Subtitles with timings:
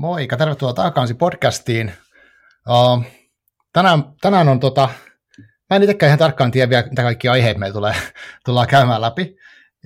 [0.00, 1.92] Moikka, tervetuloa takaisin podcastiin.
[2.68, 3.04] Uh,
[3.72, 4.88] tänään, tänään on tota,
[5.70, 7.94] mä en itsekään ihan tarkkaan tiedä vielä, mitä kaikki aiheet meillä tulee,
[8.44, 9.36] tullaan käymään läpi.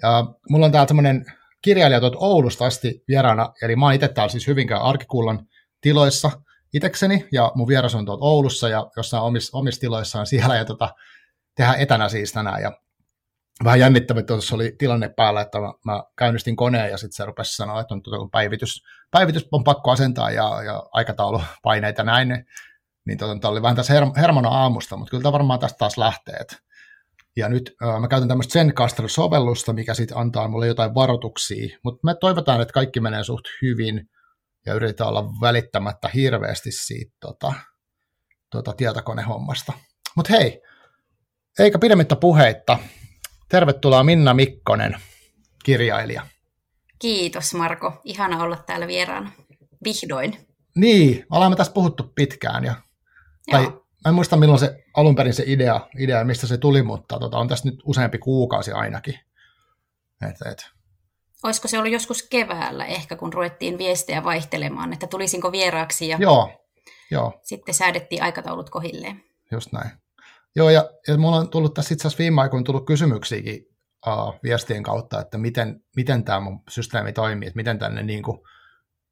[0.03, 1.25] Ja mulla on täällä tämmöinen
[1.63, 5.47] kirjailija tuolta Oulusta asti vieraana, eli mä oon itse täällä siis Hyvinkään Arkikullan
[5.81, 6.31] tiloissa
[6.75, 10.95] itekseni, ja mun vieras on tuolta Oulussa ja jossain omissa, omissa tiloissaan siellä, ja tota,
[11.57, 12.73] tehdään etänä siis tänään, ja
[13.65, 17.25] vähän jännittävä, että tuossa oli tilanne päällä, että mä, mä käynnistin koneen ja sitten se
[17.25, 22.45] rupesi sanoa, että on tuota, päivitys, päivitys on pakko asentaa ja, ja aikataulupaineita näin, niin,
[23.07, 26.41] niin tuota, oli vähän tässä her, hermona aamusta, mutta kyllä tämä varmaan tästä taas lähtee.
[27.37, 32.15] Ja nyt äh, mä käytän tämmöistä Zencaster-sovellusta, mikä sitten antaa mulle jotain varoituksia, mutta me
[32.21, 34.11] toivotaan, että kaikki menee suht hyvin
[34.67, 37.53] ja yritetään olla välittämättä hirveästi siitä tota,
[38.51, 39.73] tota tietokonehommasta.
[40.17, 40.63] Mutta hei,
[41.59, 42.79] eikä pidemmittä puheitta,
[43.49, 44.97] Tervetuloa Minna Mikkonen,
[45.65, 46.27] kirjailija.
[46.99, 49.31] Kiitos Marko, ihana olla täällä vieraana.
[49.85, 50.47] Vihdoin.
[50.77, 52.65] Niin, olemme tässä puhuttu pitkään.
[52.65, 52.75] Ja,
[53.51, 53.63] tai
[54.05, 57.39] mä en muista milloin se alun perin se idea, idea mistä se tuli, mutta tota,
[57.39, 59.19] on tässä nyt useampi kuukausi ainakin.
[60.29, 60.67] Et, et.
[61.43, 66.53] Olisiko se ollut joskus keväällä ehkä, kun ruvettiin viestejä vaihtelemaan, että tulisinko vieraaksi ja joo,
[67.11, 67.41] joo.
[67.43, 69.25] sitten säädettiin aikataulut kohilleen.
[69.51, 69.91] Just näin.
[70.57, 73.69] Joo, ja, ja mulla on tullut tässä itse asiassa viime aikoina tullut kysymyksiäkin
[74.07, 78.39] uh, viestien kautta, että miten, miten tämä mun systeemi toimii, että miten tänne niin kuin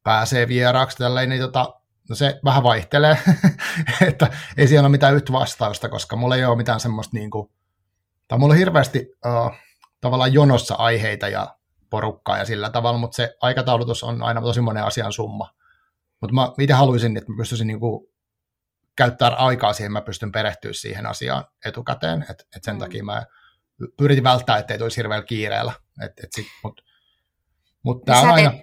[0.03, 1.73] pääsee vieraaksi, tälleen, niin tota,
[2.09, 3.17] no se vähän vaihtelee,
[4.07, 4.27] että
[4.57, 7.51] ei siellä ole mitään yhtä vastausta, koska mulla ei ole mitään semmoista, niin kuin,
[8.27, 9.51] tai mulla on hirveästi uh,
[10.01, 11.55] tavallaan jonossa aiheita ja
[11.89, 15.49] porukkaa ja sillä tavalla, mutta se aikataulutus on aina tosi monen asian summa.
[16.21, 18.07] Mutta mä itse haluaisin, että mä pystyisin niin kuin
[18.95, 22.79] käyttää aikaa siihen, mä pystyn perehtyä siihen asiaan etukäteen, että et sen mm.
[22.79, 23.25] takia mä
[23.97, 25.73] pyritin välttää, ettei tulisi hirveällä kiireellä.
[26.05, 26.81] Et, et sit, mut,
[27.83, 28.53] mut tää on aina...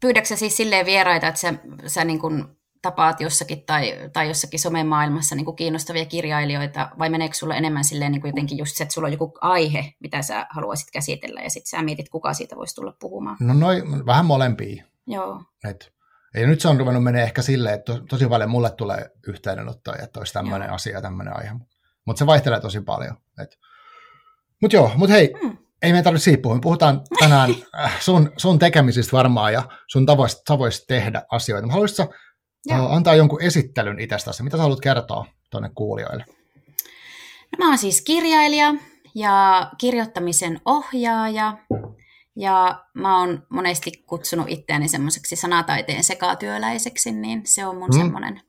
[0.00, 1.54] Pyydätkö siis silleen vieraita, että sä,
[1.86, 7.54] sä niin kun tapaat jossakin tai, tai jossakin somemaailmassa niin kiinnostavia kirjailijoita, vai meneekö sulla
[7.54, 11.40] enemmän silleen niin jotenkin just se, että sulla on joku aihe, mitä sä haluaisit käsitellä,
[11.40, 13.36] ja sitten sä mietit, kuka siitä voisi tulla puhumaan?
[13.40, 14.84] No noin, vähän molempia.
[15.06, 15.42] Joo.
[15.64, 15.92] Et
[16.34, 20.20] ja nyt se on ruvennut menee ehkä silleen, että tosi paljon mulle tulee yhteydenottoja, että
[20.20, 20.74] olisi tämmöinen joo.
[20.74, 21.50] asia, tämmöinen aihe.
[22.06, 23.16] Mutta se vaihtelee tosi paljon.
[24.62, 25.56] Mutta joo, mutta hei, mm.
[25.82, 26.56] ei meidän tarvitse siitä puhua.
[26.56, 27.50] Me puhutaan tänään
[27.84, 31.68] äh, sun, sun tekemisistä varmaan ja sun tavoista, tavoista tehdä asioita.
[31.70, 32.14] Haluaisitko
[32.70, 34.42] uh, antaa jonkun esittelyn itsestäsi?
[34.42, 36.24] Mitä sä haluat kertoa tuonne kuulijoille?
[37.52, 38.74] No, mä oon siis kirjailija
[39.14, 41.58] ja kirjoittamisen ohjaaja
[42.36, 48.00] ja mä oon monesti kutsunut itseäni semmoiseksi sanataiteen sekatyöläiseksi, niin se on mun hmm.
[48.00, 48.40] semmoinen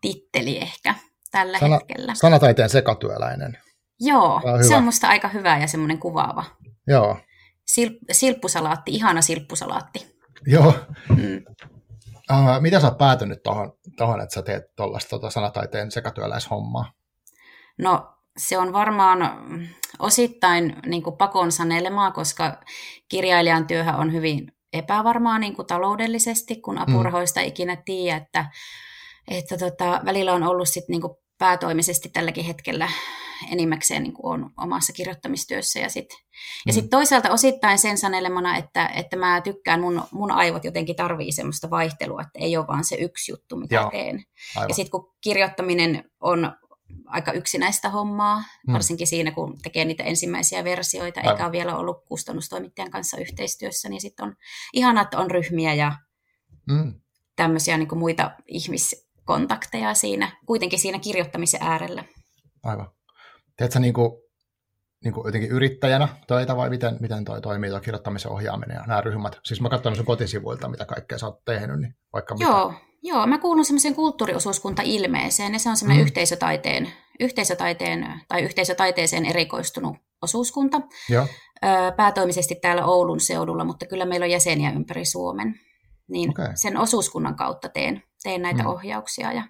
[0.00, 0.94] titteli ehkä
[1.30, 2.14] tällä Sana, hetkellä.
[2.14, 3.58] Sanataiteen sekatyöläinen.
[4.00, 6.44] Joo, on se on musta aika hyvä ja semmoinen kuvaava.
[6.86, 7.16] Joo.
[7.72, 10.16] Sil, silppusalaatti, ihana silppusalaatti.
[10.46, 10.74] Joo.
[11.08, 11.44] Mm.
[12.30, 16.92] Uh, mitä sä oot päätynyt tuohon, tohon, että sä teet tuollaista tota sanataiteen sekatyöläishommaa?
[17.78, 19.18] No se on varmaan
[19.98, 22.60] osittain niin kuin pakon sanelemaa, koska
[23.08, 26.82] kirjailijan työhän on hyvin epävarmaa niin kuin taloudellisesti, kun mm.
[26.82, 27.46] apurahoista mm.
[27.46, 28.46] ikinä tiedä, että,
[29.28, 32.88] että tota, välillä on ollut sit niin kuin päätoimisesti tälläkin hetkellä
[33.52, 35.78] enimmäkseen niin kuin on omassa kirjoittamistyössä.
[35.78, 36.62] Ja sitten mm.
[36.66, 41.32] ja sit toisaalta osittain sen sanelemana, että, että mä tykkään, mun, mun aivot jotenkin tarvii
[41.32, 44.24] semmoista vaihtelua, että ei ole vaan se yksi juttu, mitä Joo, teen.
[44.56, 44.68] Aivan.
[44.68, 46.52] Ja sitten kun kirjoittaminen on
[47.06, 48.72] aika yksinäistä hommaa, mm.
[48.72, 51.32] varsinkin siinä, kun tekee niitä ensimmäisiä versioita, Aivan.
[51.32, 54.36] eikä ole vielä ollut kustannustoimittajan kanssa yhteistyössä, niin sitten on
[54.72, 55.92] ihanat että on ryhmiä ja
[56.70, 56.94] mm.
[57.36, 62.04] tämmöisiä niin muita ihmiskontakteja siinä, kuitenkin siinä kirjoittamisen äärellä.
[62.62, 62.90] Aivan.
[63.56, 64.10] Teetkö niin kuin,
[65.04, 69.00] niin kuin jotenkin yrittäjänä töitä vai miten, miten toi toimii tuo kirjoittamisen ohjaaminen ja nämä
[69.00, 69.38] ryhmät?
[69.44, 72.80] Siis mä katson sun kotisivuilta, mitä kaikkea sä oot tehnyt, niin vaikka Joo, mitä.
[72.80, 72.89] Joo,
[73.26, 76.06] mä kuulun semmoiseen kulttuuriosuuskunta-ilmeeseen, ja se on semmoinen mm.
[76.06, 80.80] yhteisötaiteen, yhteisötaiteen tai yhteisötaiteeseen erikoistunut osuuskunta.
[81.08, 81.26] Joo.
[81.96, 85.54] Päätoimisesti täällä Oulun seudulla, mutta kyllä meillä on jäseniä ympäri Suomen.
[86.08, 86.48] Niin okay.
[86.54, 88.68] sen osuuskunnan kautta teen, teen näitä mm.
[88.68, 89.42] ohjauksia ja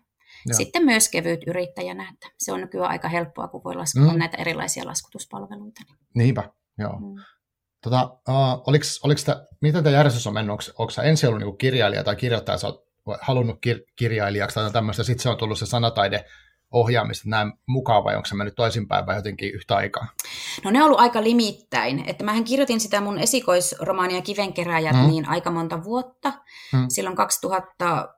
[0.46, 0.56] Joo.
[0.56, 2.10] sitten myös kevyt yrittäjänä.
[2.12, 4.18] Että se on nykyään aika helppoa, kun voi laskea mm.
[4.18, 5.80] näitä erilaisia laskutuspalveluita.
[6.14, 6.92] Niinpä, joo.
[6.92, 7.22] Mm.
[7.82, 10.72] Tota, uh, oliks, oliks te, miten tämä järjestys on mennyt?
[10.78, 12.89] Onko, ensin ollut niinku kirjailija tai kirjoittaja, sä oot
[13.20, 16.24] halunnut kir- kirjailijaksi tai tämmöistä, sitten se on tullut se sanataide
[16.70, 20.06] ohjaamista näin mukaan vai onko se mennyt toisinpäin vai jotenkin yhtä aikaa?
[20.64, 22.04] No ne on ollut aika limittäin.
[22.06, 25.08] Että mähän kirjoitin sitä mun esikoisromaania Kivenkeräjät mm.
[25.08, 26.32] niin aika monta vuotta.
[26.72, 26.86] Mm.
[26.88, 28.08] Silloin 2000,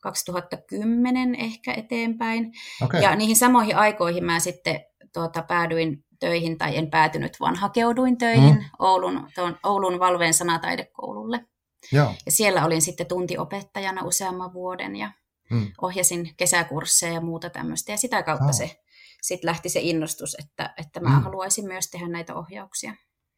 [0.00, 2.52] 2010 ehkä eteenpäin.
[2.82, 3.00] Okay.
[3.00, 4.80] Ja niihin samoihin aikoihin mä sitten
[5.12, 8.64] tuota, päädyin töihin, tai en päätynyt, vaan hakeuduin töihin mm.
[8.78, 11.44] Oulun, tuon, Oulun Valveen sanataidekoululle.
[11.92, 12.14] Joo.
[12.26, 15.12] Ja siellä olin sitten tuntiopettajana useamman vuoden ja
[15.50, 15.72] mm.
[15.82, 17.92] ohjasin kesäkursseja ja muuta tämmöistä.
[17.92, 18.52] Ja sitä kautta oh.
[18.52, 18.80] se
[19.22, 21.22] sitten lähti se innostus, että, että mä mm.
[21.22, 22.94] haluaisin myös tehdä näitä ohjauksia.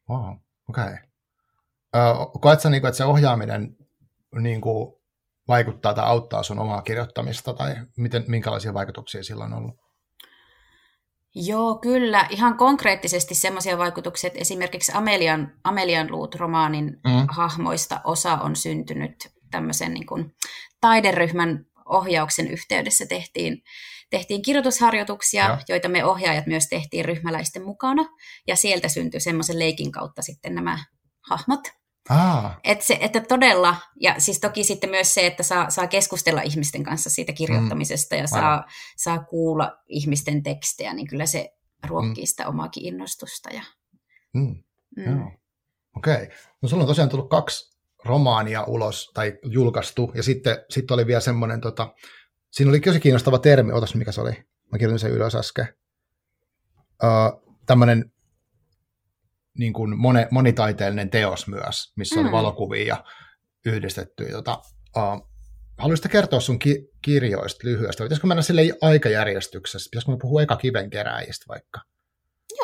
[0.09, 0.35] Wow,
[0.69, 0.83] okei.
[0.83, 0.97] Okay.
[2.41, 3.75] Koetko niin että se ohjaaminen
[4.39, 4.93] niin kuin,
[5.47, 9.75] vaikuttaa tai auttaa sun omaa kirjoittamista, tai miten, minkälaisia vaikutuksia sillä on ollut?
[11.35, 12.27] Joo, kyllä.
[12.29, 17.27] Ihan konkreettisesti semmoisia vaikutuksia, että esimerkiksi Amelian, Amelian Luut-romaanin mm.
[17.29, 20.35] hahmoista osa on syntynyt tämmöisen niin kuin
[20.81, 23.63] taideryhmän ohjauksen yhteydessä tehtiin,
[24.09, 25.59] tehtiin kirjoitusharjoituksia, ja.
[25.69, 28.05] joita me ohjaajat myös tehtiin ryhmäläisten mukana,
[28.47, 30.77] ja sieltä syntyi semmoisen leikin kautta sitten nämä
[31.29, 31.78] hahmot.
[32.09, 32.59] Ah.
[32.63, 36.83] Et se, että todella, ja siis toki sitten myös se, että saa, saa keskustella ihmisten
[36.83, 38.21] kanssa siitä kirjoittamisesta mm.
[38.21, 38.65] ja saa,
[38.97, 41.53] saa kuulla ihmisten tekstejä, niin kyllä se
[41.87, 42.27] ruokkii mm.
[42.27, 43.49] sitä omaakin innostusta.
[43.49, 43.61] Ja,
[44.33, 44.63] mm.
[44.97, 45.27] Mm.
[45.97, 46.23] Okei.
[46.23, 46.27] Okay.
[46.61, 51.19] No sulla on tosiaan tullut kaksi romaania ulos tai julkaistu, ja sitten, sitten oli vielä
[51.19, 51.93] semmoinen, tota,
[52.51, 54.31] siinä oli tosi kiinnostava termi, otas mikä se oli,
[54.71, 55.67] mä kirjoitin sen ylös äsken,
[57.03, 58.11] uh, tämmöinen
[59.59, 62.21] niin kuin moni, monitaiteellinen teos myös, missä mm.
[62.21, 63.03] oli valokuvia ja
[63.65, 64.31] yhdistetty.
[64.31, 64.61] Tota,
[64.97, 65.29] uh,
[65.77, 68.03] haluaisitko kertoa sun ki- kirjoista lyhyesti?
[68.03, 69.89] Pitäisikö mennä sille aikajärjestyksessä?
[69.91, 71.81] Pitäisikö me puhua eka kivenkeräjistä vaikka?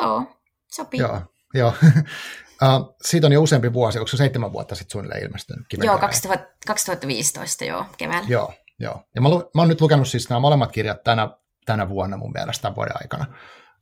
[0.00, 1.00] Joo, sopii.
[1.00, 1.20] Joo,
[1.54, 1.74] joo.
[2.62, 6.46] uh, siitä on jo useampi vuosi, onko se seitsemän vuotta sitten suunnilleen ilmestynyt Joo, 2000,
[6.66, 8.28] 2015 joo, keväällä.
[8.28, 9.02] Joo, joo.
[9.14, 11.28] Ja mä, lu- mä oon nyt lukenut siis nämä molemmat kirjat tänä,
[11.64, 13.36] tänä vuonna mun mielestä tämän vuoden aikana.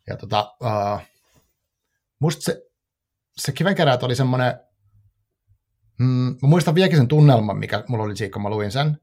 [0.07, 1.01] Ja tota, uh,
[2.21, 2.74] musta se
[3.37, 4.61] se kivenkeräät oli semmoinen,
[5.99, 8.99] mm, mä muistan vieläkin sen tunnelman, mikä mulla oli siinä, kun mä luin sen.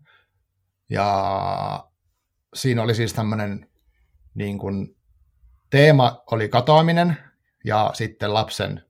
[0.89, 1.89] Ja
[2.53, 3.69] siinä oli siis tämmöinen
[4.33, 4.95] niin kuin,
[5.69, 7.17] teema oli katoaminen
[7.65, 8.85] ja sitten lapsen,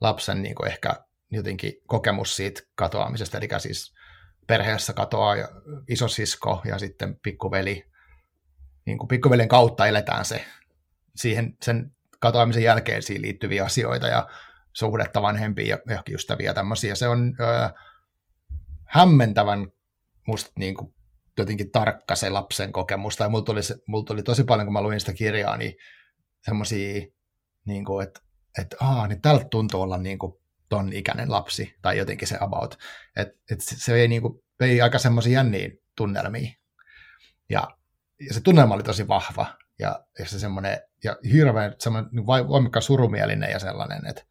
[0.00, 0.94] lapsen niin kuin ehkä
[1.30, 3.94] jotenkin kokemus siitä katoamisesta, eli siis
[4.46, 5.48] perheessä katoaa ja
[5.88, 7.84] isosisko ja sitten pikkuveli.
[8.86, 10.44] Niin kuin pikkuveljen kautta eletään se
[11.16, 14.28] siihen, sen katoamisen jälkeen siihen liittyviä asioita ja
[14.72, 16.94] suhdetta vanhempiin ja johonkin ystäviä tämmöisiä.
[16.94, 17.68] Se on öö,
[18.84, 19.72] hämmentävän
[20.26, 20.94] musta niin kuin,
[21.38, 23.16] jotenkin tarkka se lapsen kokemus.
[23.16, 25.74] Tai mulla tuli, mulla tuli tosi paljon, kun mä luin sitä kirjaa, niin
[26.44, 27.06] semmoisia,
[27.64, 28.20] niin kuin, että,
[28.58, 30.32] että aa, niin tältä tuntuu olla niin kuin
[30.68, 32.78] ton ikäinen lapsi, tai jotenkin se about.
[33.16, 36.52] Että et se vei, niin kuin, vei aika semmoisia jänniä tunnelmia.
[37.50, 37.76] Ja,
[38.28, 39.46] ja se tunnelma oli tosi vahva,
[39.78, 44.22] ja, ja se semmoinen, ja hirveän semmoinen niin voimakkaan surumielinen ja sellainen, että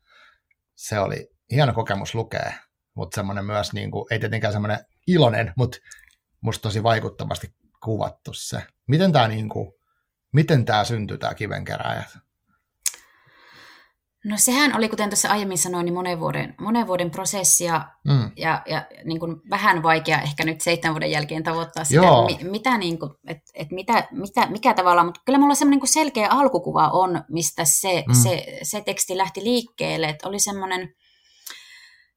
[0.80, 2.54] se oli hieno kokemus lukea,
[2.96, 5.78] mutta semmoinen myös, niin kuin, ei tietenkään semmoinen iloinen, mutta
[6.42, 7.54] musta tosi vaikuttavasti
[7.84, 8.64] kuvattu se.
[8.88, 9.74] Miten tämä niin kuin,
[10.34, 12.18] miten tämä syntyi, tämä kivenkeräjät?
[14.26, 18.32] No sehän oli, kuten tuossa aiemmin sanoin, niin monen vuoden, monen vuoden prosessi ja, mm.
[18.36, 22.78] ja, ja niin kuin vähän vaikea ehkä nyt seitsemän vuoden jälkeen tavoittaa sitä, mi, mitä,
[22.78, 26.88] niin kuin, et, et mitä, mitä, mikä tavalla, mutta kyllä mulla semmoinen niin selkeä alkukuva
[26.88, 28.14] on, mistä se, mm.
[28.14, 30.94] se, se teksti lähti liikkeelle, että oli semmoinen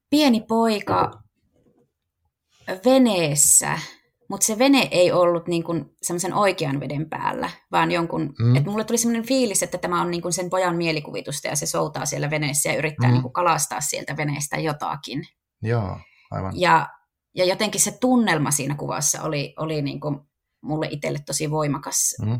[0.09, 1.11] pieni poika
[2.85, 3.79] veneessä,
[4.29, 8.55] mutta se vene ei ollut niin kuin semmoisen oikean veden päällä, vaan jonkun, mm.
[8.55, 11.65] että mulle tuli semmoinen fiilis, että tämä on niin kuin sen pojan mielikuvitusta ja se
[11.65, 13.13] soutaa siellä veneessä ja yrittää mm.
[13.13, 15.23] niin kuin kalastaa sieltä veneestä jotakin.
[15.61, 15.97] Joo,
[16.31, 16.53] aivan.
[16.55, 16.87] Ja,
[17.35, 20.19] ja jotenkin se tunnelma siinä kuvassa oli, oli niin kuin
[20.61, 22.15] mulle itselle tosi voimakas.
[22.21, 22.39] Mm.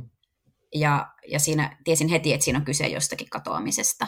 [0.75, 4.07] Ja, ja siinä tiesin heti, että siinä on kyse jostakin katoamisesta.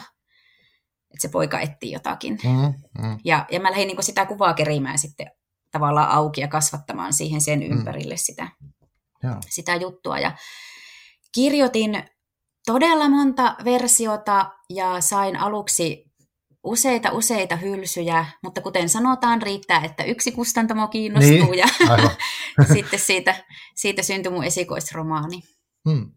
[1.10, 2.38] Että se poika etsii jotakin.
[2.44, 3.18] Mm, mm.
[3.24, 5.30] Ja, ja mä lähdin niin kuin sitä kuvaa kerimään sitten
[5.76, 7.70] tavallaan auki ja kasvattamaan siihen sen mm.
[7.70, 8.18] ympärille mm.
[8.22, 8.48] sitä,
[9.24, 9.38] yeah.
[9.50, 10.18] sitä juttua.
[10.18, 10.36] Ja
[11.34, 12.04] kirjoitin
[12.66, 16.04] todella monta versiota ja sain aluksi
[16.64, 21.66] useita useita hylsyjä, mutta kuten sanotaan, riittää, että yksi kustantamo kiinnostuu niin, ja
[22.74, 25.40] sitten siitä, siitä syntyi mun esikoisromaani.
[25.90, 26.12] Hmm.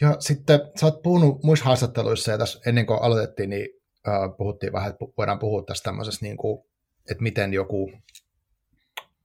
[0.00, 3.68] Ja sitten sä oot puhunut muissa haastatteluissa ja tässä ennen kuin aloitettiin, niin
[4.08, 6.64] äh, puhuttiin vähän, että voidaan puhua tästä tämmöisestä niin kuin
[7.10, 7.92] että miten joku,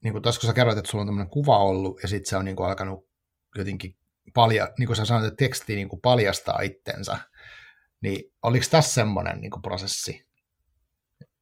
[0.04, 2.38] niin kuin tuossa kun sä kerroit, että sulla on tämmöinen kuva ollut, ja sitten se
[2.38, 3.10] on niin kuin alkanut
[3.56, 3.98] jotenkin
[4.34, 7.18] palja, niin kuin sä sanoit, että teksti niin kuin paljastaa itsensä,
[8.02, 10.28] niin oliko tässä semmoinen niin kuin prosessi?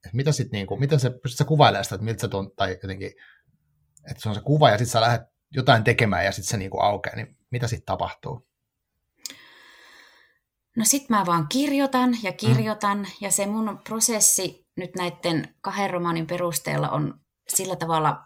[0.06, 2.56] Et mitä sit, niin kuin, miten se, pystyt sä kuvailemaan sitä, että miltä se tunt,
[2.56, 3.12] tai jotenkin,
[4.10, 6.72] että se on se kuva, ja sitten sä lähdet jotain tekemään, ja sitten se niin
[6.72, 8.48] kuin aukeaa, niin mitä sitten tapahtuu?
[10.78, 13.06] No sit mä vaan kirjoitan ja kirjoitan, mm.
[13.22, 18.26] ja se mun prosessi nyt näiden kahden romaanin perusteella on sillä tavalla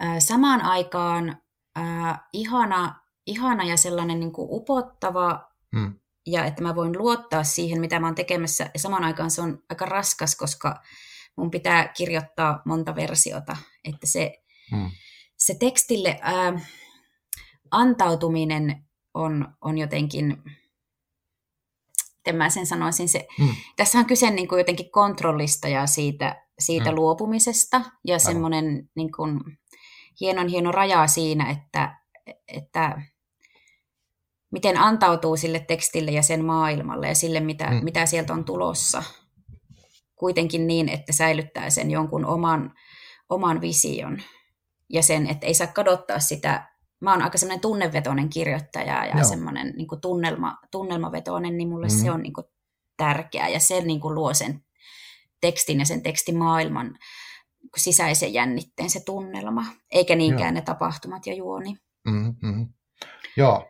[0.00, 1.42] ää, samaan aikaan
[1.76, 5.94] ää, ihana, ihana ja sellainen niin kuin upottava, mm.
[6.26, 9.62] ja että mä voin luottaa siihen, mitä mä oon tekemässä, ja samaan aikaan se on
[9.68, 10.82] aika raskas, koska
[11.36, 14.90] mun pitää kirjoittaa monta versiota, että se, mm.
[15.36, 16.60] se tekstille ää,
[17.70, 18.84] antautuminen
[19.14, 20.42] on, on jotenkin,
[22.26, 23.48] miten mä sen sanoisin, se, mm.
[23.76, 26.96] tässä on kyse niin kuin jotenkin kontrollista ja siitä, siitä mm.
[26.96, 29.40] luopumisesta ja semmoinen niin kuin,
[30.20, 31.98] hienon hieno raja siinä, että,
[32.48, 33.02] että
[34.52, 37.84] miten antautuu sille tekstille ja sen maailmalle ja sille, mitä, mm.
[37.84, 39.02] mitä sieltä on tulossa.
[40.16, 42.74] Kuitenkin niin, että säilyttää sen jonkun oman,
[43.28, 44.22] oman vision
[44.92, 46.75] ja sen, että ei saa kadottaa sitä.
[47.06, 49.28] Mä oon aika semmoinen tunnevetoinen kirjoittaja ja Joo.
[49.28, 51.94] semmoinen niin tunnelma, tunnelmavetoinen, niin mulle mm.
[51.94, 52.46] se on niin kuin
[52.96, 54.64] tärkeää ja se niin kuin luo sen
[55.40, 56.98] tekstin ja sen tekstimaailman
[57.76, 60.60] sisäisen jännitteen se tunnelma, eikä niinkään Joo.
[60.60, 61.76] ne tapahtumat ja juoni.
[62.04, 62.68] Mm-hmm.
[63.36, 63.66] Joo,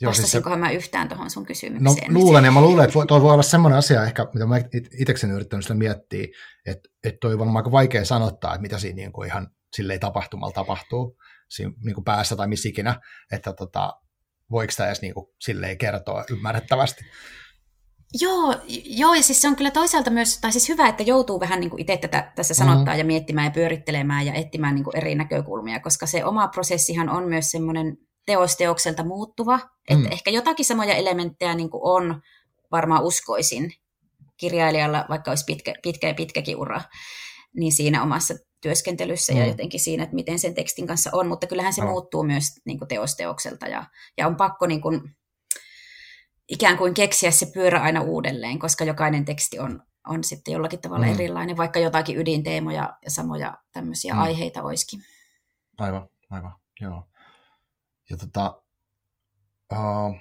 [0.00, 0.72] Joo, Vastasinkohan siis se...
[0.72, 2.12] mä yhtään tuohon sun kysymykseen?
[2.12, 4.56] No luulen, ja mä luulen, että toi voi olla semmoinen asia ehkä, mitä mä
[5.00, 6.26] itsekseni yrittänyt sitä miettiä,
[6.66, 10.00] että, että toi on varmaan aika vaikea sanottaa, että mitä siinä niin kuin ihan silleen
[10.00, 11.16] tapahtumalla tapahtuu
[11.50, 13.00] siinä niin kuin päässä tai missä ikinä,
[13.32, 13.92] että tota,
[14.50, 17.04] voiko sitä edes niin kuin silleen kertoa ymmärrettävästi.
[18.20, 18.54] Joo,
[18.84, 21.70] joo, ja siis se on kyllä toisaalta myös, tai siis hyvä, että joutuu vähän niin
[21.70, 22.98] kuin itse tätä tässä sanottaa mm.
[22.98, 27.28] ja miettimään ja pyörittelemään ja etsimään niin kuin eri näkökulmia, koska se oma prosessihan on
[27.28, 29.56] myös semmoinen teosteokselta muuttuva.
[29.56, 29.96] Mm.
[29.96, 32.22] Että ehkä jotakin samoja elementtejä niin kuin on,
[32.72, 33.72] varmaan uskoisin,
[34.36, 36.80] kirjailijalla, vaikka olisi pitkä, pitkä ja pitkäkin ura,
[37.56, 39.38] niin siinä omassa työskentelyssä mm.
[39.38, 41.90] ja jotenkin siinä, että miten sen tekstin kanssa on, mutta kyllähän se no.
[41.90, 43.84] muuttuu myös niin kuin teosteokselta ja,
[44.18, 45.16] ja on pakko niin kuin,
[46.48, 51.06] ikään kuin keksiä se pyörä aina uudelleen, koska jokainen teksti on, on sitten jollakin tavalla
[51.06, 51.12] mm.
[51.12, 54.20] erilainen, vaikka jotakin ydinteemoja ja samoja tämmöisiä mm.
[54.20, 55.00] aiheita olisikin.
[55.78, 57.08] Aivan, aivan, joo.
[58.10, 58.62] Ja tota,
[59.72, 60.16] uh,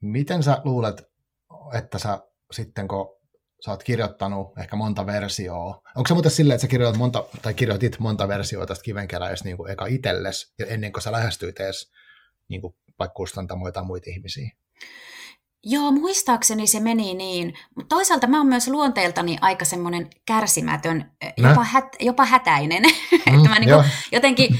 [0.00, 1.02] miten sä luulet,
[1.78, 2.18] että sä
[2.50, 3.15] sitten kun
[3.64, 7.54] sä oot kirjoittanut ehkä monta versioa, onko se muuten silleen, että sä kirjoitat monta, tai
[7.54, 11.92] kirjoitit monta versioa tästä kivenkeräistä niin kuin eka itselles, ennen kuin sä lähestyit edes
[12.48, 14.50] niin kuin vaikka kustantamoita tai muita ihmisiä?
[15.68, 17.54] Joo, muistaakseni se meni niin.
[17.76, 22.82] Mutta toisaalta mä oon myös luonteeltani aika semmoinen kärsimätön, jopa, hät, jopa hätäinen.
[22.82, 24.58] Mm, että mä niinku jotenkin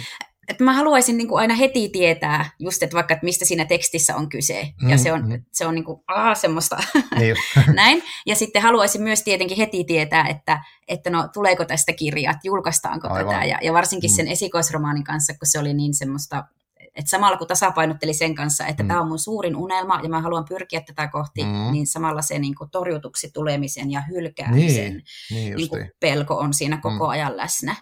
[0.49, 4.17] että mä haluaisin niin kuin aina heti tietää just, että vaikka, että mistä siinä tekstissä
[4.17, 4.69] on kyse.
[4.83, 5.43] Mm, ja se on, mm.
[5.53, 6.77] se on niin kuin, aa, semmoista
[7.19, 7.37] niin
[7.75, 8.03] näin.
[8.27, 13.35] Ja sitten haluaisin myös tietenkin heti tietää, että, että no, tuleeko tästä kirjat, julkaistaanko Aivan.
[13.35, 13.45] tätä.
[13.45, 14.15] Ja, ja varsinkin mm.
[14.15, 16.45] sen esikoisromaanin kanssa, kun se oli niin semmoista,
[16.81, 18.89] että samalla kun tasapainotteli sen kanssa, että mm.
[18.89, 21.73] tämä on mun suurin unelma ja mä haluan pyrkiä tätä kohti, mm.
[21.73, 26.55] niin samalla se niin kuin torjutuksi tulemisen ja hylkäämisen niin, niin niin kuin pelko on
[26.55, 27.11] siinä koko mm.
[27.11, 27.77] ajan läsnä.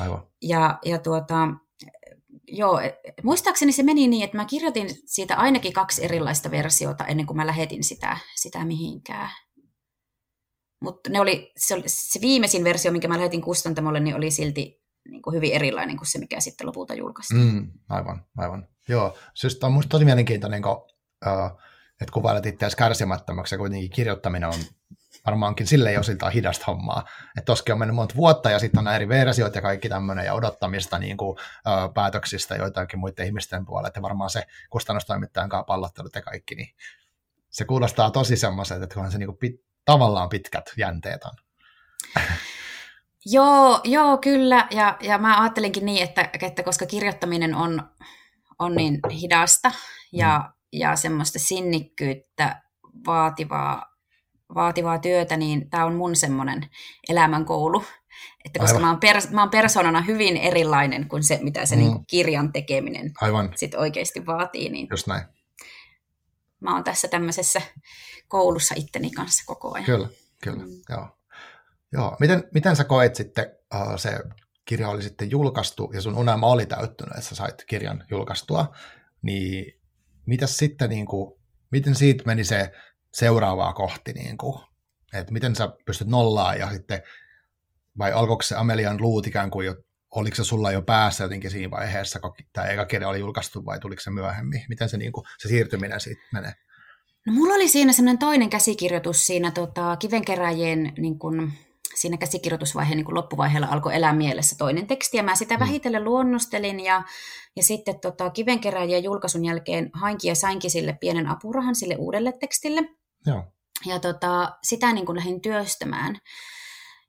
[0.00, 0.22] Aivan.
[0.42, 1.48] Ja, ja tuota,
[2.48, 7.26] joo, e, muistaakseni se meni niin, että mä kirjoitin siitä ainakin kaksi erilaista versiota ennen
[7.26, 9.30] kuin mä lähetin sitä, sitä mihinkään.
[10.82, 14.82] Mutta ne oli, se, oli, se viimeisin versio, minkä mä lähetin kustantamolle, niin oli silti
[15.08, 17.40] niin kuin hyvin erilainen kuin se, mikä sitten lopulta julkaistiin.
[17.40, 18.68] Mm, aivan, aivan.
[18.88, 21.60] Joo, siis on musta tosi mielenkiintoinen, kun, uh,
[22.00, 24.60] että kuvailet itseäsi kärsimättömäksi ja kuitenkin kirjoittaminen on
[25.26, 27.04] varmaankin sille jo siltä hidasta hommaa.
[27.38, 30.34] Että toskin on mennyt monta vuotta ja sitten on eri versioit ja kaikki tämmöinen ja
[30.34, 33.88] odottamista niin kuin, ö, päätöksistä joitakin muiden ihmisten puolella.
[33.88, 36.74] Että varmaan se kustannustoimittajan kanssa pallottelut ja kaikki, niin
[37.50, 39.54] se kuulostaa tosi semmoiselta, että kunhan se niin kuin pit,
[39.84, 41.32] tavallaan pitkät jänteet on.
[43.28, 44.66] Joo, joo, kyllä.
[44.70, 47.82] Ja, ja mä ajattelinkin niin, että, että koska kirjoittaminen on,
[48.58, 49.72] on niin hidasta
[50.12, 50.52] ja, mm.
[50.72, 52.62] ja semmoista sinnikkyyttä
[53.06, 53.95] vaativaa
[54.54, 56.66] vaativaa työtä, niin tämä on mun semmoinen
[57.08, 57.84] elämänkoulu.
[58.44, 61.82] Että koska mä oon, pers- mä oon persoonana hyvin erilainen kuin se, mitä se mm.
[61.82, 63.52] niin kirjan tekeminen Aivan.
[63.56, 64.68] sit oikeasti vaatii.
[64.68, 65.22] Niin Just näin.
[66.60, 67.62] Mä oon tässä tämmöisessä
[68.28, 69.86] koulussa itteni kanssa koko ajan.
[69.86, 70.08] Kyllä,
[70.42, 70.64] kyllä.
[70.64, 70.70] Mm.
[70.90, 71.08] Joo.
[71.92, 72.16] Joo.
[72.20, 74.20] Miten, miten sä koet sitten, uh, se
[74.64, 78.74] kirja oli sitten julkaistu ja sun unelma oli täyttynyt, että sä sait kirjan julkaistua,
[79.22, 79.80] niin
[80.26, 82.72] mitäs sitten, niin kuin, miten siitä meni se
[83.16, 84.60] seuraavaa kohti, niin kuin,
[85.14, 87.02] että miten sä pystyt nollaan ja sitten,
[87.98, 89.74] vai alkoiko se Amelian luut ikään kuin jo,
[90.10, 93.80] oliko se sulla jo päässä jotenkin siinä vaiheessa, kun tämä eka kirja oli julkaistu vai
[93.80, 94.64] tuliko se myöhemmin?
[94.68, 96.52] Miten se, niin kuin, se siirtyminen siitä menee?
[97.26, 101.52] No, mulla oli siinä semmoinen toinen käsikirjoitus siinä tota, kivenkeräjien niin kuin,
[101.94, 105.60] siinä käsikirjoitusvaiheen niin loppuvaiheella alkoi elää mielessä toinen teksti, ja mä sitä mm.
[105.60, 107.02] vähitellen luonnostelin, ja,
[107.56, 112.88] ja sitten tota, kivenkeräjien julkaisun jälkeen hainkin ja sainkin sille pienen apurahan sille uudelle tekstille.
[113.26, 113.44] Joo.
[113.86, 116.18] Ja tota, sitä niin kuin lähdin työstämään.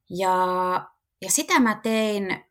[0.10, 0.36] Ja,
[1.22, 2.46] ja sitä mä tein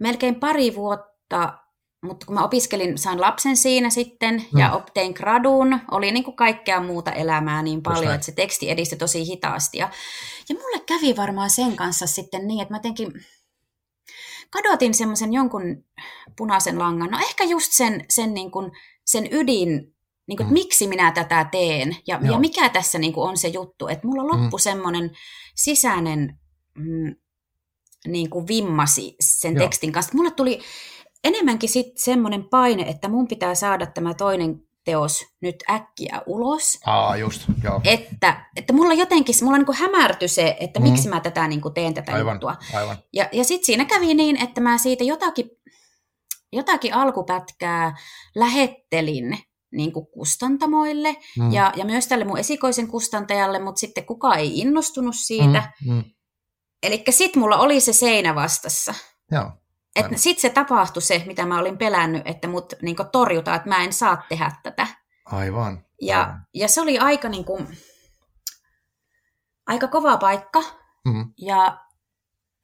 [0.00, 1.62] melkein pari vuotta
[2.02, 4.58] mutta kun mä opiskelin, sain lapsen siinä sitten mm.
[4.58, 8.98] ja tein gradun, oli niin kuin kaikkea muuta elämää niin paljon, että se teksti edistyi
[8.98, 9.78] tosi hitaasti.
[9.78, 9.90] Ja,
[10.48, 13.12] ja mulle kävi varmaan sen kanssa sitten niin, että mä jotenkin
[14.50, 15.84] kadotin semmoisen jonkun
[16.36, 17.10] punaisen langan.
[17.10, 18.72] No ehkä just sen, sen, niin kuin,
[19.04, 19.91] sen ydin,
[20.26, 20.50] niin kuin, mm.
[20.50, 23.88] että miksi minä tätä teen ja, ja mikä tässä niin kuin on se juttu.
[23.88, 24.62] Että mulla loppui mm.
[24.62, 25.10] semmoinen
[25.54, 26.38] sisäinen
[26.74, 27.14] mm,
[28.06, 29.64] niin kuin vimmasi sen Joo.
[29.64, 30.12] tekstin kanssa.
[30.14, 30.60] Mulle tuli
[31.24, 36.78] enemmänkin sitten semmoinen paine, että mun pitää saada tämä toinen teos nyt äkkiä ulos.
[36.86, 37.80] Aa, just, joo.
[37.84, 40.90] Että, että mulla jotenkin, mulla niin hämärtyi se, että mm.
[40.90, 42.56] miksi mä tätä niin kuin teen tätä aivan, juttua.
[42.74, 42.96] Aivan.
[43.12, 45.50] Ja, ja sitten siinä kävi niin, että mä siitä jotakin,
[46.52, 47.96] jotakin alkupätkää
[48.34, 49.38] lähettelin
[49.72, 51.52] niin kuin kustantamoille mm.
[51.52, 55.72] ja, ja myös tälle mun esikoisen kustantajalle, mutta sitten kukaan ei innostunut siitä.
[55.86, 56.04] Mm, mm.
[56.82, 58.94] Eli sitten mulla oli se seinä vastassa.
[59.30, 59.50] Joo.
[60.16, 63.92] Sitten se tapahtui se, mitä mä olin pelännyt, että mut niin torjutaan, että mä en
[63.92, 64.86] saa tehdä tätä.
[65.24, 65.84] Aivan.
[66.00, 66.46] Ja, aivan.
[66.54, 67.68] ja se oli aika, niin kuin,
[69.66, 70.60] aika kova paikka.
[71.04, 71.32] Mm-hmm.
[71.38, 71.78] Ja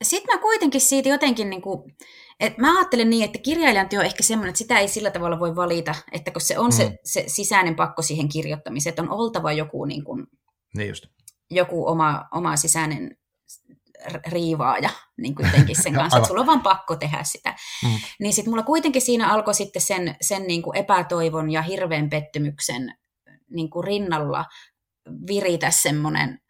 [0.02, 1.95] sitten mä kuitenkin siitä jotenkin, niin kuin,
[2.40, 5.40] että mä ajattelen niin, että kirjailijan työ on ehkä semmoinen, että sitä ei sillä tavalla
[5.40, 6.99] voi valita, että kun se on mm-hmm.
[7.05, 10.26] se, se sisäinen pakko siihen kirjoittamiseen, että on oltava joku, niin kuin,
[10.76, 11.07] niin just.
[11.50, 13.17] joku oma, oma sisäinen
[14.26, 17.55] riivaaja niin kuitenkin sen kanssa, että sulla on vaan pakko tehdä sitä.
[17.85, 17.99] Mm.
[18.21, 22.95] Niin sitten mulla kuitenkin siinä alkoi sitten sen, sen niin kuin epätoivon ja hirveän pettymyksen
[23.50, 24.45] niin kuin rinnalla
[25.26, 26.40] viritä semmoinen,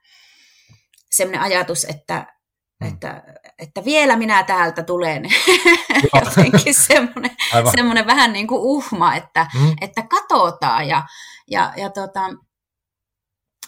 [1.10, 2.37] semmoinen ajatus, että,
[2.80, 2.88] mm.
[2.88, 3.22] että,
[3.58, 5.22] että vielä minä täältä tulen.
[6.24, 7.36] Jotenkin semmoinen,
[7.76, 9.76] semmoinen vähän niin kuin uhma, että, mm.
[9.80, 11.02] että katsotaan ja,
[11.50, 12.20] ja, ja tota,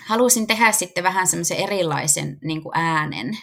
[0.07, 3.39] halusin tehdä sitten vähän semmoisen erilaisen niin kuin äänen,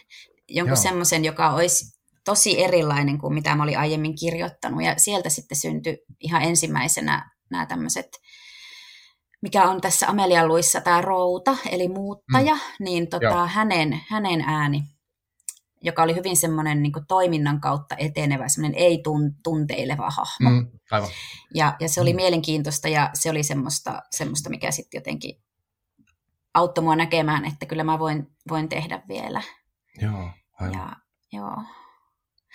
[0.47, 4.83] jonkun semmoisen, joka olisi tosi erilainen kuin mitä mä olin aiemmin kirjoittanut.
[4.83, 8.07] Ja sieltä sitten syntyi ihan ensimmäisenä nämä tämmöiset,
[9.41, 12.59] mikä on tässä Amelia Luissa tämä routa, eli muuttaja, mm.
[12.79, 14.83] niin tota, hänen, hänen ääni,
[15.81, 20.49] joka oli hyvin semmoinen niin toiminnan kautta etenevä, semmoinen ei-tunteileva hahmo.
[20.49, 21.09] Mm, aivan.
[21.53, 22.17] Ja, ja se oli mm.
[22.17, 25.41] mielenkiintoista ja se oli semmoista, semmoista mikä sitten jotenkin
[26.53, 29.41] auttoi mua näkemään, että kyllä mä voin, voin tehdä vielä.
[30.01, 30.73] Joo, aivan.
[30.73, 30.95] Ja,
[31.31, 31.55] joo.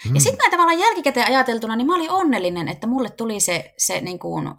[0.09, 0.15] Mm.
[0.15, 4.01] Ja sitten mä tavallaan jälkikäteen ajateltuna, niin mä olin onnellinen, että mulle tuli se, se
[4.01, 4.55] niin kuin,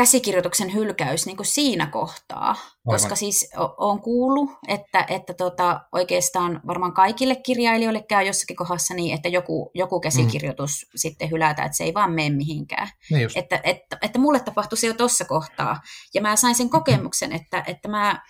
[0.00, 2.80] käsikirjoituksen hylkäys niin kuin siinä kohtaa, Aivan.
[2.84, 9.14] koska siis on kuullut, että, että tota, oikeastaan varmaan kaikille kirjailijoille käy jossakin kohdassa niin,
[9.14, 10.90] että joku, joku käsikirjoitus mm.
[10.96, 12.88] sitten hylätään, että se ei vaan mene mihinkään.
[13.10, 15.80] Niin että, että, että mulle tapahtui se jo tuossa kohtaa,
[16.14, 18.22] ja mä sain sen kokemuksen, että, että, mä,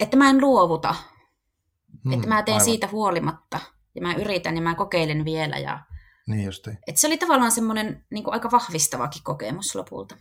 [0.00, 0.94] että mä en luovuta,
[2.04, 2.64] mm, että mä teen aivan.
[2.64, 3.60] siitä huolimatta,
[3.94, 5.78] ja mä yritän ja mä kokeilen vielä, ja
[6.26, 6.78] niin justiin.
[6.86, 10.16] Et se oli tavallaan semmoinen niin aika vahvistavakin kokemus lopulta.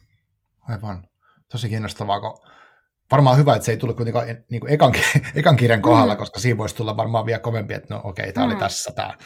[0.70, 1.08] Aivan.
[1.52, 2.40] Tosi kiinnostavaa, kun
[3.12, 4.94] varmaan hyvä, että se ei tullut kuitenkaan niin kuin ekan,
[5.36, 6.18] ekan kirjan kohdalla, mm.
[6.18, 8.52] koska siinä voisi tulla varmaan vielä kovempi, että no okei, okay, tämä mm.
[8.52, 9.18] oli tässä tämä.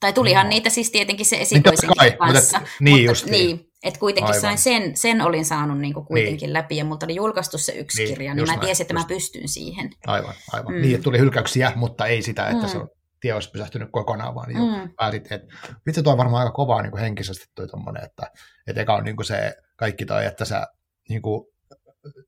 [0.00, 0.50] Tai tulihan no.
[0.50, 2.58] niitä siis tietenkin se esikoisen niin, kanssa.
[2.58, 3.56] Mutta, niin, mutta, just niin.
[3.56, 3.66] niin.
[3.82, 4.40] Että kuitenkin Aivan.
[4.40, 6.52] sain sen, sen olin saanut niin kuin kuitenkin niin.
[6.52, 9.08] läpi, ja multa oli julkaistu se yksi niin, kirja, niin mä tiesin, että just.
[9.08, 9.90] mä pystyn siihen.
[10.06, 10.74] Aivan, aivan.
[10.74, 10.80] Mm.
[10.80, 12.68] Niin, että tuli hylkäyksiä, mutta ei sitä, että mm.
[12.68, 12.88] se on
[13.20, 14.90] tie olisi pysähtynyt kokonaan, vaan niin mm.
[14.96, 18.30] päätit, että vitsi toi on varmaan aika kovaa niin kuin henkisesti toi tommonen, että,
[18.66, 20.66] että eka on niin kuin se kaikki toi, että sä
[21.08, 21.46] niin kuin,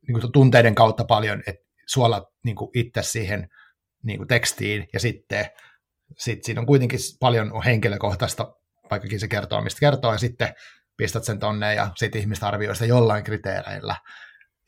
[0.08, 3.48] niin kuin tunteiden kautta paljon, että suolat niin itse siihen
[4.02, 5.46] niin kuin tekstiin ja sitten
[6.18, 8.54] sit siinä on kuitenkin paljon henkilökohtaista,
[8.90, 10.54] vaikkakin se kertoo, mistä kertoo, ja sitten
[10.96, 13.96] pistät sen tonne ja sitten ihmistä arvioi sitä jollain kriteereillä.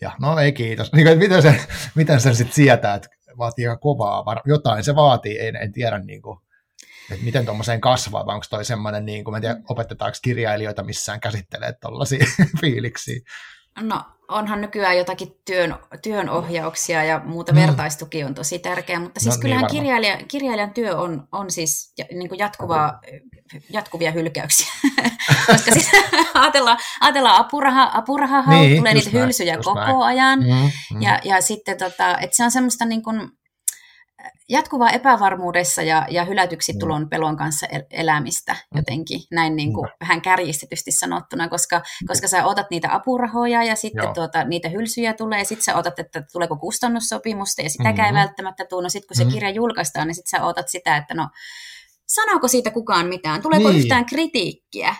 [0.00, 0.92] Ja no ei kiitos.
[0.92, 1.60] Niin kuin, miten sen,
[1.94, 6.22] miten sen sitten sietää, että vaatii aika kovaa, jotain se vaatii, en, en tiedä niin
[6.22, 6.38] kuin,
[7.10, 10.82] että miten tuommoiseen kasvaa, vai onko toi semmoinen, niin kuin, mä en tiedä, opetetaanko kirjailijoita
[10.82, 12.26] missään käsittelee tuollaisia
[12.60, 13.20] fiiliksiä.
[13.80, 17.60] No onhan nykyään jotakin työn, työnohjauksia ja muuta, mm.
[17.60, 21.50] vertaistuki on tosi tärkeä, mutta siis no, niin kyllähän niin kirjailija, kirjailijan työ on, on
[21.50, 23.00] siis niin kuin jatkuvaa,
[23.70, 24.72] jatkuvia hylkäyksiä.
[25.46, 25.90] Koska siis
[26.34, 29.96] ajatellaan, ajatellaan apuraha, apuraha niin, tulee niitä näin, hylsyjä koko näin.
[29.96, 31.02] ajan, mm, mm.
[31.02, 33.30] Ja, ja sitten tota, että se on semmoista niin kuin,
[34.48, 40.92] jatkuvaa epävarmuudessa ja, ja hylätyksi tulon pelon kanssa elämistä jotenkin, näin niin kuin vähän kärjistetysti
[40.92, 45.64] sanottuna, koska, koska sä otat niitä apurahoja ja sitten tuota, niitä hylsyjä tulee, ja sitten
[45.64, 48.16] sä otat, että tuleeko kustannussopimusta, ja sitäkään mm-hmm.
[48.16, 48.82] ei välttämättä tule.
[48.82, 49.34] No sitten kun se mm-hmm.
[49.34, 51.28] kirja julkaistaan, niin sitten sä otat sitä, että no,
[52.08, 53.80] sanooko siitä kukaan mitään, tuleeko niin.
[53.80, 54.94] yhtään kritiikkiä.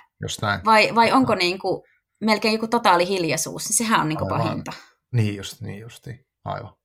[0.64, 1.83] Vai, vai onko niin kuin
[2.20, 4.72] melkein joku totaali hiljaisuus, sehän on niin kuin pahinta.
[5.12, 6.79] Niin just, niin justi, aivan.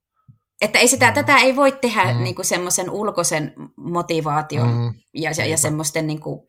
[0.62, 1.14] Että ei sitä, mm.
[1.14, 2.24] tätä ei voi tehdä mm.
[2.24, 4.94] niin semmoisen ulkoisen motivaation mm.
[5.14, 6.48] ja, ja, ja semmoisten niin kuin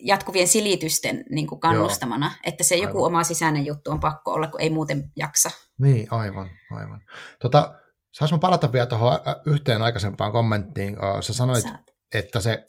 [0.00, 2.40] jatkuvien silitysten niin kuin kannustamana, Joo.
[2.44, 3.06] että se joku aivan.
[3.06, 5.50] oma sisäinen juttu on pakko olla, kun ei muuten jaksa.
[5.78, 7.00] Niin, aivan, aivan.
[7.42, 7.74] Tota,
[8.12, 10.96] Saanko mä palata vielä tuohon yhteen aikaisempaan kommenttiin?
[11.20, 11.80] Sä sanoit, Saat.
[12.14, 12.66] että se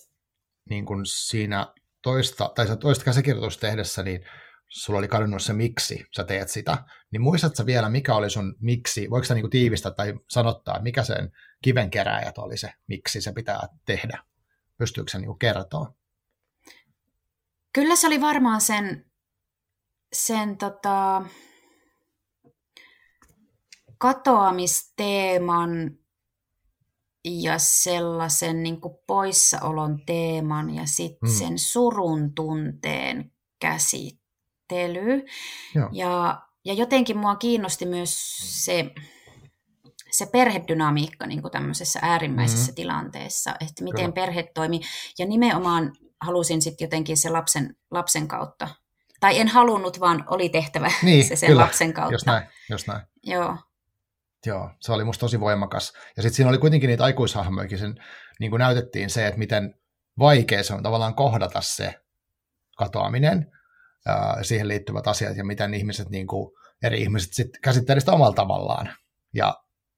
[0.70, 1.74] niin kun siinä
[2.04, 4.26] toista, tai sä toista käsikirjoitusta tehdessä, niin
[4.70, 9.10] sulla oli kadonnut se miksi sä teet sitä, niin muistatko vielä, mikä oli sun miksi,
[9.10, 14.24] voiko sä niin tiivistää tai sanottaa, mikä sen kivenkeräjät oli se, miksi se pitää tehdä?
[14.78, 15.94] Pystyykö se niin kertoa?
[17.74, 19.06] Kyllä se oli varmaan sen,
[20.14, 21.26] sen tota,
[23.98, 25.70] katoamisteeman
[27.26, 31.36] ja sellaisen niin kuin poissaolon teeman ja sitten mm.
[31.36, 33.32] sen surun tunteen
[34.70, 35.26] käsittely.
[35.76, 35.90] Joo.
[35.92, 38.16] Ja, ja jotenkin mua kiinnosti myös
[38.66, 38.92] se,
[40.12, 42.76] se perhedynamiikka niin kuin tämmöisessä äärimmäisessä mm.
[42.76, 44.26] tilanteessa, että miten Kyllä.
[44.26, 44.82] perhe toimii.
[45.20, 48.68] Ja nimenomaan halusin sitten jotenkin se lapsen, lapsen kautta.
[49.20, 51.62] Tai en halunnut, vaan oli tehtävä niin, se sen kyllä.
[51.62, 52.14] lapsen kautta.
[52.14, 53.02] Jos näin, jos näin.
[53.24, 53.58] Joo.
[54.46, 55.94] Joo, se oli musta tosi voimakas.
[56.18, 57.96] Ja sitten siinä oli kuitenkin niitä aikuishahmojakin, sen,
[58.40, 59.74] niin kuin näytettiin se, että miten
[60.20, 61.96] vaikea se on tavallaan kohdata se
[62.78, 63.52] katoaminen,
[64.42, 66.52] siihen liittyvät asiat ja miten ihmiset, niin kuin,
[66.84, 68.94] eri ihmiset sit käsittelevät sitä omalla tavallaan.
[69.34, 69.56] Ja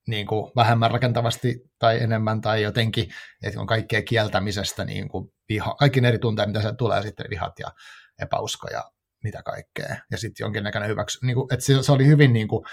[0.07, 3.09] niin kuin vähemmän rakentavasti tai enemmän tai jotenkin,
[3.43, 7.59] että on kaikkea kieltämisestä, niin kuin viha, kaikki eri tunteet, mitä se tulee, sitten vihat
[7.59, 7.71] ja
[8.21, 8.91] epäusko ja
[9.23, 9.95] mitä kaikkea.
[10.11, 12.65] Ja sitten jonkinnäköinen hyväksy, niin kuin, että se, se oli hyvin niin kuin,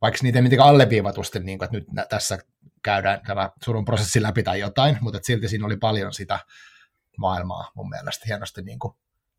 [0.00, 2.38] vaikka niitä ei mitenkään alleviivatusti, niin kuin, että nyt tässä
[2.84, 6.38] käydään tämä surun prosessi läpi tai jotain, mutta silti siinä oli paljon sitä
[7.18, 8.94] maailmaa mun mielestä hienosti niin kuin,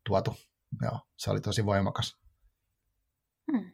[0.06, 0.36] tuotu.
[0.82, 2.16] Joo, se oli tosi voimakas.
[3.52, 3.72] Hmm.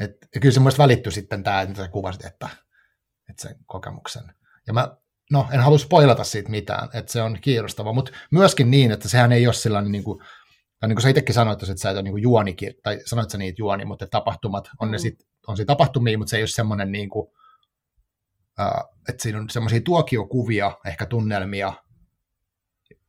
[0.00, 2.48] Et, ja kyllä se muista välittyi sitten tämä, mitä sä kuvasit, että,
[3.30, 4.34] että sen kokemuksen.
[4.66, 4.96] Ja mä,
[5.32, 9.32] no en halua spoilata siitä mitään, että se on kiinnostava, mutta myöskin niin, että sehän
[9.32, 10.18] ei ole sellainen niin kuin,
[10.80, 13.38] tai niin kuin sä itsekin sanoit, että sä et ole niin juoni, tai sanoit sä
[13.38, 14.92] niitä juoni, mutta tapahtumat, on mm.
[14.92, 15.14] ne sit,
[15.46, 17.28] on se tapahtumia, mutta se ei ole semmoinen, niin kuin,
[18.60, 21.72] uh, että siinä on semmoisia tuokiokuvia, ehkä tunnelmia,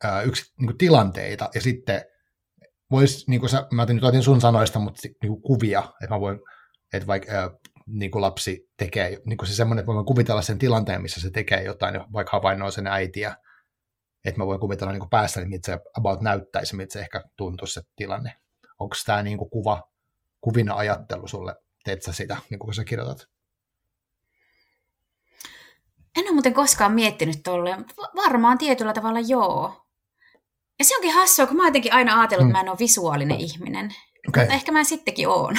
[0.06, 2.02] uh, yksi niin tilanteita, ja sitten
[2.92, 6.20] voisi, niin kuin sä, mä nyt otin sun sanoista, mutta niin kuin kuvia, että mä
[6.20, 6.40] voin,
[6.94, 10.60] että vaikka uh, niin kuin lapsi tekee, niin kuin se semmoinen, että voin kuvitella sen
[10.60, 13.36] tilanteen, missä se tekee jotain, vaikka havainnoi sen äitiä,
[14.26, 17.82] että mä voin kuvitella niin päästä, miltä se about näyttäisi, miltä se ehkä tuntuisi se
[17.96, 18.34] tilanne.
[18.80, 19.84] Onko tämä niin kuva,
[20.42, 23.28] kuvina ajattelu sulle, teet sä sitä, niin kuin sä kirjoitat?
[26.18, 27.86] En ole muuten koskaan miettinyt tolleen.
[28.16, 29.86] Varmaan tietyllä tavalla joo.
[30.80, 33.40] Ja se onkin hassua, kun mä oon jotenkin aina ajatellut, että mä en ole visuaalinen
[33.40, 33.86] ihminen.
[34.28, 34.44] Okay.
[34.44, 35.58] Mutta ehkä mä sittenkin oon.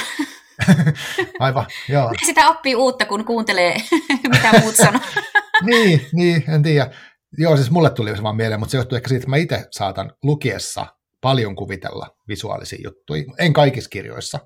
[1.38, 2.12] Aivan, joo.
[2.26, 3.76] Sitä oppii uutta, kun kuuntelee,
[4.32, 5.00] mitä muut sanoo.
[5.70, 6.90] niin, niin, en tiedä.
[7.38, 9.66] Joo, siis mulle tuli se vaan mieleen, mutta se johtuu ehkä siitä, että mä itse
[9.70, 10.86] saatan lukiessa
[11.20, 13.24] paljon kuvitella visuaalisia juttuja.
[13.38, 14.38] En kaikissa kirjoissa.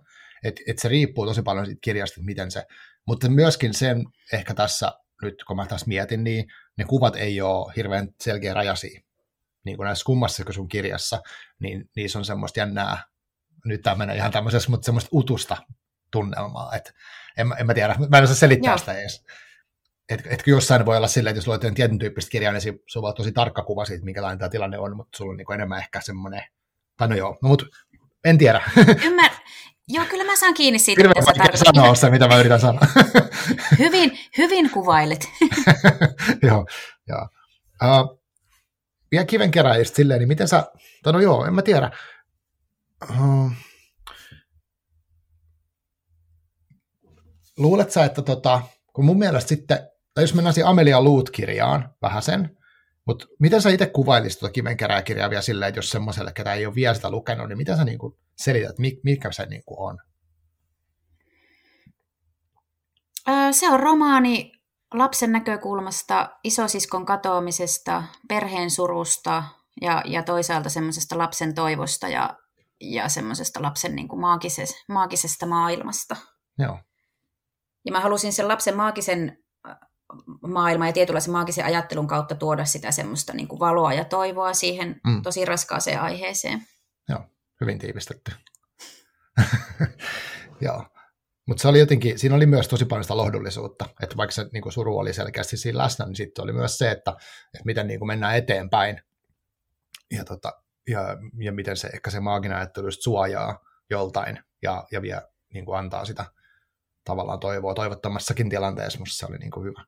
[0.44, 2.64] Että et se riippuu tosi paljon siitä kirjasta, että miten se...
[3.06, 6.44] Mutta myöskin sen ehkä tässä, nyt kun mä taas mietin, niin
[6.78, 9.00] ne kuvat ei ole hirveän selkeä rajasia.
[9.64, 11.22] Niin kuin näissä kummassa sun kirjassa,
[11.58, 13.04] niin niissä on semmoista jännää,
[13.64, 15.56] nyt tämä menee ihan tämmöisessä, mutta semmoista utusta
[16.10, 16.74] tunnelmaa.
[16.76, 16.94] Et
[17.36, 18.78] en, en mä tiedä, mä en osaa selittää Joo.
[18.78, 19.24] sitä edes
[20.08, 23.14] että et jossain voi olla silleen, että jos luet tietyn tyyppistä kirjaa, niin sulla on
[23.14, 26.42] tosi tarkka kuva siitä, minkälainen tämä tilanne on, mutta sulla on niin enemmän ehkä semmoinen,
[26.96, 27.66] tai no joo, no mutta
[28.24, 28.62] en tiedä.
[29.06, 29.30] Ymmär...
[29.88, 31.74] Joo, kyllä mä saan kiinni siitä, mitä sä tarkoitat.
[31.74, 32.86] sanoa se, mitä mä yritän sanoa.
[33.78, 35.28] hyvin, hyvin kuvailet.
[36.48, 36.66] joo,
[37.08, 37.28] joo.
[37.82, 38.23] Uh,
[39.14, 40.64] vielä kivenkeräjistä silleen, niin miten sä,
[41.02, 41.90] tai no joo, en mä tiedä.
[43.10, 43.52] Uh,
[47.56, 49.78] luulet sä, että tota, kun mun mielestä sitten,
[50.14, 52.56] tai jos mennään siihen Amelia Loot-kirjaan vähän sen,
[53.06, 56.74] mutta miten sä itse kuvailisit tuota kivenkerääkirjaa vielä silleen, että jos semmoiselle, ketä ei ole
[56.74, 59.98] vielä sitä lukenut, niin miten sä niin kuin selität, mikä se niin kuin on?
[63.52, 64.52] Se on romaani
[64.98, 69.44] lapsen näkökulmasta, isosiskon katoamisesta, perheen surusta
[69.80, 72.38] ja, ja toisaalta semmoisesta lapsen toivosta ja,
[72.80, 76.16] ja semmoisesta lapsen niin kuin maagisesta, maagisesta maailmasta.
[76.58, 76.78] Joo.
[77.84, 79.76] Ja mä halusin sen lapsen maagisen äh,
[80.48, 85.00] maailman ja tietynlaisen maagisen ajattelun kautta tuoda sitä semmoista niin kuin valoa ja toivoa siihen
[85.06, 85.22] mm.
[85.22, 86.66] tosi raskaaseen aiheeseen.
[87.08, 87.20] Joo,
[87.60, 88.32] hyvin tiivistetty.
[90.60, 90.93] Joo.
[91.46, 94.62] Mutta se oli jotenkin, siinä oli myös tosi paljon sitä lohdullisuutta, että vaikka se niin
[94.62, 97.10] kuin suru oli selkeästi siinä läsnä, niin sitten oli myös se, että,
[97.54, 99.02] että miten niin kuin mennään eteenpäin
[100.10, 100.52] ja, tota,
[100.88, 105.22] ja, ja miten se ehkä se maaginen ajattelu just suojaa joltain ja, ja vie,
[105.54, 106.24] niin kuin antaa sitä
[107.04, 109.84] tavallaan toivoa toivottomassakin tilanteessa, mutta se oli niin kuin hyvä.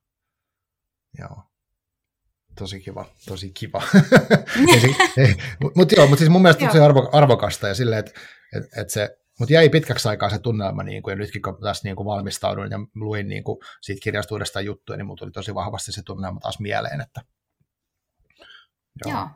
[1.19, 1.43] Joo.
[2.59, 3.83] tosi kiva, tosi kiva.
[5.77, 8.21] mutta joo, mutta siis mun mielestä se arvo, arvokasta ja silleen, että
[8.57, 11.89] et, et se, mutta jäi pitkäksi aikaa se tunnelma, niin kuin, ja nytkin kun tässä
[11.89, 15.55] niin kuin valmistauduin ja luin niin kuin siitä kirjasta uudestaan juttuja, niin mulla tuli tosi
[15.55, 17.01] vahvasti se tunnelma taas mieleen.
[17.01, 17.21] Että,
[19.05, 19.15] joo.
[19.15, 19.29] joo.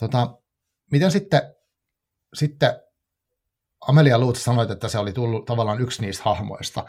[0.00, 0.38] Tota,
[0.92, 1.42] miten sitten,
[2.34, 2.72] sitten
[3.88, 6.84] Amelia Luutz sanoit, että se oli tullut tavallaan yksi niistä hahmoista,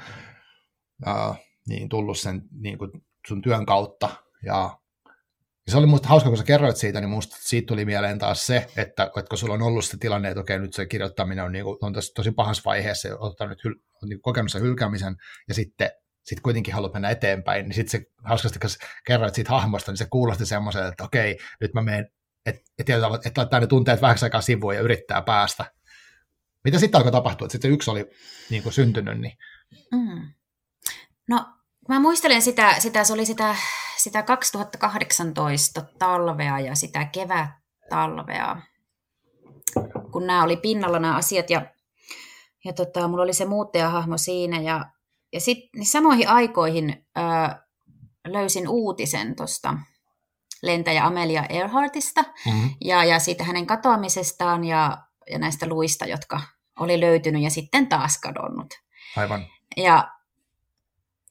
[1.06, 1.36] ää,
[1.68, 2.92] niin tullut sen niin kuin
[3.28, 4.10] sun työn kautta,
[4.46, 4.81] ja
[5.66, 8.48] ja se oli musta hauska, kun sä kerroit siitä, niin musta siitä tuli mieleen taas
[8.48, 11.52] se, että, että kun sulla on ollut se tilanne, että okei, nyt se kirjoittaminen on,
[11.52, 13.60] niin kuin, on tosi, tosi pahassa vaiheessa, ja ottanut
[14.04, 15.16] on niin kokenut sen hylkäämisen,
[15.48, 15.92] ja sitten
[16.24, 18.70] sit kuitenkin haluat mennä eteenpäin, niin sitten se hauskasti, kun
[19.06, 22.08] kerroit siitä hahmosta, niin se kuulosti semmoiselta, että okei, nyt mä menen,
[22.46, 25.66] että et, et, et laittaa ne tunteet vähän aikaa sivuun ja yrittää päästä.
[26.64, 28.06] Mitä sitten alkoi tapahtua, että sitten yksi oli
[28.50, 29.20] niin kuin syntynyt?
[29.20, 29.38] Niin...
[29.92, 30.34] Mm.
[31.30, 31.46] No,
[31.90, 33.56] mä muistelen sitä, sitä, se oli sitä
[34.04, 38.62] sitä 2018 talvea ja sitä kevät-talvea,
[40.12, 41.66] kun nämä oli pinnalla nämä asiat ja,
[42.66, 44.86] ja tota, mulla oli se muuttajahahmo siinä ja,
[45.34, 47.66] ja sitten niin samoihin aikoihin ää,
[48.28, 49.78] löysin uutisen tuosta
[50.62, 52.70] lentäjä Amelia Earhartista mm-hmm.
[52.82, 54.98] ja, ja siitä hänen katoamisestaan ja,
[55.32, 56.42] ja näistä luista, jotka
[56.80, 58.74] oli löytynyt ja sitten taas kadonnut.
[59.18, 59.46] Aivan.
[59.78, 60.12] Ja,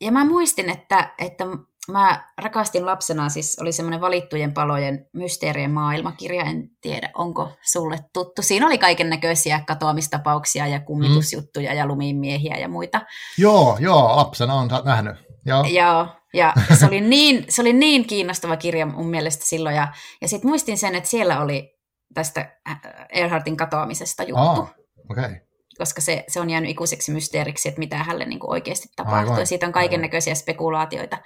[0.00, 1.44] ja mä muistin, että, että
[1.92, 8.42] mä rakastin lapsena, siis oli semmoinen valittujen palojen mysteerien maailmakirja, en tiedä onko sulle tuttu.
[8.42, 11.78] Siinä oli kaiken näköisiä katoamistapauksia ja kummitusjuttuja mm.
[11.78, 13.00] ja lumimiehiä ja muita.
[13.38, 15.16] Joo, joo, lapsena on nähnyt.
[15.46, 19.76] Joo, joo ja se oli, niin, se oli niin kiinnostava kirja mun mielestä silloin.
[19.76, 21.78] Ja, ja sitten muistin sen, että siellä oli
[22.14, 22.80] tästä äh,
[23.12, 24.42] Earhartin katoamisesta juttu.
[24.42, 24.70] Oh,
[25.10, 25.49] okay
[25.80, 29.32] koska se, se on jäänyt ikuiseksi mysteeriksi, että mitä hänelle niin kuin oikeasti tapahtui.
[29.32, 29.46] Aivan.
[29.46, 31.18] Siitä on kaiken näköisiä spekulaatioita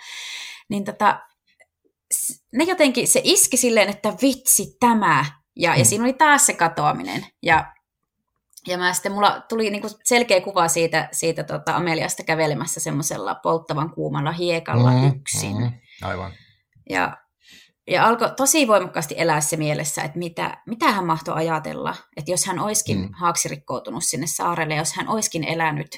[0.69, 1.21] niin tota,
[2.53, 5.25] ne jotenkin, se iski silleen, että vitsi tämä,
[5.57, 5.79] ja, mm.
[5.79, 7.75] ja siinä oli taas se katoaminen, ja
[8.67, 13.91] ja mä sitten, mulla tuli niinku selkeä kuva siitä, siitä tota Ameliasta kävelemässä semmoisella polttavan
[13.91, 15.57] kuumalla hiekalla mm, yksin.
[15.57, 16.33] Mm, aivan.
[16.91, 17.17] Ja,
[17.87, 22.47] ja alkoi tosi voimakkaasti elää se mielessä, että mitä, mitä hän mahtoi ajatella, että jos
[22.47, 23.11] hän olisikin mm.
[23.13, 25.97] haaksirikkoutunut sinne saarelle, jos hän olisikin elänyt,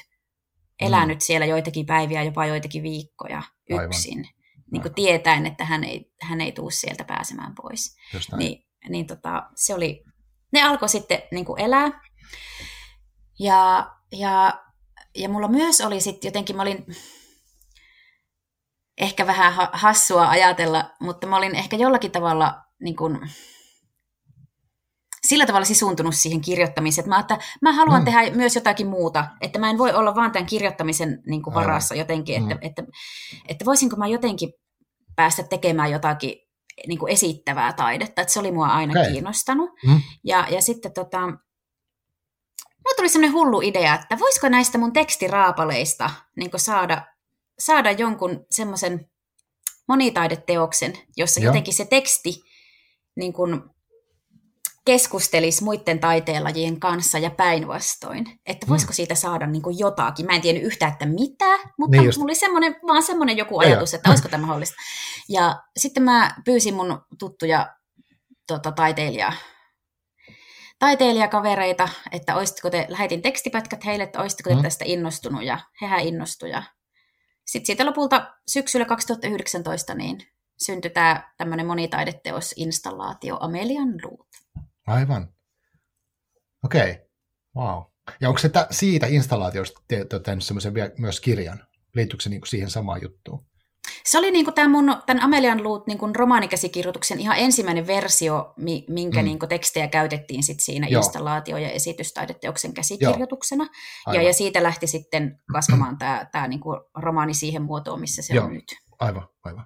[0.81, 1.21] elänyt mm.
[1.21, 4.17] siellä joitakin päiviä, jopa joitakin viikkoja yksin.
[4.17, 4.37] Aivan
[4.71, 7.95] niin kuin tietäen, että hän ei, hän ei tule sieltä pääsemään pois.
[8.37, 10.03] Niin, niin tota, se oli,
[10.53, 12.01] ne alkoi sitten niin kuin elää.
[13.39, 14.63] Ja, ja,
[15.15, 16.85] ja mulla myös oli sitten jotenkin, mä olin
[18.97, 23.19] ehkä vähän hassua ajatella, mutta mä olin ehkä jollakin tavalla niin kuin,
[25.27, 28.05] sillä tavalla sisuntunut siihen kirjoittamiseen, että mä, että mä haluan mm.
[28.05, 31.95] tehdä myös jotakin muuta, että mä en voi olla vaan tämän kirjoittamisen niin kuin varassa
[31.95, 32.59] jotenkin, että, mm.
[32.61, 32.91] että, että,
[33.47, 34.53] että voisinko mä jotenkin
[35.15, 36.33] päästä tekemään jotakin
[36.87, 39.11] niin kuin esittävää taidetta, että se oli mua aina okay.
[39.11, 39.69] kiinnostanut.
[39.87, 40.01] Mm.
[40.23, 41.19] Ja, ja sitten tota,
[42.87, 47.01] mulla tuli semmoinen hullu idea, että voisiko näistä mun tekstiraapaleista niin saada,
[47.59, 49.09] saada jonkun semmoisen
[49.87, 51.45] monitaideteoksen, jossa Joo.
[51.45, 52.41] jotenkin se teksti
[53.15, 53.61] niin kuin
[54.85, 58.39] keskustelisi muiden taiteenlajien kanssa ja päinvastoin.
[58.45, 58.69] Että mm.
[58.69, 60.25] voisiko siitä saada niin kuin jotakin.
[60.25, 63.93] Mä en tiennyt yhtään, että mitä, mutta niin mulla oli semmoinen, vaan semmoinen joku ajatus,
[63.93, 64.75] että olisiko tämä mahdollista.
[65.29, 67.75] Ja sitten mä pyysin mun tuttuja
[68.47, 69.33] tota, taiteilija,
[70.79, 74.61] taiteilijakavereita, että olisitko te, lähetin tekstipätkät heille, että olisitko te mm.
[74.61, 76.63] tästä innostunut, ja hehän innostuja.
[77.47, 80.17] Sitten siitä lopulta syksyllä 2019 niin
[80.57, 84.27] syntyi tämä tämmöinen monitaideteos installaatio Amelian Luut.
[84.87, 85.33] Aivan.
[86.65, 86.91] Okei.
[86.91, 87.07] Okay.
[87.55, 87.83] Wow.
[88.21, 91.67] Ja onko se siitä installaatiosta te, te tehnyt semmoisen myös kirjan?
[91.95, 93.45] Liittyykö se niinku siihen samaan juttuun?
[94.07, 98.53] Se oli niinku tämän mun tämän Amelian Luut niinku romaanikäsikirjoituksen ihan ensimmäinen versio,
[98.87, 99.25] minkä mm.
[99.25, 101.01] niinku tekstejä käytettiin sit siinä Joo.
[101.01, 103.67] installaatio- ja esitystaideteoksen käsikirjoituksena.
[104.13, 108.45] Ja, ja siitä lähti sitten kasvamaan tämä tää niinku romaani siihen muotoon, missä se Joo.
[108.45, 108.75] on nyt.
[108.99, 109.65] Aivan, aivan.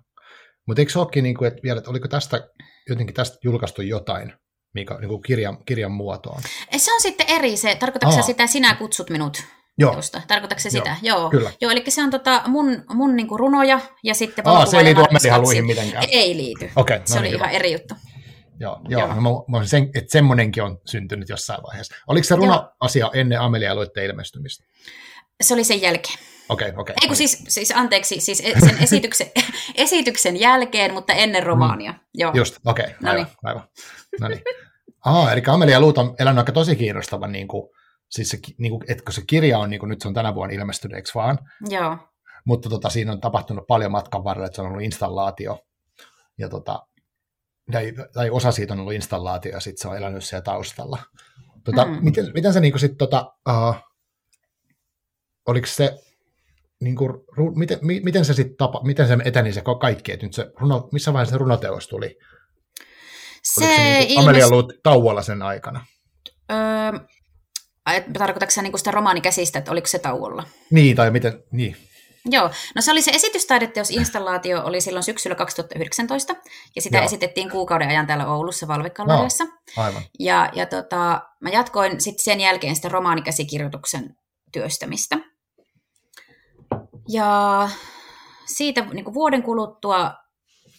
[0.68, 2.50] Mutta eikö se olekin, niinku, että vielä, että oliko tästä
[2.90, 4.34] jotenkin tästä julkaistu jotain
[4.74, 6.42] mikä, niin kuin kirjan, kirjan muotoon.
[6.78, 7.76] Se on sitten eri se.
[7.76, 9.44] Tarkoitatko sitä, sinä kutsut minut
[9.82, 9.96] Joo.
[10.28, 10.86] Tarkoitatko se Joo.
[10.86, 10.96] sitä?
[11.02, 11.30] Joo.
[11.30, 11.52] Kyllä.
[11.62, 15.02] Joo, eli se on tota mun, mun niinku runoja ja sitten Aa, se ei liity
[15.10, 16.04] Amelihaluihin mitenkään.
[16.12, 16.70] Ei liity.
[16.76, 17.94] Okay, no se oli niin, ihan eri juttu.
[18.60, 19.02] Joo, joo.
[19.02, 19.22] joo.
[19.22, 21.96] Mä, mä sen, että semmoinenkin on syntynyt jossain vaiheessa.
[22.08, 24.66] Oliko se runo-asia ennen Amelia-aloitteen ilmestymistä?
[25.42, 26.18] Se oli sen jälkeen.
[26.50, 26.94] Okei, okay, okei.
[26.94, 29.28] Okay, Ei siis, siis anteeksi, siis e- sen esityksen,
[29.76, 31.92] esityksen jälkeen, mutta ennen romaania.
[31.92, 32.00] Mm.
[32.14, 32.32] Joo.
[32.36, 33.64] Just, okei, okay, aivan, aivan.
[34.20, 34.42] No niin.
[35.06, 37.70] Aha, eli Amelia Luut on elänyt aika tosi kiinnostavan, niin kuin,
[38.12, 40.36] siis se, niin kuin, että kun se kirja on, niin kuin nyt se on tänä
[40.36, 41.40] vuonna ilmestynyt, eikö vaan?
[41.70, 41.98] Joo.
[42.46, 45.60] Mutta tota, siinä on tapahtunut paljon matkan varrella, että se on ollut installaatio.
[46.38, 46.88] ja tota,
[47.72, 50.98] tai, tai osa siitä on ollut installaatio ja sitten se on elänyt siellä taustalla.
[51.64, 51.98] Tota, mm.
[52.02, 53.76] miten, miten se niinku sit tota, uh,
[55.48, 55.98] oliko se
[56.82, 60.26] niin kuin, ru, miten, mi, miten se sitten tapa, miten se eteni se kaikki, että
[60.26, 62.18] nyt se runo, missä vaiheessa se runoteos tuli?
[63.44, 64.80] Se, se niin Amelia ilmest...
[64.84, 65.86] tauolla sen aikana?
[66.52, 67.00] Öö,
[68.18, 70.44] tarkoitatko sä niin sitä romaanikäsistä, että oliko se tauolla?
[70.72, 71.78] Niin, tai miten, niin.
[72.26, 76.36] Joo, no se oli se esitystaideteos installaatio oli silloin syksyllä 2019,
[76.76, 77.06] ja sitä Joo.
[77.06, 79.44] esitettiin kuukauden ajan täällä Oulussa Valvekalleriassa.
[79.44, 80.02] No, aivan.
[80.20, 84.16] Ja, ja tota, mä jatkoin sitten sen jälkeen sitä romaanikäsikirjoituksen
[84.52, 85.18] työstämistä.
[87.10, 87.70] Ja
[88.46, 90.14] siitä niin kuin vuoden kuluttua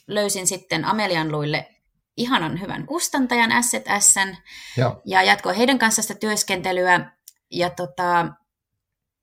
[0.06, 1.68] löysin sitten Amelian luille
[2.16, 4.36] ihanan hyvän kustantajan Asset Sn,
[5.04, 7.12] ja jatkoin heidän kanssa sitä työskentelyä.
[7.50, 8.26] Ja tota,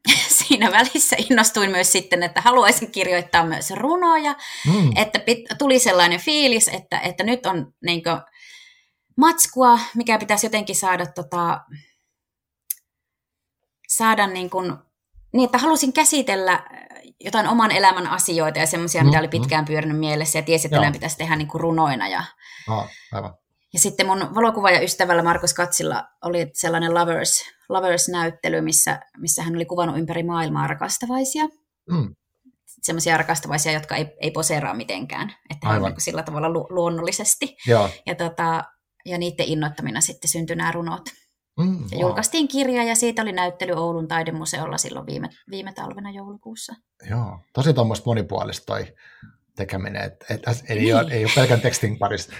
[0.37, 4.35] siinä välissä innostuin myös sitten, että haluaisin kirjoittaa myös runoja,
[4.67, 4.91] mm.
[4.95, 8.21] että pit, tuli sellainen fiilis, että, että nyt on niin kuin,
[9.17, 11.61] matskua, mikä pitäisi jotenkin saada, tota,
[13.87, 14.73] saada niin, kuin,
[15.33, 16.63] niin, että halusin käsitellä
[17.19, 19.31] jotain oman elämän asioita ja semmoisia, mm, mitä oli mm.
[19.31, 22.07] pitkään pyörinyt mielessä ja tiesi, että nämä pitäisi tehdä niin kuin runoina.
[22.07, 22.23] Ja,
[22.69, 23.33] oh, aivan.
[23.73, 29.97] ja sitten mun valokuvaaja-ystävällä Markus Katsilla oli sellainen Lovers, Lovers-näyttely, missä, missä hän oli kuvannut
[29.97, 31.45] ympäri maailmaa rakastavaisia.
[31.91, 32.15] Mm.
[32.67, 37.57] Semmoisia rakastavaisia, jotka ei, ei poseeraa mitenkään, että hän on niin sillä tavalla lu- luonnollisesti.
[37.67, 37.89] Joo.
[38.05, 38.63] Ja, tota,
[39.05, 41.01] ja niiden innoittamina sitten syntyi nämä runot.
[41.59, 41.87] Mm, wow.
[41.91, 46.73] ja julkaistiin kirja ja siitä oli näyttely Oulun taidemuseolla silloin viime, viime talvena joulukuussa.
[47.09, 48.93] Joo, tosi tuommoista monipuolista toi
[49.55, 50.95] tekeminen, et, et, ei, niin.
[50.95, 52.31] ole, ei ole pelkän tekstin parissa.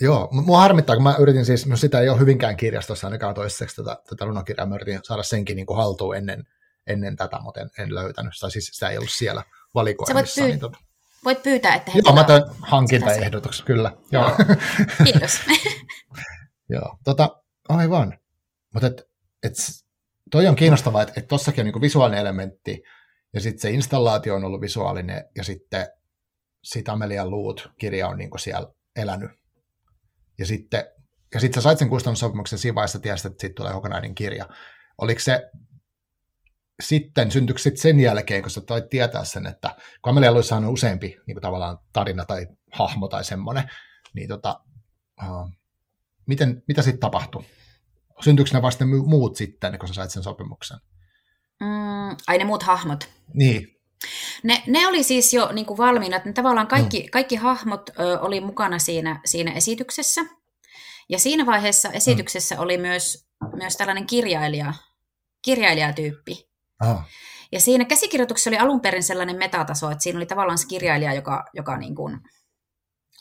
[0.00, 3.76] Joo, mua harmittaa, kun mä yritin siis, no sitä ei ole hyvinkään kirjastossa ainakaan toiseksi
[3.76, 6.44] tätä, tätä runokirjaa, mä yritin saada senkin niin kuin haltuun ennen,
[6.86, 9.42] ennen tätä, mutta en, en löytänyt, tai siis sitä ei ollut siellä
[9.74, 10.14] valikoimissa.
[10.14, 10.78] Voit, pyy- niin tota...
[11.24, 13.92] voit pyytää, että he Joo, mä teen hankintaehdotuksen, kyllä.
[14.12, 14.30] Joo.
[15.04, 15.40] Kiitos.
[16.74, 18.18] Joo, tota, aivan.
[18.74, 19.02] Mutta et,
[19.42, 19.52] et,
[20.30, 22.82] toi on kiinnostavaa, että et tossakin on niinku visuaalinen elementti,
[23.34, 25.86] ja sitten se installaatio on ollut visuaalinen, ja sitten
[26.64, 29.30] sit Amelian luut kirja on niinku siellä elänyt.
[30.38, 30.84] Ja sitten
[31.34, 34.48] ja sit sä sait sen kustannussopimuksen siinä vaiheessa, tiesit, että siitä tulee kokonainen kirja.
[34.98, 35.50] Oliko se
[36.82, 40.68] sitten, syntyykö sitten sen jälkeen, kun sä toit tietää sen, että kun Amelia Luissa on
[40.68, 43.70] useampi niin tavallaan tarina tai hahmo tai semmoinen,
[44.14, 44.60] niin tota,
[45.22, 45.50] uh,
[46.26, 47.44] miten, mitä sitten tapahtui?
[48.24, 50.78] Syntyykö ne vasta muut sitten, kun sä sait sen sopimuksen?
[51.60, 53.08] Mm, ai ne muut hahmot.
[53.34, 53.68] Niin.
[54.42, 57.10] Ne, ne oli siis jo niin kuin valmiina, että tavallaan kaikki, mm.
[57.10, 60.20] kaikki hahmot ö, oli mukana siinä, siinä esityksessä.
[61.08, 62.60] Ja siinä vaiheessa esityksessä mm.
[62.60, 64.74] oli myös, myös tällainen kirjailija,
[65.42, 66.48] kirjailijatyyppi.
[66.80, 67.08] Ah.
[67.52, 71.44] Ja siinä käsikirjoituksessa oli alun perin sellainen metataso, että siinä oli tavallaan se kirjailija, joka,
[71.54, 72.20] joka niin kuin,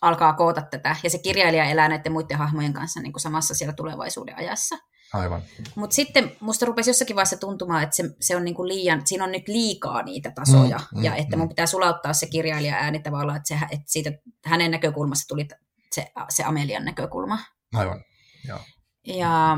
[0.01, 3.73] alkaa koota tätä, ja se kirjailija elää näiden muiden hahmojen kanssa niin kuin samassa siellä
[3.73, 4.77] tulevaisuuden ajassa.
[5.13, 5.41] Aivan.
[5.75, 9.31] Mutta sitten musta rupesi jossakin vaiheessa tuntumaan, että se, se on niinku liian, siinä on
[9.31, 11.49] nyt liikaa niitä tasoja, mm, mm, ja että mun mm.
[11.49, 14.11] pitää sulauttaa se kirjailija ääni tavallaan, että, se, että siitä
[14.45, 15.47] hänen näkökulmasta tuli
[15.91, 17.39] se, se Amelian näkökulma.
[17.73, 18.03] Aivan,
[18.47, 18.59] joo.
[19.07, 19.57] Ja,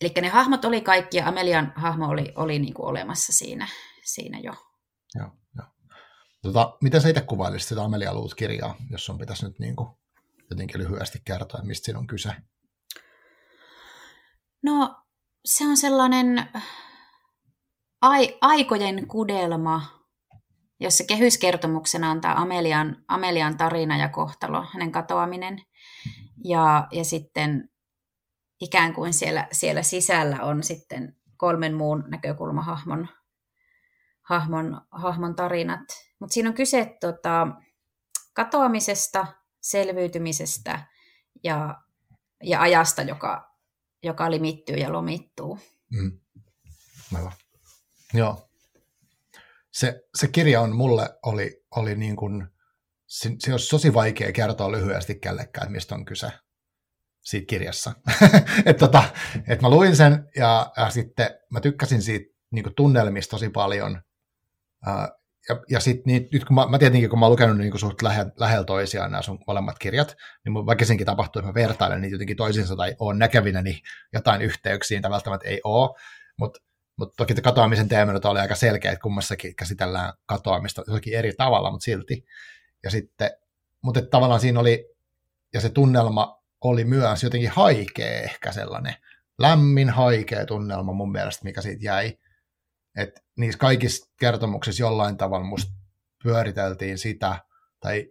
[0.00, 3.68] eli ne hahmot oli kaikki, ja Amelian hahmo oli, oli niinku olemassa siinä,
[4.04, 4.52] siinä jo.
[5.14, 5.66] Joo, joo.
[6.42, 9.88] Tota, miten sä itse kuvailisit sitä Amelia Luut-kirjaa, jos on pitäisi nyt niin kuin
[10.50, 12.30] jotenkin lyhyesti kertoa, mistä siinä on kyse?
[14.62, 14.96] No,
[15.44, 16.48] se on sellainen
[18.02, 19.82] ai, aikojen kudelma,
[20.80, 25.62] jossa kehyskertomuksena on tämä Amelian, Amelian tarina ja kohtalo, hänen katoaminen.
[26.44, 27.68] Ja, ja sitten
[28.60, 33.08] ikään kuin siellä, siellä sisällä on sitten kolmen muun näkökulmahahmon
[34.22, 35.80] hahmon, hahmon tarinat.
[36.18, 37.46] Mutta siinä on kyse tota,
[38.34, 39.26] katoamisesta,
[39.60, 40.86] selviytymisestä
[41.44, 41.74] ja,
[42.42, 43.51] ja ajasta, joka,
[44.02, 45.58] joka limittyy ja lomittuu.
[45.90, 46.20] Mm.
[47.14, 47.32] Aivan.
[48.14, 48.48] Joo.
[49.70, 52.48] Se, se kirja on mulle oli, oli niin kuin,
[53.06, 56.32] se, se olisi tosi vaikea kertoa lyhyesti kellekään, mistä on kyse
[57.20, 57.92] siitä kirjassa.
[58.66, 59.04] et tota,
[59.48, 64.02] et mä luin sen ja, ja sitten mä tykkäsin siitä niin kuin tunnelmista tosi paljon.
[65.48, 68.02] Ja, ja sitten niin, nyt kun mä, mä tietenkin, kun mä oon lukenut niin suht
[68.02, 72.14] lähe, lähellä toisiaan nämä sun molemmat kirjat, niin mun väkisinkin tapahtuu, että mä vertailen niitä
[72.14, 73.78] jotenkin toisiinsa tai oon näkevinä niin
[74.12, 75.98] jotain yhteyksiä, tai välttämättä ei ole,
[76.36, 76.60] mutta
[76.96, 81.84] mut toki katoamisen teemana oli aika selkeä, että kummassakin käsitellään katoamista jotenkin eri tavalla, mutta
[81.84, 82.24] silti.
[82.82, 83.30] Ja sitten,
[83.82, 84.94] mutta tavallaan siinä oli,
[85.54, 88.94] ja se tunnelma oli myös jotenkin haikea ehkä sellainen,
[89.38, 92.18] lämmin haikea tunnelma mun mielestä, mikä siitä jäi.
[92.96, 95.72] Että niissä kaikissa kertomuksissa jollain tavalla musta
[96.22, 97.38] pyöriteltiin sitä
[97.80, 98.06] tai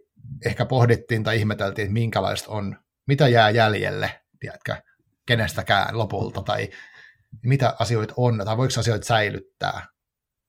[0.46, 2.76] ehkä pohdittiin tai ihmeteltiin, että minkälaista on,
[3.06, 4.76] mitä jää jäljelle, tiedätkö,
[5.26, 6.68] kenestäkään lopulta, tai
[7.42, 9.86] mitä asioita on, tai voiko asioita säilyttää.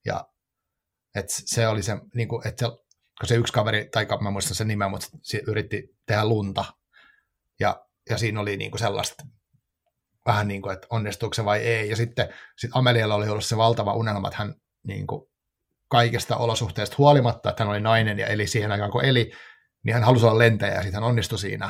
[0.05, 0.27] Ja
[1.15, 2.71] että se oli se, niin kuin, että se,
[3.19, 6.65] kun se yksi kaveri, tai mä muistan sen nimen, mutta se yritti tehdä lunta,
[7.59, 9.23] ja, ja siinä oli niin kuin sellaista,
[10.25, 13.57] vähän niin kuin, että onnistuuko se vai ei, ja sitten sit Amelialla oli ollut se
[13.57, 14.55] valtava unelma, että hän
[14.87, 15.27] niin kuin,
[15.93, 19.31] kaikista olosuhteista huolimatta, että hän oli nainen ja eli siihen aikaan, kun eli,
[19.83, 21.69] niin hän halusi olla lentäjä, ja sitten hän onnistui siinä.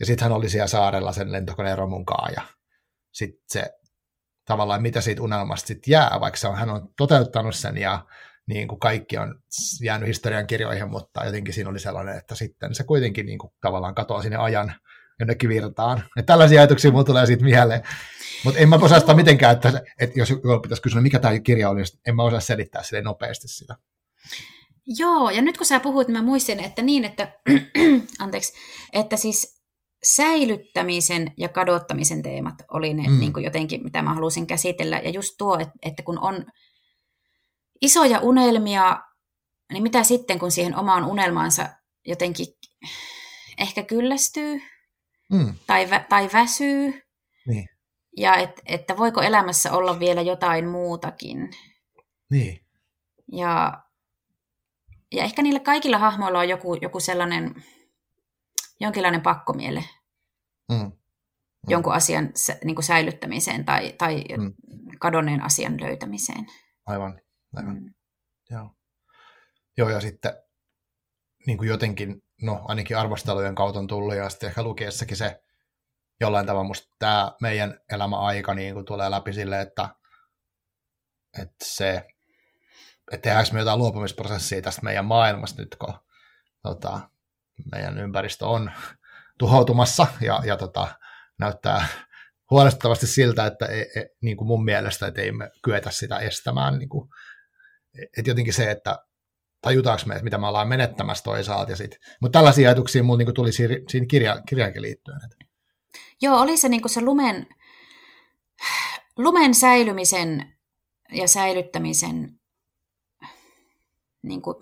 [0.00, 2.04] Ja sitten hän oli siellä saarella sen lentokoneen romun
[2.36, 2.42] ja
[3.12, 3.70] sitten se
[4.44, 8.06] tavallaan, mitä siitä unelmasta sitten jää, vaikka se on, hän on toteuttanut sen ja
[8.46, 9.40] niin kuin kaikki on
[9.82, 13.94] jäänyt historian kirjoihin, mutta jotenkin siinä oli sellainen, että sitten se kuitenkin niin kuin tavallaan
[13.94, 14.74] katoaa sinne ajan
[15.20, 16.04] jonnekin virtaan.
[16.16, 17.82] Et tällaisia ajatuksia mulle tulee siitä mieleen.
[18.44, 21.70] Mutta en mä osaa sitä mitenkään, että, että jos joku pitäisi kysyä, mikä tämä kirja
[21.70, 23.76] on, niin en mä osaa selittää sille nopeasti sitä.
[24.86, 27.32] Joo, ja nyt kun sä puhuit, niin mä muistin, että niin, että,
[28.18, 28.52] anteeksi,
[28.92, 29.64] että siis
[30.04, 33.20] säilyttämisen ja kadottamisen teemat oli ne mm.
[33.20, 35.00] niin kuin jotenkin, mitä mä halusin käsitellä.
[35.04, 36.44] Ja just tuo, että, että kun on
[37.80, 39.00] isoja unelmia,
[39.72, 41.68] niin mitä sitten, kun siihen omaan unelmaansa
[42.06, 42.46] jotenkin
[43.58, 44.60] ehkä kyllästyy
[45.34, 45.54] mm.
[45.66, 47.02] tai, vä, tai väsyy.
[47.46, 47.68] Niin.
[48.16, 51.50] Ja et, että voiko elämässä olla vielä jotain muutakin.
[52.30, 52.60] Niin.
[53.32, 53.82] Ja,
[55.12, 57.54] ja ehkä niillä kaikilla hahmoilla on joku, joku sellainen,
[58.80, 59.84] jonkinlainen pakkomiele
[60.72, 60.76] mm.
[60.76, 60.92] Mm.
[61.68, 62.32] jonkun asian
[62.64, 64.54] niin kuin säilyttämiseen tai, tai mm.
[65.00, 66.46] kadonneen asian löytämiseen.
[66.86, 67.20] Aivan,
[67.56, 67.76] aivan.
[67.76, 67.94] Mm.
[68.50, 68.70] Joo.
[69.76, 70.32] Joo, ja sitten
[71.46, 75.40] niin kuin jotenkin, no ainakin arvostelujen kautta on tullut, ja sitten ehkä lukiessakin se
[76.20, 79.88] jollain tavalla musta tämä meidän elämäaika niin kuin tulee läpi sille, että,
[81.42, 82.06] että se,
[83.12, 85.94] että tehdäänkö me jotain luopumisprosessia tästä meidän maailmasta nyt, kun
[86.62, 87.00] tota,
[87.72, 88.72] meidän ympäristö on
[89.38, 90.88] tuhoutumassa ja, ja tota,
[91.38, 91.86] näyttää
[92.50, 96.78] huolestuttavasti siltä, että ei, ei, niin kuin mun mielestä, että ei me kyetä sitä estämään.
[96.78, 97.08] Niin kuin,
[98.18, 98.98] että jotenkin se, että
[99.64, 101.72] tajutaanko me, että mitä me ollaan menettämässä toisaalta.
[101.72, 105.20] Ja sit, mutta tällaisia ajatuksia mulla niin tuli siinä, kirja, kirjaankin liittyen.
[105.24, 105.36] Että.
[106.22, 107.46] Joo, oli se, niin se lumen,
[109.18, 110.56] lumen säilymisen
[111.12, 112.40] ja säilyttämisen
[114.22, 114.56] niin kuin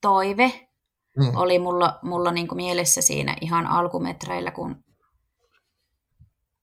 [0.00, 0.68] toive
[1.16, 1.36] mm.
[1.36, 4.84] oli mulla, mulla niin kuin mielessä siinä ihan alkumetreillä, kun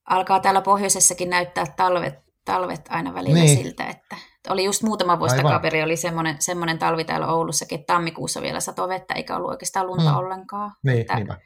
[0.10, 2.16] alkaa täällä pohjoisessakin näyttää talvet,
[2.46, 3.58] talvet aina välillä niin.
[3.58, 4.18] siltä, että
[4.50, 8.90] oli just muutama vuosi takaperi, oli semmoinen, semmoinen talvi täällä Oulussakin, että tammikuussa vielä sato
[8.90, 10.18] vettä, eikä ollut oikeastaan lunta mm.
[10.18, 10.72] ollenkaan.
[10.84, 11.38] Niin, että,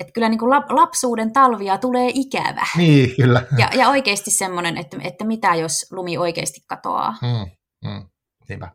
[0.00, 2.66] että kyllä niin kuin lapsuuden talvia tulee ikävä.
[2.76, 3.42] Niin, kyllä.
[3.58, 7.14] Ja, ja oikeasti semmoinen, että, että mitä jos lumi oikeasti katoaa.
[7.22, 7.50] Mm,
[7.90, 8.08] mm,
[8.48, 8.68] niinpä.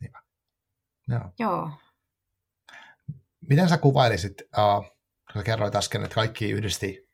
[0.00, 0.18] niinpä.
[1.08, 1.20] Joo.
[1.38, 1.70] Joo.
[3.48, 4.84] Miten sä kuvailisit, uh,
[5.32, 7.08] kun sä kerroit äsken, että kaikki yhdisti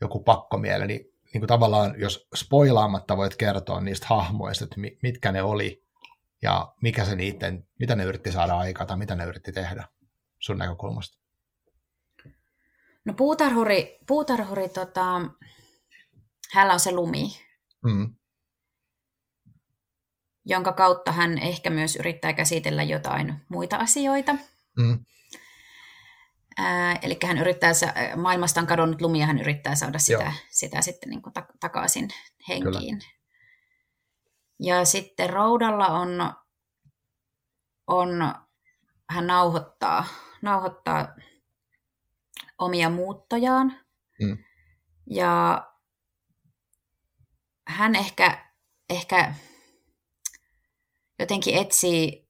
[0.00, 5.42] joku pakkomiele, niin, niin kuin tavallaan, jos spoilaamatta voit kertoa niistä hahmoista, että mitkä ne
[5.42, 5.84] oli
[6.42, 9.88] ja mikä se niiden, mitä ne yritti saada aikaa tai mitä ne yritti tehdä
[10.38, 11.18] sun näkökulmasta?
[13.04, 15.20] No puutarhuri, puutarhuri tota,
[16.52, 17.40] hänellä on se lumi,
[17.84, 18.14] mm.
[20.44, 24.34] jonka kautta hän ehkä myös yrittää käsitellä jotain muita asioita.
[24.76, 25.04] Mm.
[26.58, 27.72] Ää, eli hän yrittää,
[28.16, 32.08] maailmasta on kadonnut lumi ja hän yrittää saada sitä, sitä sitten niin kuin takaisin
[32.48, 32.98] henkiin.
[32.98, 33.14] Kyllä.
[34.60, 36.32] Ja sitten Roudalla on,
[37.86, 38.08] on
[39.10, 40.04] hän nauhoittaa,
[40.42, 41.14] nauhoittaa
[42.58, 43.80] omia muuttojaan.
[44.20, 44.38] Mm.
[45.10, 45.62] Ja
[47.66, 48.46] hän ehkä,
[48.90, 49.34] ehkä
[51.18, 52.23] jotenkin etsii,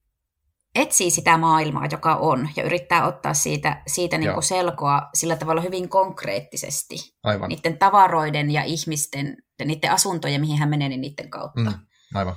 [0.75, 5.61] etsii sitä maailmaa, joka on, ja yrittää ottaa siitä, siitä niin kuin selkoa sillä tavalla
[5.61, 6.97] hyvin konkreettisesti.
[7.23, 7.49] Aivan.
[7.49, 11.61] Niiden tavaroiden ja ihmisten, ja niiden asuntojen, mihin hän menee, niin niiden kautta.
[11.61, 11.75] Mm,
[12.15, 12.37] aivan.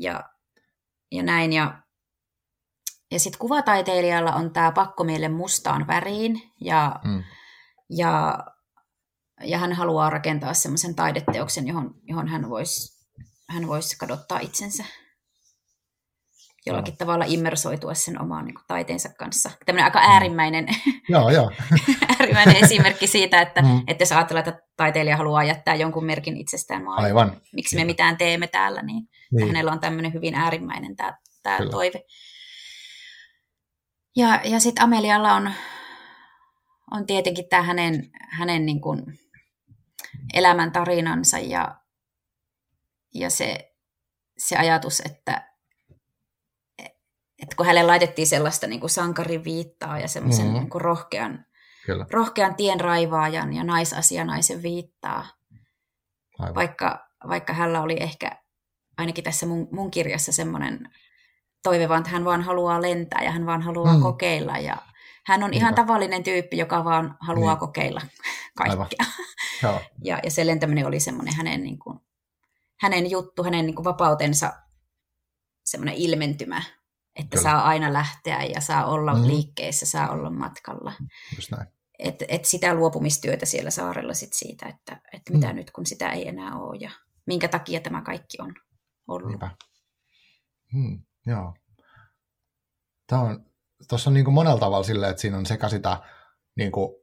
[0.00, 0.24] Ja,
[1.12, 1.82] ja näin, ja
[3.10, 7.24] ja sitten kuvataiteilijalla on tämä pakkomielle mustaan väriin ja, mm.
[7.90, 8.38] ja,
[9.44, 12.98] ja hän haluaa rakentaa semmoisen taideteoksen, johon, johon hän voisi
[13.48, 14.84] hän vois kadottaa itsensä
[16.66, 16.96] jollakin no.
[16.96, 19.50] tavalla immersoitua sen omaan niin kuin, taiteensa kanssa.
[19.66, 20.10] Tämmöinen aika mm.
[20.10, 20.66] äärimmäinen,
[21.08, 21.50] joo, joo.
[22.20, 23.82] äärimmäinen esimerkki siitä, että, mm.
[23.86, 27.40] että jos ajatellaan, että taiteilija haluaa jättää jonkun merkin itsestään maailmaan, Aivan.
[27.52, 29.46] miksi me mitään teemme täällä, niin, niin.
[29.46, 32.02] hänellä on tämmöinen hyvin äärimmäinen tämä, tämä toive.
[34.16, 35.50] Ja, ja sitten Amelialla on,
[36.90, 39.04] on tietenkin tämä hänen, hänen niin kuin
[40.34, 41.80] elämän tarinansa ja,
[43.14, 43.72] ja se,
[44.38, 45.47] se ajatus, että,
[47.42, 50.58] että kun hänelle laitettiin sellaista niin kuin sankariviittaa ja semmoisen mm-hmm.
[50.58, 51.44] niin kuin rohkean,
[51.86, 52.06] Kyllä.
[52.10, 55.26] rohkean tien raivaajan ja naisasianaisen viittaa,
[56.38, 56.54] Aivan.
[56.54, 58.42] vaikka, vaikka hänellä oli ehkä
[58.98, 60.90] ainakin tässä mun, mun kirjassa semmoinen
[61.62, 64.02] toive vaan, että hän vaan haluaa lentää ja hän vaan haluaa mm.
[64.02, 64.76] kokeilla ja
[65.26, 65.62] hän on Niinpä.
[65.62, 67.60] ihan tavallinen tyyppi, joka vaan haluaa niin.
[67.60, 68.00] kokeilla
[68.58, 69.06] kaikkea.
[70.04, 71.98] ja, ja se lentäminen oli semmoinen hänen, niin kuin,
[72.80, 74.52] hänen juttu, hänen niin kuin vapautensa
[75.64, 76.62] semmoinen ilmentymä,
[77.18, 77.42] että Kyllä.
[77.42, 79.26] saa aina lähteä ja saa olla mm.
[79.26, 80.92] liikkeessä, saa olla matkalla.
[81.36, 81.66] Just näin.
[81.98, 85.56] Et, et sitä luopumistyötä siellä saarella sit siitä, että, että mitä mm.
[85.56, 86.90] nyt kun sitä ei enää ole ja
[87.26, 88.54] minkä takia tämä kaikki on
[89.08, 89.28] ollut.
[89.28, 89.50] Niinpä.
[90.72, 91.54] Hmm, joo.
[93.06, 93.46] Tämä on,
[93.88, 96.02] tuossa on niin kuin monella tavalla silleen, että siinä on sekä sitä
[96.56, 96.94] niin kuin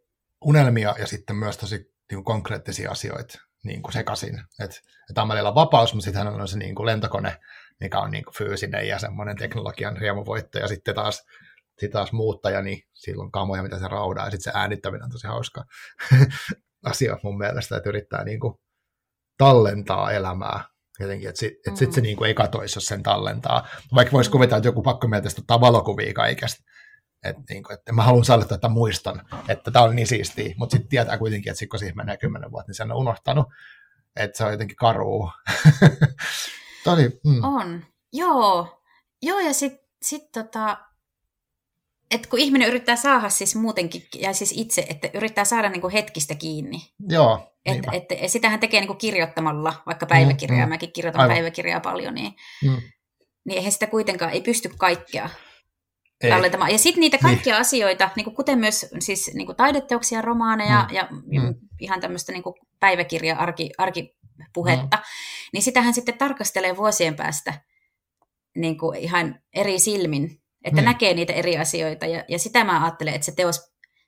[0.45, 4.39] unelmia ja sitten myös tosi niin kuin konkreettisia asioita niin kuin sekaisin.
[4.59, 4.77] Että
[5.09, 7.39] et Amelilla on vapaus, mutta sitten on se niin kuin lentokone,
[7.79, 10.59] mikä on niin kuin fyysinen ja semmoinen teknologian riemuvoitto.
[10.59, 11.23] Ja sitten taas,
[11.67, 14.25] sitten taas muuttaja, niin silloin kamoja, mitä se raudaa.
[14.25, 15.63] Ja sitten se äänittäminen on tosi hauska
[16.85, 18.53] asia mun mielestä, että yrittää niin kuin
[19.37, 20.63] tallentaa elämää
[20.99, 21.77] jotenkin, että sitten mm.
[21.77, 23.67] sit se niin kuin ei katoisi, jos sen tallentaa.
[23.95, 26.63] Vaikka voisi kuvitella, että joku pakko meiltä ottaa valokuvia kaikesta.
[27.23, 30.73] Että niin kuin, että mä haluan saada että muistan, että tämä on niin siistiä, mutta
[30.73, 33.45] sitten tietää kuitenkin, että sit kun siihen menee kymmenen vuotta, niin sen on unohtanut,
[34.15, 35.31] että se on jotenkin karuu.
[36.87, 37.43] oli, mm.
[37.43, 38.81] On, joo.
[39.21, 40.77] Joo, ja sitten sit tota,
[42.11, 46.35] että kun ihminen yrittää saada siis muutenkin, ja siis itse, että yrittää saada niinku hetkistä
[46.35, 46.77] kiinni.
[47.09, 50.69] Joo, et, et, sitähän tekee niinku kirjoittamalla, vaikka päiväkirjaa, mm, mm.
[50.69, 51.35] mäkin kirjoitan Aivan.
[51.35, 52.33] päiväkirjaa paljon, niin,
[52.63, 52.81] mm.
[53.45, 55.29] niin eihän sitä kuitenkaan, ei pysty kaikkea
[56.21, 56.29] ei.
[56.29, 56.71] tallentamaan.
[56.71, 57.61] Ja sitten niitä kaikkia niin.
[57.61, 60.95] asioita, niin kuin kuten myös siis niin kuin taideteoksia, romaaneja mm.
[60.95, 61.55] ja mm.
[61.79, 63.35] ihan tämmöistä niin kuin päiväkirja,
[63.77, 65.03] arki, arkipuhetta, mm.
[65.53, 67.53] niin sitähän sitten tarkastelee vuosien päästä
[68.55, 70.85] niin kuin ihan eri silmin, että mm.
[70.85, 72.05] näkee niitä eri asioita.
[72.05, 73.61] Ja, ja sitä mä ajattelen, että se teos,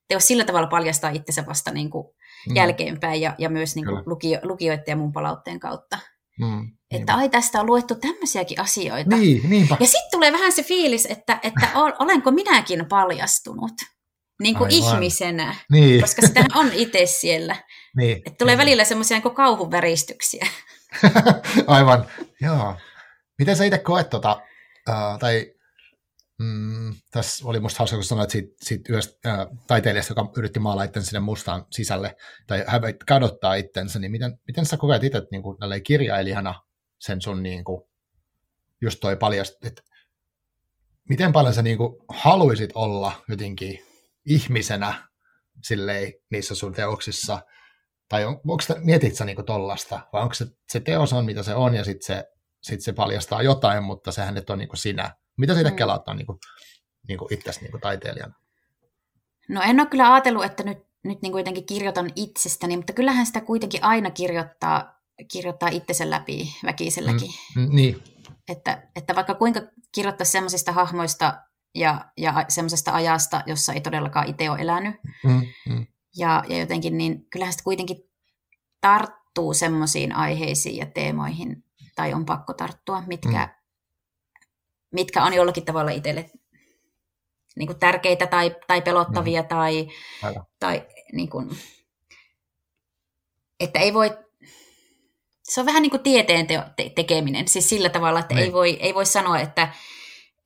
[0.08, 2.08] teos sillä tavalla paljastaa itsensä vasta niin kuin
[2.50, 2.56] mm.
[2.56, 6.00] jälkeenpäin ja, ja myös niin kuin lukio, lukijoiden ja mun palautteen kautta.
[6.40, 9.16] Mm, että ai tästä on luettu tämmöisiäkin asioita.
[9.16, 9.78] Niin, niinpä.
[9.80, 11.70] Ja sitten tulee vähän se fiilis, että, että
[12.00, 13.74] olenko minäkin paljastunut
[14.40, 16.02] niin kuin ihmisenä, niin.
[16.02, 17.56] koska sitä on itse siellä.
[17.98, 18.58] Niin, että tulee niin.
[18.60, 20.48] välillä semmoisia niin kauhun väristyksiä.
[21.68, 22.06] Aivan,
[22.42, 22.76] joo.
[23.40, 24.42] Miten sä itse koet, tota,
[24.90, 25.58] uh, tai
[26.40, 30.84] Mm, tässä oli musta hauska, kun sanoit siitä, siitä yhdestä ää, taiteilijasta, joka yritti maalaa
[30.84, 32.16] itsensä sinne mustaan sisälle,
[32.48, 32.66] tai
[33.08, 36.62] kadottaa itsensä, niin miten, miten sä koet itse niin kuin, kirjailijana
[37.00, 37.82] sen sun niin kuin,
[38.82, 39.82] just toi paljast, että
[41.10, 43.87] miten paljon sä niin kuin, haluisit olla jotenkin
[44.28, 45.08] ihmisenä
[45.64, 47.40] silleen niissä sun teoksissa,
[48.10, 51.44] tai on, onko sitä, mietit sä niin tollasta, vai onko se, se teos on, mitä
[51.44, 52.26] se on, ja sitten se,
[52.62, 55.76] sit se paljastaa jotain, mutta sehän et ole niin kuin sinä, mitä siitä mm.
[55.76, 56.40] kelaat on niin kuin,
[57.08, 58.34] niin kuin itsestä niin kuin taiteilijana?
[59.50, 63.42] No en ole kyllä ajatellut, että nyt, nyt niin jotenkin kirjoitan itsestäni, mutta kyllähän sitä
[63.42, 65.02] kuitenkin aina kirjoittaa,
[65.32, 67.32] kirjoittaa itsensä läpi väkiselläkin.
[67.56, 68.04] Mm, niin.
[68.50, 69.62] Että, että vaikka kuinka
[69.96, 71.44] kirjoittaisi semmoisista hahmoista
[71.80, 75.88] ja, ja semmoisesta ajasta, jossa ei todellakaan itse ole elänyt, mm, mm.
[76.18, 77.98] Ja, ja jotenkin, niin kyllähän sitä kuitenkin
[78.82, 81.64] tarttuu semmoisiin aiheisiin ja teemoihin,
[81.96, 83.58] tai on pakko tarttua, mitkä, mm
[84.92, 86.30] mitkä on jollakin tavalla itselle
[87.56, 89.48] niin kuin tärkeitä tai, tai pelottavia mm.
[89.48, 89.88] tai,
[90.60, 91.50] tai niin kuin,
[93.60, 94.18] että ei voi,
[95.44, 98.54] se on vähän niin kuin tieteen te- te- tekeminen, siis sillä tavalla, että ei niin.
[98.54, 99.70] voi, ei voi sanoa, että,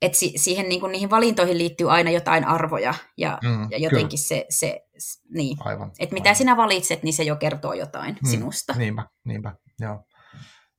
[0.02, 4.18] että si- siihen niin kuin, niihin valintoihin liittyy aina jotain arvoja ja, mm, ja jotenkin
[4.18, 4.86] se, se,
[5.28, 6.36] niin, aivan, että mitä aivan.
[6.36, 8.74] sinä valitset, niin se jo kertoo jotain mm, sinusta.
[8.76, 10.04] Niinpä, niinpä, joo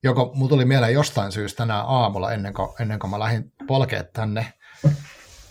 [0.04, 4.12] joko mulla tuli mieleen jostain syystä tänään aamulla, ennen kuin, ennen kuin mä lähdin polkeet
[4.12, 4.52] tänne,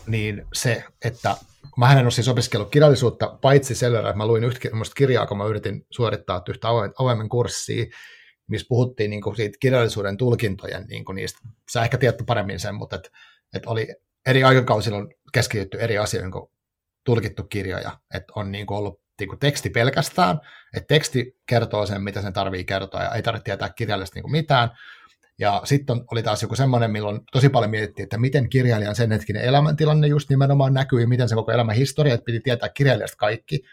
[0.08, 1.38] niin se, että
[1.78, 5.38] mä en ole siis opiskellut kirjallisuutta, paitsi sen verran, että mä luin yhtä kirjaa, kun
[5.38, 6.68] mä yritin suorittaa yhtä
[7.00, 7.86] avoimen kurssia,
[8.48, 11.40] missä puhuttiin niin kuin siitä kirjallisuuden tulkintojen niin kuin niistä.
[11.72, 13.12] Sä ehkä tiedät paremmin sen, mutta et,
[13.54, 13.88] et oli
[14.26, 16.50] eri aikakausilla on keskitytty eri asioihin kuin
[17.04, 18.00] tulkittu kirjoja.
[18.14, 20.40] Että on niin kuin ollut niin kuin teksti pelkästään,
[20.78, 24.32] että teksti kertoo sen, mitä sen tarvii kertoa, ja ei tarvitse tietää kirjallisesti niin kuin
[24.32, 24.70] mitään.
[25.40, 29.44] Ja sitten oli taas joku semmoinen, milloin tosi paljon mietittiin, että miten kirjailijan sen hetkinen
[29.44, 33.64] elämäntilanne just nimenomaan näkyy, ja miten se koko elämän historia, että piti tietää kirjailijasta kaikki.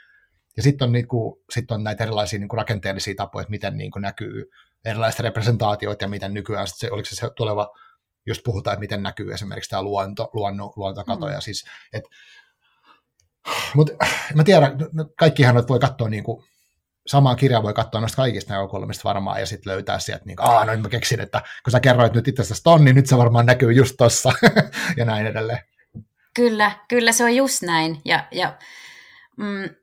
[0.56, 4.50] Ja sitten on, niinku, sit on näitä erilaisia niinku rakenteellisia tapoja, että miten niinku näkyy
[4.84, 7.76] erilaiset representaatiot, ja miten nykyään se, oliko se, se tuleva,
[8.26, 11.32] just puhutaan, että miten näkyy esimerkiksi tämä luonto, luonno, luontokato, mm.
[11.32, 12.10] ja siis, että
[13.74, 13.92] mutta
[14.34, 14.72] mä tiedän,
[15.18, 16.44] kaikkihan voi katsoa niin kuin,
[17.06, 20.76] samaa kirjaa voi katsoa noista kaikista näkökulmista varmaan ja sitten löytää sieltä, niin aah, no
[20.76, 23.72] mä keksin, että kun sä kerroit nyt itse asiassa ton, niin nyt se varmaan näkyy
[23.72, 24.32] just tossa
[24.96, 25.58] ja näin edelleen.
[26.34, 28.00] Kyllä, kyllä se on just näin.
[28.04, 28.58] Ja, ja
[29.36, 29.74] mm,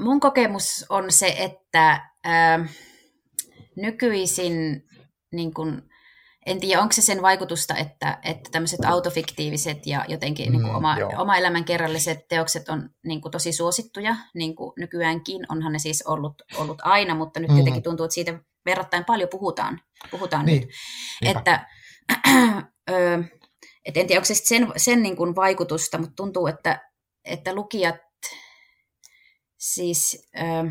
[0.00, 2.68] mun kokemus on se, että ää,
[3.76, 4.84] nykyisin
[5.32, 5.87] niin kun,
[6.48, 10.76] en tiedä, onko se sen vaikutusta, että, että tämmöiset autofiktiiviset ja jotenkin niin kuin mm,
[10.76, 15.78] oma, oma elämän kerralliset teokset on niin kuin tosi suosittuja, niin kuin nykyäänkin, onhan ne
[15.78, 17.58] siis ollut, ollut aina, mutta nyt mm.
[17.58, 19.80] jotenkin tuntuu, että siitä verrattain paljon puhutaan,
[20.10, 20.60] puhutaan niin.
[20.60, 20.70] nyt.
[21.22, 21.38] Niinpä.
[21.38, 21.66] Että,
[22.90, 23.24] ö,
[23.84, 26.90] et en tiedä, onko se sen, sen niin kuin vaikutusta, mutta tuntuu, että,
[27.24, 27.96] että lukijat
[29.58, 30.70] siis ö,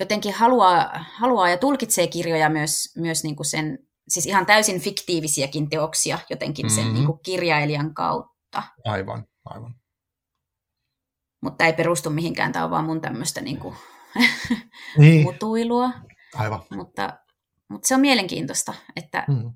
[0.00, 3.78] jotenkin haluaa, haluaa ja tulkitsee kirjoja myös, myös niin kuin sen
[4.08, 6.94] siis ihan täysin fiktiivisiäkin teoksia jotenkin sen mm-hmm.
[6.94, 8.62] niin kuin kirjailijan kautta.
[8.84, 9.74] Aivan, aivan.
[11.42, 13.76] Mutta ei perustu mihinkään, tämä on vaan mun tämmöistä niin kuin
[14.98, 15.22] niin.
[15.22, 15.90] mutuilua.
[16.34, 16.62] Aivan.
[16.70, 17.18] Mutta,
[17.70, 19.52] mutta se on mielenkiintoista, että mm.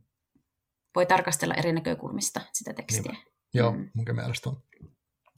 [0.94, 3.12] voi tarkastella eri näkökulmista sitä tekstiä.
[3.12, 3.22] Niin.
[3.54, 3.90] Joo, mm.
[3.94, 4.62] munkin mielestä on.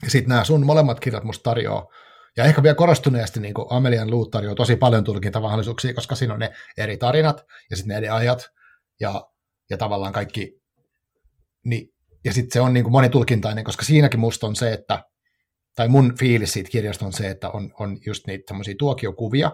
[0.03, 1.87] Ja sitten nämä sun molemmat kirjat musta tarjoaa,
[2.37, 6.53] ja ehkä vielä korostuneesti niin Amelian Luut tarjoaa tosi paljon tulkintamahdollisuuksia, koska siinä on ne
[6.77, 8.51] eri tarinat ja sitten ne eri ajat,
[9.01, 9.27] ja,
[9.71, 10.61] ja tavallaan kaikki,
[11.65, 11.89] niin,
[12.25, 15.05] ja sitten se on niin kuin monitulkintainen, koska siinäkin musta on se, että,
[15.77, 19.51] tai mun fiilis siitä kirjasta on se, että on, on just niitä semmoisia tuokiokuvia,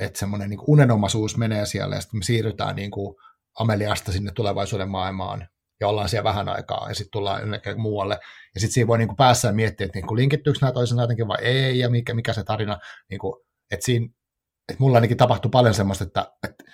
[0.00, 3.14] että semmoinen niin unenomaisuus menee siellä, ja sitten me siirrytään niin kuin
[3.58, 5.48] Ameliasta sinne tulevaisuuden maailmaan,
[5.80, 8.18] ja ollaan siellä vähän aikaa, ja sitten tullaan jonnekin muualle,
[8.54, 11.28] ja sitten siinä voi niin kuin päässä miettiä, että niin kuin linkittyykö nämä toisensa jotenkin
[11.28, 12.78] vai ei, ja mikä, mikä se tarina,
[13.10, 14.06] niin kuin, että siinä,
[14.68, 16.64] että mulla ainakin tapahtui paljon semmoista, että, että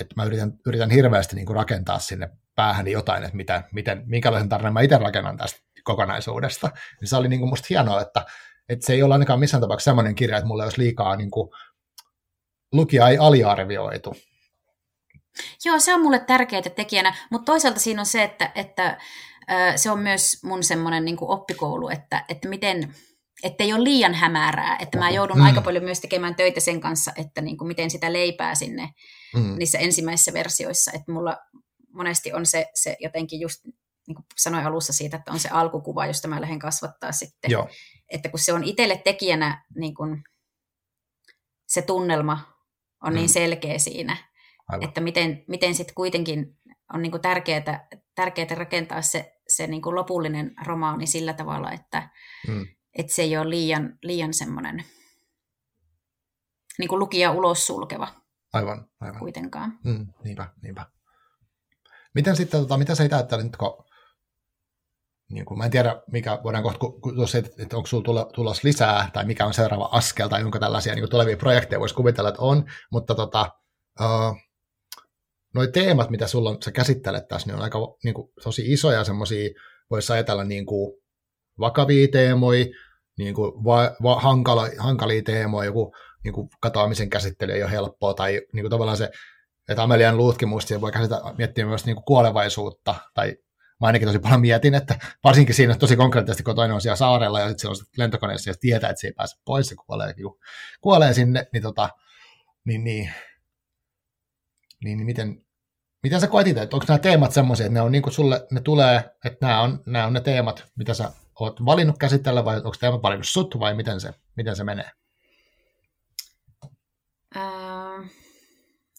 [0.00, 4.48] että mä yritän, yritän hirveästi niin kuin rakentaa sinne päähän jotain, että mitä, miten, minkälaisen
[4.48, 6.70] tarinan mä itse rakennan tästä kokonaisuudesta.
[7.00, 8.24] Niin se oli niin kuin musta hienoa, että,
[8.68, 11.50] että se ei ole ainakaan missään tapauksessa sellainen kirja, että mulla olisi liikaa niin kuin,
[12.72, 14.16] lukija ei aliarvioitu.
[15.64, 18.98] Joo, se on mulle tärkeää tekijänä, mutta toisaalta siinä on se, että, että
[19.76, 22.94] se on myös mun semmoinen niin oppikoulu, että, että miten,
[23.58, 25.42] ei ole liian hämärää, että mä joudun mm.
[25.42, 28.88] aika paljon myös tekemään töitä sen kanssa, että niin kuin miten sitä leipää sinne
[29.34, 29.58] mm.
[29.58, 31.36] niissä ensimmäisissä versioissa, että mulla
[31.92, 33.64] monesti on se, se jotenkin just,
[34.06, 37.68] niin kuin sanoin alussa siitä, että on se alkukuva, josta mä lähden kasvattaa sitten, Joo.
[38.08, 40.22] että kun se on itselle tekijänä niin kuin
[41.66, 42.32] se tunnelma
[43.02, 43.16] on niin mm.
[43.16, 44.16] niin selkeä siinä,
[44.68, 44.88] Aivan.
[44.88, 46.58] että miten, miten sitten kuitenkin
[46.92, 52.10] on niin kuin tärkeää, tärkeää rakentaa se, se niin kuin lopullinen romaani sillä tavalla, että,
[52.48, 54.84] mm että se ei ole liian, liian semmoinen
[56.78, 58.08] niin kuin lukija ulos sulkeva.
[58.52, 59.18] Aivan, aivan.
[59.18, 59.78] Kuitenkaan.
[59.84, 60.86] Mm, niinpä, niinpä.
[62.14, 63.84] Miten sitten, tota, mitä sä itse ajattelet nyt, kun
[65.32, 66.86] niin kuin, mä en tiedä, mikä voidaan kohta,
[67.16, 70.94] jos et, että onko sulla tulossa lisää, tai mikä on seuraava askel, tai onko tällaisia
[70.94, 73.50] niin tulevia projekteja, voisi kuvitella, että on, mutta tota,
[74.00, 74.36] uh,
[75.54, 79.04] noi teemat, mitä sulla on, sä käsittelet tässä, niin on aika niin kuin, tosi isoja
[79.04, 79.50] semmoisia,
[79.90, 81.02] voisi ajatella niin kuin,
[81.60, 82.66] vakavia teemoja,
[83.18, 85.94] niin kuin va, va, hankala, hankalia teemoja, joku
[86.24, 89.10] niin kuin katoamisen käsittely ei ole helppoa, tai niin kuin tavallaan se,
[89.68, 93.36] että Amelian luutkin muistiin, voi käsitellä, miettiä myös niin kuin kuolevaisuutta, tai
[93.80, 97.40] mä ainakin tosi paljon mietin, että varsinkin siinä tosi konkreettisesti, kun toinen on siellä saarella
[97.40, 100.14] ja sitten se on lentokoneessa ja tietää, että se ei pääse pois, se kuolee,
[100.80, 101.88] kuolee sinne, niin, tota,
[102.64, 103.12] niin, niin,
[104.84, 105.44] niin, niin miten,
[106.02, 108.46] miten sä koet itse, että onko nämä teemat semmoisia, että ne on niin kuin sulle,
[108.50, 112.56] ne tulee, että nämä on, nämä on ne teemat, mitä sä oot valinnut käsitellä vai
[112.56, 114.90] onko teema valinnut sut vai miten se, miten se menee?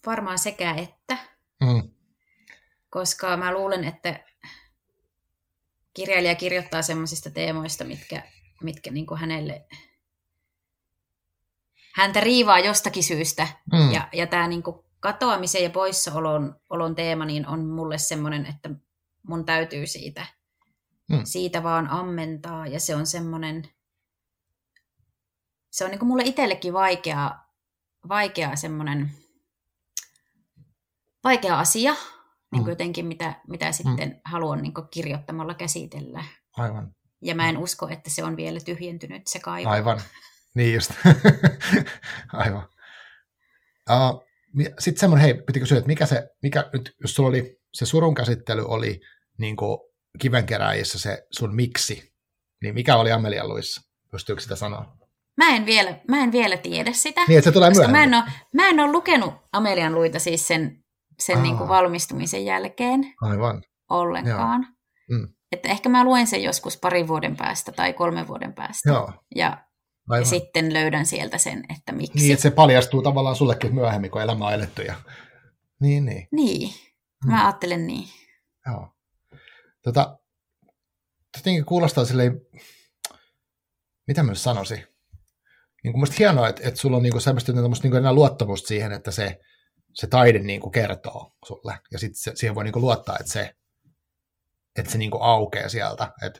[0.05, 1.17] Varmaan sekä että.
[1.59, 1.91] Mm.
[2.89, 4.19] Koska mä luulen, että
[5.93, 8.23] kirjailija kirjoittaa semmoisista teemoista, mitkä,
[8.63, 9.65] mitkä niin kuin hänelle
[11.95, 13.47] häntä riivaa jostakin syystä.
[13.71, 13.91] Mm.
[13.91, 18.69] Ja, ja tämä niin kuin katoamisen ja poissaolon olon teema niin on mulle semmoinen, että
[19.27, 20.25] mun täytyy siitä
[21.09, 21.21] Mm.
[21.25, 23.69] Siitä vaan ammentaa ja se on semmoinen,
[25.69, 27.39] se on niin kuin mulle itsellekin vaikea,
[28.09, 29.11] vaikea semmoinen,
[31.23, 31.93] vaikea asia,
[32.51, 32.69] niin kuin mm.
[32.69, 33.73] jotenkin mitä, mitä mm.
[33.73, 34.21] sitten mm.
[34.25, 36.23] haluan niin kuin kirjoittamalla käsitellä.
[36.57, 36.91] Aivan.
[37.21, 37.61] Ja mä en mm.
[37.61, 39.69] usko, että se on vielä tyhjentynyt se kaivo.
[39.69, 40.01] Aivan,
[40.55, 40.91] niin just.
[42.33, 42.67] Aivan.
[43.89, 44.23] Uh,
[44.79, 48.15] sitten semmoinen, hei, piti kysyä, että mikä se, mikä nyt, jos sulla oli, se surun
[48.15, 49.01] käsittely oli
[49.37, 49.77] niin kuin
[50.19, 52.13] kivenkeräjissä se sun miksi,
[52.61, 53.81] niin mikä oli Amelia Luissa?
[54.11, 54.97] Pystyykö sitä sanoa?
[55.37, 57.21] Mä en vielä, mä en vielä tiedä sitä.
[57.27, 60.47] Niin, että se tulee koska mä en, ole, mä en ole lukenut Amelian luita siis
[60.47, 60.82] sen,
[61.19, 63.13] sen niin kuin valmistumisen jälkeen.
[63.21, 63.63] Aivan.
[63.89, 64.67] Ollenkaan.
[65.09, 65.27] Mm.
[65.51, 68.89] Että ehkä mä luen sen joskus parin vuoden päästä tai kolmen vuoden päästä.
[68.89, 69.13] Joo.
[69.35, 69.65] Ja,
[70.17, 72.17] ja sitten löydän sieltä sen, että miksi.
[72.19, 74.81] Niin, että se paljastuu tavallaan sullekin myöhemmin, kun elämä on eletty.
[74.81, 74.95] Ja...
[75.81, 76.27] Niin, niin.
[76.31, 76.73] Niin,
[77.25, 77.43] mä mm.
[77.43, 78.07] ajattelen niin.
[78.67, 78.87] Joo.
[79.83, 80.17] Tota,
[81.37, 82.41] jotenkin kuulostaa silleen,
[84.07, 84.87] mitä mä sanoisin,
[85.83, 88.67] niin kuin musta hienoa, että, että sulla on niin kuin semmoista niin kuin enää luottamusta
[88.67, 89.39] siihen, että se,
[89.93, 93.55] se taide niin kuin kertoo sulle, ja sitten siihen voi niin kuin luottaa, että se,
[94.75, 96.39] että se niin kuin aukeaa sieltä, että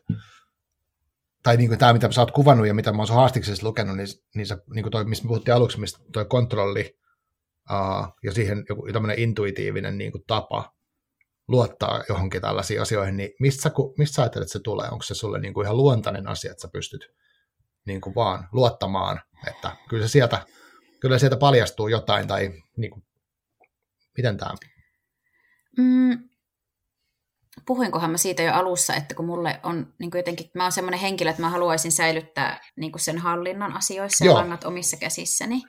[1.44, 4.08] tai niin kuin tämä, mitä sä oot kuvannut ja mitä mä oon haastiksessa lukenut, niin,
[4.36, 6.98] niin, se, niin kuin toi, mistä puhuttiin aluksi, mistä toi kontrolli
[7.72, 10.74] uh, ja siihen joku tämmöinen intuitiivinen niin kuin tapa
[11.48, 14.90] luottaa johonkin tällaisiin asioihin, niin mistä sä, mistä sä ajattelet, että se tulee?
[14.90, 17.08] Onko se sulle niin kuin ihan luontainen asia, että sä pystyt
[17.86, 20.46] niin kuin vaan luottamaan, että kyllä se sieltä,
[21.00, 23.04] kyllä sieltä paljastuu jotain, tai niin kuin,
[24.18, 24.52] miten tämä?
[25.78, 26.30] Mm,
[27.66, 31.00] puhuinkohan mä siitä jo alussa, että kun mulle on niin kuin jotenkin, mä oon semmoinen
[31.00, 34.36] henkilö, että mä haluaisin säilyttää niin kuin sen hallinnan asioissa Joo.
[34.36, 35.62] ja langat omissa käsissäni,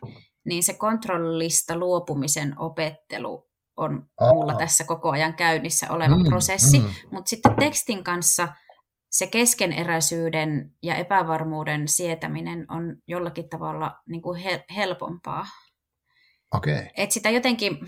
[0.45, 4.32] niin se kontrollista luopumisen opettelu on Aa.
[4.32, 6.88] mulla tässä koko ajan käynnissä oleva mm, prosessi, mm.
[7.11, 8.49] mutta sitten tekstin kanssa
[9.11, 14.42] se keskeneräisyyden ja epävarmuuden sietäminen on jollakin tavalla niin kuin
[14.76, 15.47] helpompaa.
[16.55, 16.86] Okay.
[16.97, 17.78] Et sitä jotenkin,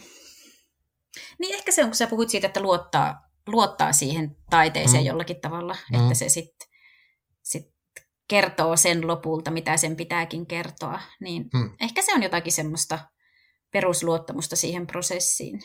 [1.39, 5.07] niin ehkä se on, kun sä puhut siitä, että luottaa luottaa siihen taiteeseen mm.
[5.07, 6.01] jollakin tavalla, mm.
[6.01, 6.69] että se sitten
[7.43, 7.77] sit
[8.29, 11.71] kertoo sen lopulta, mitä sen pitääkin kertoa, niin mm.
[11.81, 12.99] ehkä se on jotakin semmoista
[13.73, 15.61] perusluottamusta siihen prosessiin,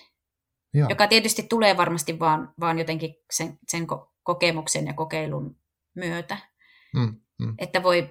[0.74, 0.90] Joo.
[0.90, 3.88] joka tietysti tulee varmasti vaan, vaan jotenkin sen, sen
[4.24, 5.56] kokemuksen ja kokeilun
[5.96, 6.38] myötä.
[6.94, 7.16] Mm.
[7.40, 7.56] Mm.
[7.58, 8.10] Että voi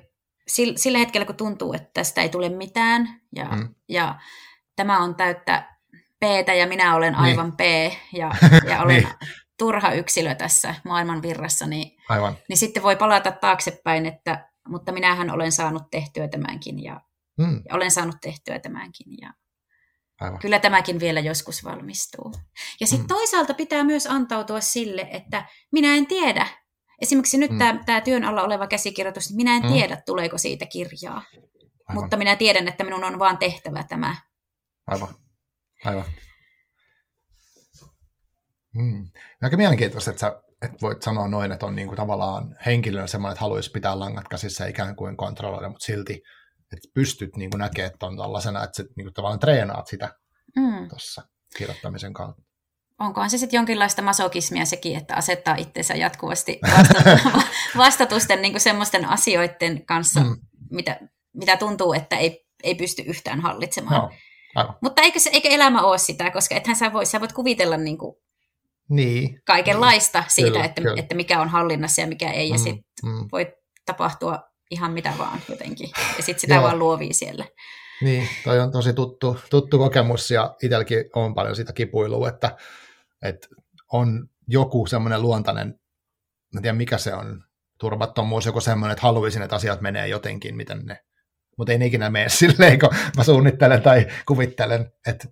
[0.76, 3.74] sillä hetkellä, kun tuntuu, että tästä ei tule mitään ja, mm.
[3.88, 4.20] ja
[4.76, 5.79] tämä on täyttä
[6.20, 7.22] p ja minä olen niin.
[7.22, 7.90] aivan niin.
[7.90, 8.30] P ja,
[8.70, 9.08] ja olen niin
[9.60, 12.36] turha yksilö tässä maailman virrassa, niin, Aivan.
[12.48, 17.00] niin sitten voi palata taaksepäin, että mutta minähän olen saanut tehtyä tämänkin ja,
[17.38, 17.62] mm.
[17.68, 19.32] ja olen saanut tehtyä tämänkin ja
[20.20, 20.38] Aivan.
[20.38, 22.32] kyllä tämäkin vielä joskus valmistuu.
[22.80, 23.08] Ja sitten mm.
[23.08, 26.46] toisaalta pitää myös antautua sille, että minä en tiedä.
[27.02, 27.58] Esimerkiksi nyt mm.
[27.58, 29.72] tämä, tämä työn alla oleva käsikirjoitus, niin minä en mm.
[29.72, 31.22] tiedä, tuleeko siitä kirjaa.
[31.88, 31.94] Aivan.
[31.94, 34.16] Mutta minä tiedän, että minun on vaan tehtävä tämä.
[34.86, 35.08] Aivan.
[35.84, 36.04] Aivan.
[38.74, 39.10] Mm.
[39.42, 43.32] Aika mielenkiintoista, että sä että voit sanoa noin, että on niin kuin tavallaan henkilönä semmoinen,
[43.32, 46.22] että haluaisi pitää langat käsissä ikään kuin kontrolloida, mutta silti
[46.72, 50.14] että pystyt niin kuin näkemään on tällaisena, että sä niin kuin tavallaan treenaat sitä
[50.56, 50.88] mm.
[50.88, 51.22] tuossa
[51.56, 52.42] kirjoittamisen kautta.
[52.98, 56.60] Onkohan se sitten jonkinlaista masokismia sekin, että asettaa itseensä jatkuvasti
[57.76, 60.36] vastatusten niin kuin semmoisten asioiden kanssa, mm.
[60.70, 61.00] mitä,
[61.32, 64.02] mitä tuntuu, että ei, ei pysty yhtään hallitsemaan.
[64.02, 64.10] No,
[64.54, 64.76] aivan.
[64.80, 68.16] Mutta eikö, eikö elämä ole sitä, koska ethän sä, voi, sä voit kuvitella niin kuin
[68.88, 69.40] niin.
[69.44, 70.30] kaikenlaista niin.
[70.30, 71.00] siitä, kyllä, että, kyllä.
[71.00, 73.28] että mikä on hallinnassa ja mikä ei, ja mm, sitten mm.
[73.32, 73.52] voi
[73.86, 77.44] tapahtua ihan mitä vaan jotenkin, ja sitten sitä vaan luovii siellä.
[78.00, 82.56] Niin, toi on tosi tuttu, tuttu kokemus, ja itselläkin on paljon sitä kipuilua, että,
[83.22, 83.48] että
[83.92, 85.80] on joku semmoinen luontainen,
[86.56, 87.44] en tiedä mikä se on,
[87.80, 91.04] turvattomuus, joku semmoinen, että haluaisin, että asiat menee jotenkin, miten ne,
[91.60, 95.28] mutta ei ikinä mene silleen, kun mä suunnittelen tai kuvittelen, että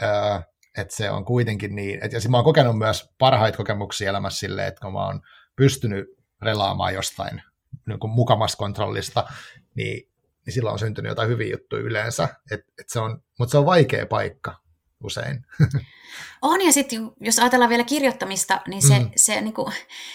[0.00, 0.42] ää,
[0.78, 4.68] että se on kuitenkin niin, että, ja mä oon kokenut myös parhaita kokemuksia elämässä silleen,
[4.68, 5.20] että kun mä oon
[5.56, 6.06] pystynyt
[6.42, 7.42] relaamaan jostain
[7.86, 9.24] niin kuin mukamasta kontrollista,
[9.74, 10.08] niin,
[10.46, 13.66] niin silloin on syntynyt jotain hyviä juttuja yleensä, et, et se on, mutta se on
[13.66, 14.54] vaikea paikka
[15.06, 15.44] usein.
[16.42, 19.10] On, ja sitten jos ajatellaan vielä kirjoittamista, niin se, mm.
[19.16, 19.72] se, niin kuin,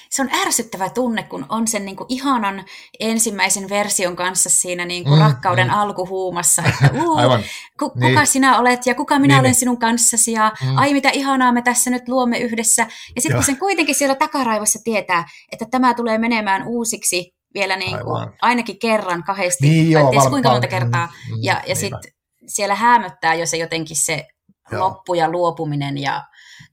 [0.09, 2.65] se on ärsyttävä tunne, kun on sen niin kuin, ihanan
[2.99, 5.73] ensimmäisen version kanssa siinä niin kuin, mm, rakkauden mm.
[5.73, 7.43] alkuhuumassa, että uu, Aivan.
[7.79, 8.27] Ku, kuka niin.
[8.27, 9.59] sinä olet ja kuka minä niin, olen niin.
[9.59, 10.77] sinun kanssasi ja mm.
[10.77, 12.87] ai mitä ihanaa me tässä nyt luomme yhdessä.
[13.15, 17.97] Ja sitten kun sen kuitenkin siellä takaraivossa tietää, että tämä tulee menemään uusiksi vielä niin
[18.03, 21.05] kuin, ainakin kerran, kahdesti, niin, joo, val- kuinka monta kertaa.
[21.05, 22.11] Mm, mm, ja ja sitten
[22.47, 24.27] siellä häämöttää jo se jotenkin se
[24.71, 24.79] Joo.
[24.79, 26.23] loppu ja luopuminen ja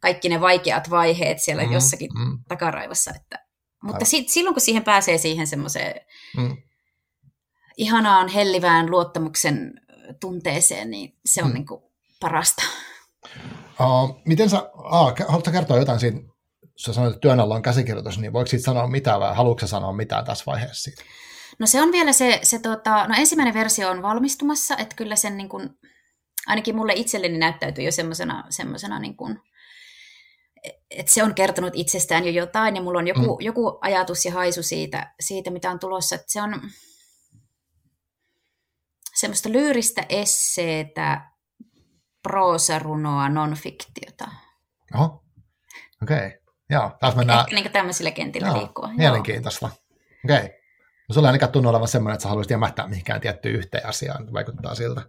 [0.01, 2.38] kaikki ne vaikeat vaiheet siellä mm, jossakin mm.
[2.49, 3.12] takaraivossa.
[3.16, 3.46] Että,
[3.82, 6.01] mutta sit, silloin kun siihen pääsee siihen semmoiseen
[6.36, 6.57] mm.
[7.76, 9.80] ihanaan hellivään luottamuksen
[10.20, 11.55] tunteeseen, niin se on mm.
[11.55, 11.82] niin kuin
[12.20, 12.62] parasta.
[13.80, 16.18] Uh, miten sä, uh, haluatko kertoa jotain siitä,
[16.76, 19.92] sä sanoit, että työn alla on käsikirjoitus, niin voiko siitä sanoa mitään vai haluatko sanoa
[19.92, 21.03] mitään tässä vaiheessa siitä?
[21.59, 25.36] No se on vielä se, se tota, no ensimmäinen versio on valmistumassa, että kyllä sen
[25.36, 25.78] niin kuin,
[26.49, 29.40] ainakin mulle itselleni näyttäytyy jo semmoisena, semmoisena niin kuin,
[30.90, 33.44] että se on kertonut itsestään jo jotain ja mulla on joku, mm.
[33.44, 36.14] joku ajatus ja haisu siitä, siitä, mitä on tulossa.
[36.14, 36.61] Että se on
[39.14, 41.30] semmoista lyyristä esseetä,
[42.22, 44.28] proosarunoa, nonfiktiota.
[44.94, 45.24] Oho,
[46.03, 46.26] okei.
[46.26, 46.30] Okay.
[46.70, 47.40] Joo, taas mennään...
[47.40, 48.88] Ehkä niin tämmöisillä kentillä Joo, liikkua.
[48.96, 49.70] Mielenkiintoista.
[50.24, 50.36] Okei.
[50.36, 50.57] Okay.
[51.09, 54.74] No sulla ainakaan tunnu olevan semmoinen, että sä haluaisit jämähtää mihinkään tiettyyn yhteen asiaan, vaikuttaa
[54.74, 55.02] siltä.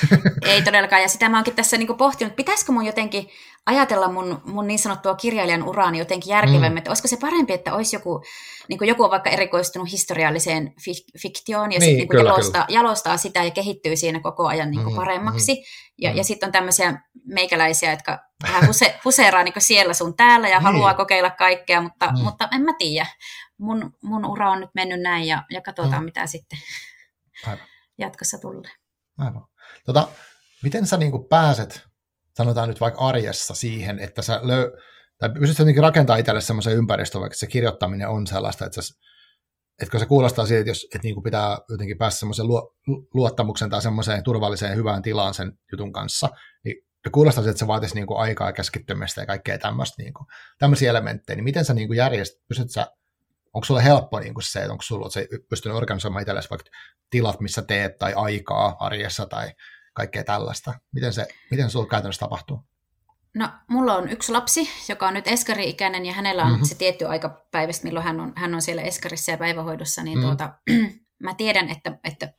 [0.42, 3.28] ei todellakaan, ja sitä mä oonkin tässä niinku pohtinut, pitäisikö mun jotenkin
[3.66, 6.76] ajatella mun, mun niin sanottua kirjailijan uraani jotenkin järkevämmin, mm.
[6.76, 8.22] että olisiko se parempi, että olisi joku,
[8.68, 13.16] niin kuin joku on vaikka erikoistunut historialliseen fik- fiktioon, ja niin, sitten niin jalostaa, jalostaa
[13.16, 15.62] sitä ja kehittyy siinä koko ajan niin kuin mm, paremmaksi, mm,
[15.98, 16.16] ja, mm.
[16.16, 20.62] ja sitten on tämmöisiä meikäläisiä, jotka vähän huse, huseeraa niin siellä sun täällä ja niin.
[20.62, 22.18] haluaa kokeilla kaikkea, mutta, mm.
[22.18, 23.06] mutta en mä tiedä
[23.62, 26.04] mun, mun ura on nyt mennyt näin ja, ja katsotaan, mm.
[26.04, 26.58] mitä sitten
[27.46, 27.66] Aivan.
[27.98, 28.70] jatkossa tulee.
[29.18, 29.46] Aivan.
[29.86, 30.08] Tota,
[30.62, 31.88] miten sä niin pääset,
[32.36, 34.72] sanotaan nyt vaikka arjessa siihen, että sä löy,
[35.18, 39.02] tai pystyt jotenkin rakentamaan itselle semmoisen ympäristön, vaikka se kirjoittaminen on sellaista, että sä
[39.82, 42.46] Etkö se kuulostaa siitä, että, jos, että niin kuin pitää jotenkin päästä semmoisen
[43.14, 46.28] luottamuksen tai semmoiseen turvalliseen hyvään tilaan sen jutun kanssa,
[46.64, 46.76] niin
[47.12, 50.26] kuulostaa että se vaatisi niin kuin aikaa keskittymistä ja kaikkea tämmöistä, niin kuin,
[50.58, 52.86] tämmöisiä elementtejä, niin miten sä niin kuin järjestät, pystyt sä
[53.54, 56.70] onko sulle helppo niin kuin se, että onko sulla se pystynyt organisoimaan itsellesi vaikka
[57.10, 59.52] tilat, missä teet, tai aikaa arjessa, tai
[59.94, 60.74] kaikkea tällaista?
[60.92, 62.64] Miten se, miten se sulla käytännössä tapahtuu?
[63.34, 66.64] No, mulla on yksi lapsi, joka on nyt eskari-ikäinen, ja hänellä on mm-hmm.
[66.64, 70.36] se tietty aika päivästä, milloin hän on, hän on siellä eskarissa ja päivähoidossa, niin mm-hmm.
[70.36, 70.54] tuota,
[71.22, 72.32] mä tiedän, että, että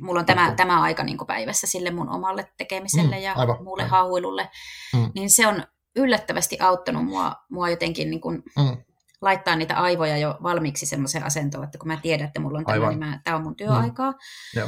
[0.00, 3.82] mulla on tämä, tämä aika niin päivässä sille mun omalle tekemiselle mm, ja aivan, muulle
[3.82, 3.98] aivan.
[3.98, 4.50] hauilulle,
[4.94, 5.10] mm.
[5.14, 5.64] niin se on
[5.96, 8.76] yllättävästi auttanut mua, mua jotenkin niin kuin, mm
[9.22, 12.88] laittaa niitä aivoja jo valmiiksi semmoiseen asentoon, että kun mä tiedän, että mulla on tämä,
[12.88, 14.10] niin mä, tämä on mun työaikaa.
[14.10, 14.62] Mm.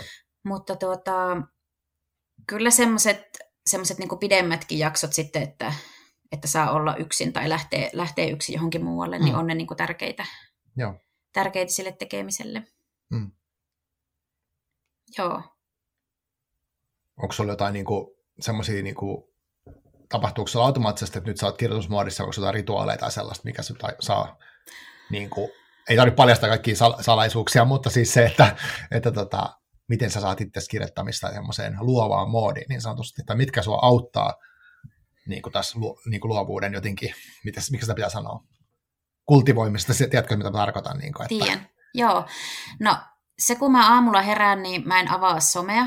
[0.45, 1.43] Mutta tuota,
[2.47, 3.39] kyllä semmoiset
[3.71, 5.73] semmoiset niin pidemmätkin jaksot sitten, että,
[6.33, 9.27] että saa olla yksin tai lähtee, lähtee yksin johonkin muualle, niin mm.
[9.27, 10.27] niin on ne niin kuin tärkeitä,
[10.77, 10.95] Joo.
[11.33, 12.63] tärkeitä sille tekemiselle.
[13.11, 13.31] Mm.
[15.19, 15.43] Joo.
[17.23, 17.87] Onko sulla jotain niin
[18.41, 18.95] semmoisia niin
[20.09, 23.75] tapahtuuko se automaattisesti, että nyt sä oot kirjoitusmuodissa, onko jotain rituaaleja tai sellaista, mikä se
[24.01, 24.39] saa,
[25.11, 25.51] niin kuin,
[25.89, 28.57] ei tarvitse paljastaa kaikkia sal- salaisuuksia, mutta siis se, että,
[28.91, 33.79] että tota, miten sä saat itse kirjoittamista semmoiseen luovaan moodiin niin sanotusti, että mitkä sua
[33.83, 34.35] auttaa
[35.27, 38.45] niin kuin tässä lu, niin kuin luovuuden jotenkin, mitäs, mikä sitä pitää sanoa,
[39.27, 40.99] kultivoimista, tiedätkö mitä mä tarkoitan?
[40.99, 41.45] Niin kuin, että...
[41.45, 42.27] Tiedän, joo.
[42.81, 42.97] No
[43.39, 45.87] se kun mä aamulla herään, niin mä en avaa somea,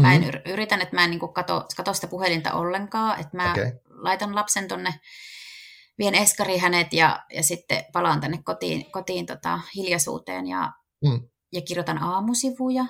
[0.00, 0.52] Mä en mm-hmm.
[0.52, 3.72] yritän, että mä en niin kato, kato sitä puhelinta ollenkaan, että mä okay.
[3.88, 4.94] laitan lapsen tonne,
[5.98, 10.72] vien eskari hänet ja, ja sitten palaan tänne kotiin, kotiin tota, hiljaisuuteen ja,
[11.04, 11.28] mm.
[11.52, 12.84] ja kirjoitan aamusivuja.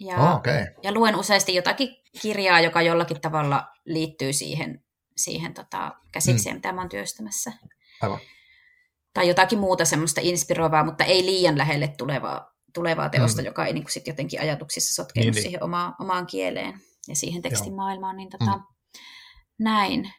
[0.00, 0.66] Ja, oh, okay.
[0.82, 1.88] ja luen useasti jotakin
[2.22, 4.84] kirjaa, joka jollakin tavalla liittyy siihen,
[5.16, 6.58] siihen tota, käsikseen, mm.
[6.58, 7.52] mitä mä oon työstämässä.
[8.02, 8.18] Aivan.
[9.14, 13.46] Tai jotakin muuta semmoista inspiroivaa, mutta ei liian lähelle tulevaa tulevaa teosta, mm.
[13.46, 17.16] joka ei niin kuin sit jotenkin ajatuksissa sotkeenut niin, niin, siihen omaan, omaan kieleen ja
[17.16, 18.16] siihen tekstimaailmaan.
[18.16, 18.62] Niin tota, mm.
[19.58, 20.12] Näin.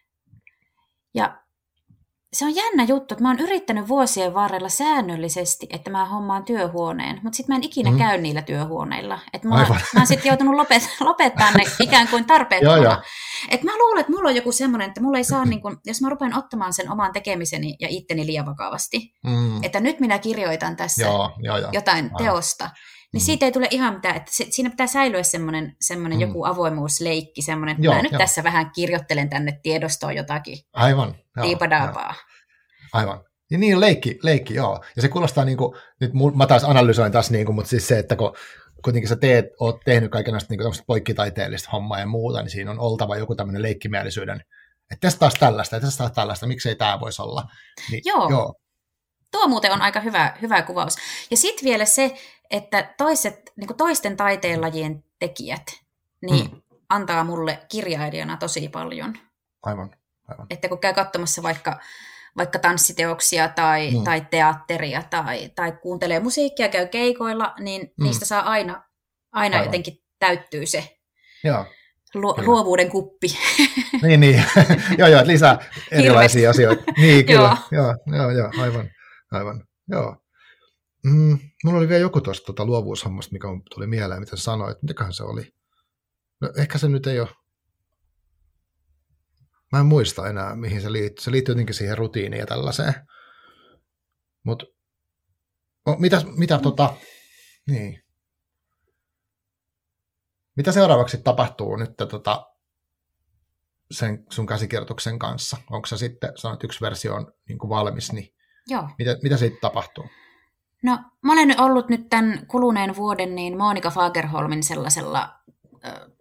[1.14, 1.42] Ja
[2.34, 7.20] se on jännä juttu, että mä oon yrittänyt vuosien varrella säännöllisesti, että mä hommaan työhuoneen,
[7.24, 7.98] mutta sitten mä en ikinä mm.
[7.98, 9.20] käy niillä työhuoneilla.
[9.34, 13.02] Että mä, oon, mä oon sitten joutunut lopet, lopettaa ne ikään kuin tarpeettomana.
[13.50, 16.02] Et mä luulen, että mulla on joku semmoinen, että mulla ei saa, niin kun, jos
[16.02, 19.64] mä rupean ottamaan sen oman tekemiseni ja itteni liian vakavasti, mm.
[19.64, 21.70] että nyt minä kirjoitan tässä joo, joo, joo.
[21.74, 22.18] jotain Aivan.
[22.18, 22.70] teosta,
[23.14, 23.26] niin mm.
[23.26, 26.22] siitä ei tule ihan mitään, että se, siinä pitää säilyä semmoinen, semmoinen mm.
[26.22, 28.18] joku avoimuusleikki, semmoinen, että joo, mä nyt jo.
[28.18, 32.16] tässä vähän kirjoittelen tänne tiedostoon jotakin Aivan, diipadaapaa.
[32.94, 33.24] Aivan.
[33.52, 34.84] Ja niin, leikki, leikki, joo.
[34.96, 38.00] Ja se kuulostaa niin kuin, nyt mä taas analysoin taas, niin kuin, mutta siis se,
[38.00, 38.36] että kun
[38.84, 43.18] kuitenkin sä teet, oot tehnyt kaikenlaista niin poikkitaiteellista hommaa ja muuta, niin siinä on oltava
[43.18, 44.44] joku tämmöinen leikkimielisyyden,
[44.92, 47.44] että testaa tällaista, että testaa tällaista, miksei tämä voisi olla.
[47.92, 48.30] Niin, joo.
[48.30, 48.56] joo.
[49.32, 50.96] Tuo muuten on aika hyvä, hyvä kuvaus.
[51.32, 52.16] Ja sitten vielä se,
[52.52, 55.66] että toiset, niin toisten taiteenlajien tekijät
[56.22, 56.62] niin mm.
[56.90, 59.18] antaa mulle kirjailijana tosi paljon.
[59.64, 59.96] Aivan,
[60.28, 60.48] aivan.
[60.50, 61.80] Että kun käy katsomassa vaikka,
[62.38, 64.04] vaikka tanssiteoksia tai, mm.
[64.04, 68.04] tai teatteria tai, tai kuuntelee musiikkia, käy keikoilla, niin mm.
[68.04, 68.84] niistä saa aina,
[69.32, 71.00] aina jotenkin täyttyy se
[71.44, 71.66] Joo.
[72.16, 73.28] Lu- luovuuden kuppi.
[74.04, 74.44] niin, niin.
[74.98, 75.60] joo, joo, lisää
[75.92, 76.84] erilaisia asioita.
[76.98, 77.58] Niin, kyllä.
[77.72, 77.96] joo.
[78.08, 78.90] joo, joo, joo, aivan,
[79.32, 79.64] aivan.
[79.88, 80.16] Joo.
[81.04, 84.82] Mm, mulla oli vielä joku tuosta tuota luovuushommasta, mikä tuli mieleen, mitä sanoit.
[84.82, 85.54] Mitäköhän se oli?
[86.42, 87.30] No, ehkä se nyt ei ole.
[89.72, 91.24] Mä en muista enää, mihin se liittyy.
[91.24, 92.94] Se liittyy jotenkin siihen rutiiniin ja tällaiseen.
[94.44, 94.66] Mutta
[96.00, 96.94] mitä, mitä tota,
[97.68, 98.04] niin.
[100.56, 102.46] Mitä seuraavaksi tapahtuu nyt tota,
[103.92, 105.58] sen sun käsikirjoituksen kanssa?
[105.70, 108.34] Onko se sitten, sanoit, yksi versio on niin kuin valmis, niin
[108.70, 108.90] Joo.
[108.98, 110.06] Mitä, mitä siitä tapahtuu?
[110.84, 115.40] No, mä olen ollut nyt tämän kuluneen vuoden niin Monika Fagerholmin sellaisella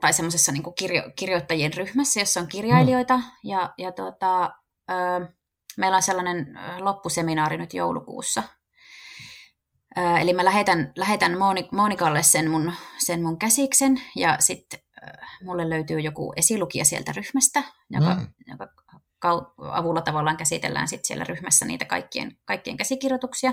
[0.01, 3.23] tai semmoisessa niin kirjo, kirjoittajien ryhmässä, jossa on kirjailijoita, mm.
[3.45, 4.51] ja, ja tota,
[4.91, 5.29] ö,
[5.77, 8.43] meillä on sellainen loppuseminaari nyt joulukuussa.
[10.21, 11.37] Eli mä lähetän, lähetän
[11.73, 14.81] Monikalle sen mun, sen mun käsiksen ja sitten
[15.45, 18.27] mulle löytyy joku esilukija sieltä ryhmästä, joka, mm.
[18.47, 18.69] joka
[19.59, 23.53] avulla tavallaan käsitellään sit siellä ryhmässä niitä kaikkien, kaikkien käsikirjoituksia.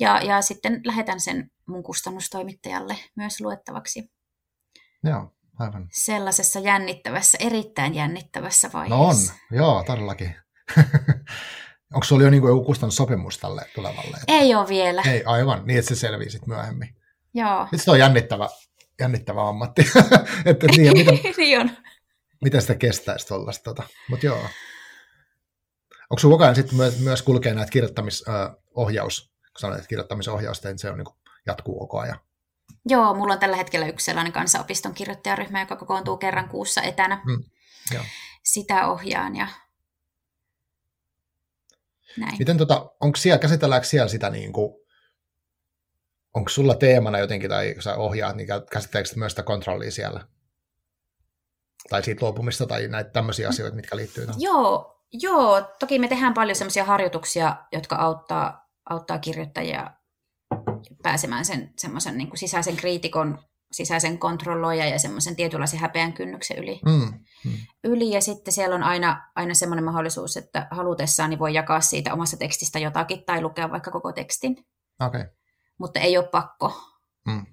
[0.00, 4.10] Ja, ja sitten lähetän sen mun kustannustoimittajalle myös luettavaksi.
[5.04, 5.88] Joo, aivan.
[5.92, 9.32] Sellaisessa jännittävässä, erittäin jännittävässä vaiheessa.
[9.32, 10.34] No on, joo, todellakin.
[11.94, 14.16] Onko sulla jo niinku joku kustannussopimus tälle tulevalle?
[14.16, 14.32] Että...
[14.32, 15.02] Ei ole vielä.
[15.02, 16.96] Ei, aivan, niin että se selvii sitten myöhemmin.
[17.34, 17.68] Joo.
[17.72, 18.48] Nyt se on jännittävä,
[19.00, 19.82] jännittävä ammatti.
[20.44, 21.70] että niin, miten, niin on.
[22.42, 23.64] Miten sitä kestäisi tuollaista.
[23.64, 23.82] Tota.
[24.10, 24.40] Mutta joo.
[26.10, 30.98] Onko sinulla koko ajan sitten myös, myös kulkee näitä kirjoittamisohjaus, sanoit, kirjoittamisohjausta, niin se on
[30.98, 32.20] niin kuin, jatkuu koko ajan?
[32.86, 37.22] Joo, mulla on tällä hetkellä yksi sellainen kansanopiston kirjoittajaryhmä, joka kokoontuu kerran kuussa etänä.
[37.24, 37.44] Mm,
[37.94, 38.04] joo.
[38.42, 39.48] Sitä ohjaan ja
[42.16, 42.36] näin.
[42.38, 44.74] Miten tota, onko siellä, käsitelläänkö siellä sitä niin kuin,
[46.34, 50.26] onko sulla teemana jotenkin, tai kun sä ohjaat, niin käsitteleekö myös sitä kontrollia siellä?
[51.90, 54.40] Tai siitä luopumista tai näitä tämmöisiä asioita, mitkä liittyy tähän?
[54.40, 59.90] Joo, joo, toki me tehdään paljon sellaisia harjoituksia, jotka auttaa, auttaa kirjoittajia
[61.02, 63.38] pääsemään sen semmoisen niin sisäisen kriitikon,
[63.72, 66.80] sisäisen kontrolloija ja semmoisen tietynlaisen häpeän kynnyksen yli.
[66.84, 67.12] Mm,
[67.44, 67.52] mm.
[67.84, 68.10] yli.
[68.10, 72.36] Ja sitten siellä on aina, aina semmoinen mahdollisuus, että halutessaan niin voi jakaa siitä omasta
[72.36, 74.66] tekstistä jotakin tai lukea vaikka koko tekstin.
[75.00, 75.24] Okay.
[75.78, 76.72] Mutta ei ole pakko.
[77.26, 77.46] Mm.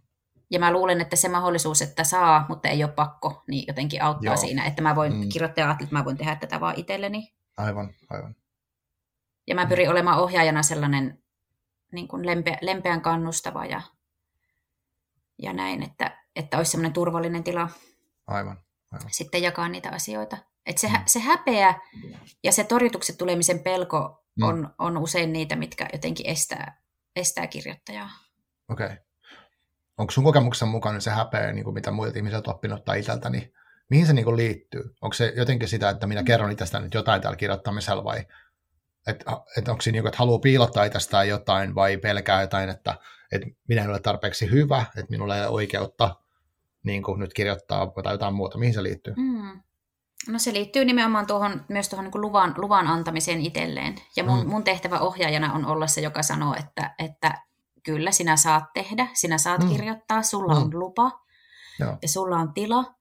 [0.51, 4.33] Ja mä luulen, että se mahdollisuus, että saa, mutta ei ole pakko, niin jotenkin auttaa
[4.33, 4.37] Joo.
[4.37, 5.29] siinä, että mä voin mm.
[5.29, 7.33] kirjoittaa, että mä voin tehdä tätä vaan itselleni.
[7.57, 8.35] Aivan, aivan.
[9.47, 9.91] Ja mä pyrin mm.
[9.91, 11.22] olemaan ohjaajana sellainen
[11.93, 13.81] niin kuin lempeä, lempeän kannustava ja,
[15.41, 17.69] ja näin, että, että olisi sellainen turvallinen tila
[18.27, 18.57] aivan,
[18.91, 19.09] aivan.
[19.11, 20.37] sitten jakaa niitä asioita.
[20.65, 21.03] Että se, mm.
[21.05, 21.79] se häpeä
[22.43, 24.43] ja se torjutukset tulemisen pelko mm.
[24.43, 26.81] on, on usein niitä, mitkä jotenkin estää,
[27.15, 28.09] estää kirjoittajaa.
[28.69, 28.85] Okei.
[28.85, 28.97] Okay.
[29.97, 33.53] Onko sun kokemuksen mukaan se häpeä, niin kuin mitä muilta ihmisiltä oppinut tai itseltä, niin
[33.89, 34.83] mihin se niin kuin liittyy?
[35.01, 38.25] Onko se jotenkin sitä, että minä kerron itsestä nyt jotain täällä kirjoittamisella vai
[39.07, 42.95] että et onko siinä, niin että haluaa piilottaa itsestään jotain vai pelkää jotain, että,
[43.31, 46.15] että minä en ole tarpeeksi hyvä, että minulla ei ole oikeutta
[46.83, 48.57] niin kuin nyt kirjoittaa tai jotain muuta.
[48.57, 49.13] Mihin se liittyy?
[49.17, 49.61] Mm.
[50.27, 53.95] No se liittyy nimenomaan tuohon, myös tuohon niin luvan, luvan antamiseen itselleen.
[54.15, 54.49] Ja mun, mm.
[54.49, 57.41] mun tehtävä ohjaajana on olla se, joka sanoo, että, että
[57.83, 59.69] kyllä sinä saat tehdä, sinä saat mm.
[59.69, 60.61] kirjoittaa, sulla mm.
[60.61, 61.11] on lupa
[61.79, 61.97] Joo.
[62.01, 62.95] ja sulla on tila.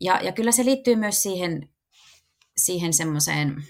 [0.00, 1.68] Ja, ja kyllä se liittyy myös siihen,
[2.56, 3.64] siihen semmoiseen,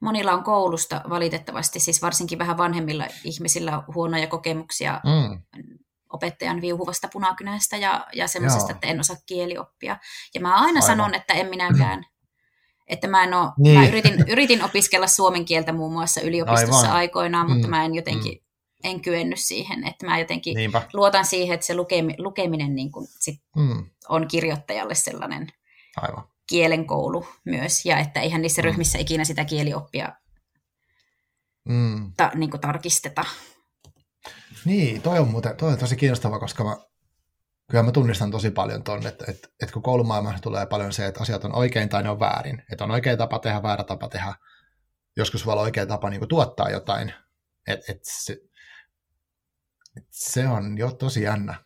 [0.00, 5.42] monilla on koulusta valitettavasti, siis varsinkin vähän vanhemmilla ihmisillä huonoja kokemuksia mm.
[6.12, 9.96] opettajan viuhuvasta punakynästä ja, ja semmoisesta, että en osaa kielioppia.
[10.34, 10.82] Ja mä aina Aivan.
[10.82, 12.04] sanon, että en minäkään.
[12.86, 13.80] Että mä, en ole, niin.
[13.80, 16.96] mä yritin, yritin opiskella suomen kieltä muun muassa yliopistossa Aivan.
[16.96, 17.70] aikoinaan, mutta mm.
[17.70, 18.90] mä en jotenkin mm.
[18.90, 19.86] en kyennyt siihen.
[19.86, 20.82] Että mä jotenkin Niinpä.
[20.92, 23.86] luotan siihen, että se lukemi, lukeminen niin kuin sit mm.
[24.08, 25.48] on kirjoittajalle sellainen
[25.96, 28.64] Aivan kielenkoulu myös, ja että eihän niissä mm.
[28.64, 30.12] ryhmissä ikinä sitä kielioppia
[31.68, 32.12] mm.
[32.16, 33.24] ta, niin kuin tarkisteta.
[34.64, 36.76] Niin, toi on, muuten, toi on tosi kiinnostava, koska mä,
[37.70, 41.20] kyllä mä tunnistan tosi paljon ton, että, että, että kun koulumaailmassa tulee paljon se, että
[41.20, 44.34] asiat on oikein tai ne on väärin, että on oikea tapa tehdä, väärä tapa tehdä,
[45.16, 47.14] joskus voi olla oikea tapa niin kuin tuottaa jotain,
[47.66, 48.32] että et se,
[49.96, 51.64] et se on jo tosi jännä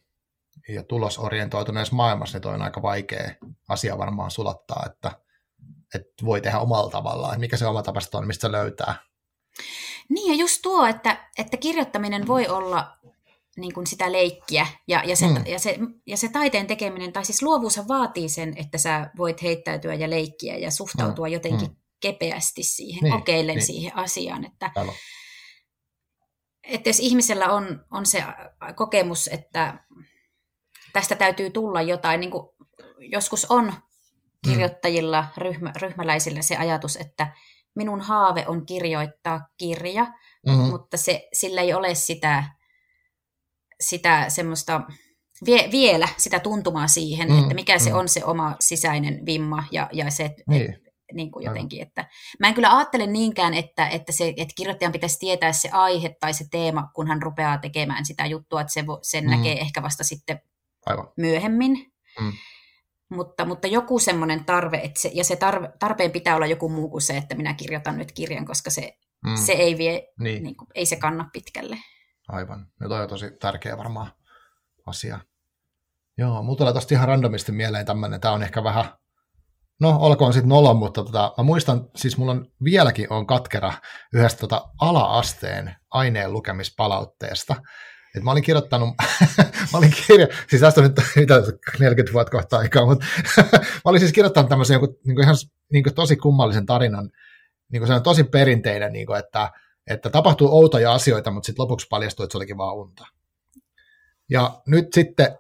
[0.69, 3.31] ja tulosorientoituneessa maailmassa niin on aika vaikea
[3.69, 5.13] asia varmaan sulattaa, että,
[5.95, 7.33] että voi tehdä omalla tavallaan.
[7.33, 8.95] Että mikä se oma tapa on, mistä se löytää.
[10.09, 12.99] Niin ja just tuo, että, että kirjoittaminen voi olla
[13.57, 15.47] niin kuin sitä leikkiä ja, ja, se, mm.
[15.47, 19.95] ja, se, ja se taiteen tekeminen, tai siis luovuus vaatii sen, että sä voit heittäytyä
[19.95, 21.33] ja leikkiä ja suhtautua mm.
[21.33, 21.77] jotenkin mm.
[22.01, 23.67] kepeästi siihen, niin, kokeillen niin.
[23.67, 24.45] siihen asiaan.
[24.45, 24.71] Että,
[26.63, 28.25] että jos ihmisellä on, on se
[28.75, 29.85] kokemus, että
[30.93, 32.21] tästä täytyy tulla jotain.
[32.21, 32.49] Niin kuin
[32.99, 33.73] joskus on
[34.45, 37.33] kirjoittajilla, ryhmä, ryhmäläisillä se ajatus, että
[37.75, 40.05] minun haave on kirjoittaa kirja,
[40.47, 40.71] mm-hmm.
[40.71, 42.45] mutta se, sillä ei ole sitä,
[43.81, 44.81] sitä semmoista
[45.47, 47.81] vie, vielä sitä tuntumaa siihen, mm, että mikä mm.
[47.81, 50.63] se on se oma sisäinen vimma ja, ja se, niin.
[50.63, 52.09] et, niin kuin jotenkin, että
[52.41, 56.35] mä en kyllä ajattele niinkään, että, että, se, että kirjoittajan pitäisi tietää se aihe tai
[56.35, 59.31] se teema, kun hän rupeaa tekemään sitä juttua, että se, sen mm.
[59.31, 60.41] näkee ehkä vasta sitten
[60.89, 61.09] Aivan.
[61.17, 61.93] myöhemmin.
[62.21, 62.33] Mm.
[63.11, 66.89] Mutta, mutta joku semmoinen tarve, että se, ja se tarve, tarpeen pitää olla joku muu
[66.89, 69.37] kuin se, että minä kirjoitan nyt kirjan, koska se, mm.
[69.37, 70.43] se ei vie, niin.
[70.43, 71.79] Niin kuin, ei se kanna pitkälle.
[72.29, 72.67] Aivan.
[72.81, 74.13] Ja toi on tosi tärkeä varmaan
[74.87, 75.21] asia.
[76.19, 78.85] Joo, mulla tulee tosta ihan randomisti mieleen tämmöinen, tämä on ehkä vähän,
[79.81, 83.73] no olkoon sitten nolo, mutta tota, mä muistan, siis mulla on vieläkin on katkera
[84.15, 87.57] yhdestä tota ala-asteen aineen lukemispalautteesta,
[88.15, 88.95] että mä olin kirjoittanut,
[89.73, 91.35] mä olin kirjo, siis tästä on nyt mitä,
[91.79, 93.07] 40 vuotta kohta aikaa, mutta
[93.53, 95.37] mä olin siis kirjoittanut tämmöisen joku, niin kuin ihan
[95.73, 97.11] niin kuin tosi kummallisen tarinan,
[97.73, 99.51] niin kuin se on tosi perinteinen, niin kuin, että,
[99.87, 103.07] että tapahtuu outoja asioita, mutta sitten lopuksi paljastui, että se olikin vaan unta.
[104.31, 105.39] Ja nyt sitten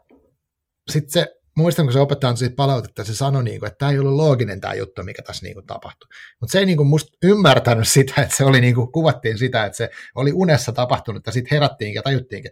[0.90, 3.92] sit se, muistan, kun se opettaja antoi siitä palautetta, se sanoi, niin kuin, että tämä
[3.92, 6.08] ei ollut looginen tämä juttu, mikä tässä niin kuin, tapahtui.
[6.40, 9.64] Mutta se ei niin kuin, musta ymmärtänyt sitä, että se oli, niin kuin, kuvattiin sitä,
[9.64, 12.50] että se oli unessa tapahtunut ja sitten herättiin ja tajuttiinkin.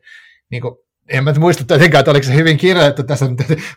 [0.50, 0.74] Niin kuin,
[1.08, 3.26] en mä muista tietenkään, että oliko se hyvin kirjoitettu tässä,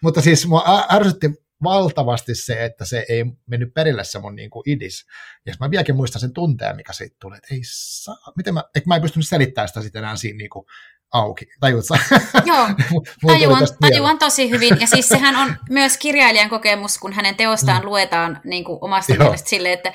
[0.03, 1.29] mutta siis mua ärsytti
[1.63, 5.05] valtavasti se, että se ei mennyt perille se mun niin kuin idis.
[5.45, 8.95] Ja mä vieläkin muistan sen tunteen, mikä siitä tuli, että ei saa, miten mä, mä
[8.95, 10.65] en pystynyt selittämään sitä sitten enää siinä niin kuin
[11.13, 11.45] auki.
[11.59, 11.95] Tajuutko?
[12.45, 12.67] Joo,
[13.27, 14.77] tajuan, tajuan tosi hyvin.
[14.81, 17.85] Ja siis sehän on myös kirjailijan kokemus, kun hänen teostaan mm.
[17.85, 19.23] luetaan niin kuin omasta Joo.
[19.23, 19.93] mielestä silleen, että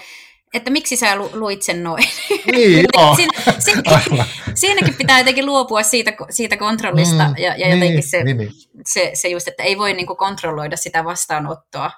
[0.54, 2.04] että miksi sä lu, luit sen noin.
[2.52, 3.16] Niin, joo.
[3.16, 8.24] Siin, siinäkin, siinäkin pitää jotenkin luopua siitä, siitä kontrollista mm, ja, ja jotenkin niin, se,
[8.24, 8.52] niin, niin.
[8.86, 11.90] Se, se just, että ei voi niinku kontrolloida sitä vastaanottoa.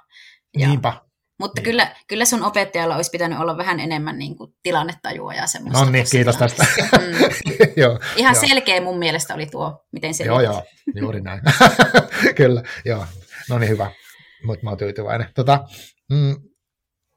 [0.58, 0.92] Ja, Niinpä.
[1.38, 1.64] Mutta niin.
[1.64, 5.84] kyllä, kyllä sun opettajalla olisi pitänyt olla vähän enemmän niin kuin, tilannetajua ja semmoista.
[5.84, 6.66] No niin, kiitos tästä.
[6.96, 7.72] Mm.
[7.76, 8.46] joo, Ihan joo.
[8.48, 10.62] selkeä mun mielestä oli tuo, miten se Joo, joo,
[10.94, 11.40] juuri näin.
[12.36, 13.06] kyllä, joo.
[13.50, 13.90] No niin, hyvä.
[14.44, 15.28] Mutta mä oon tyytyväinen.
[15.34, 15.64] Tota,
[16.12, 16.36] mm,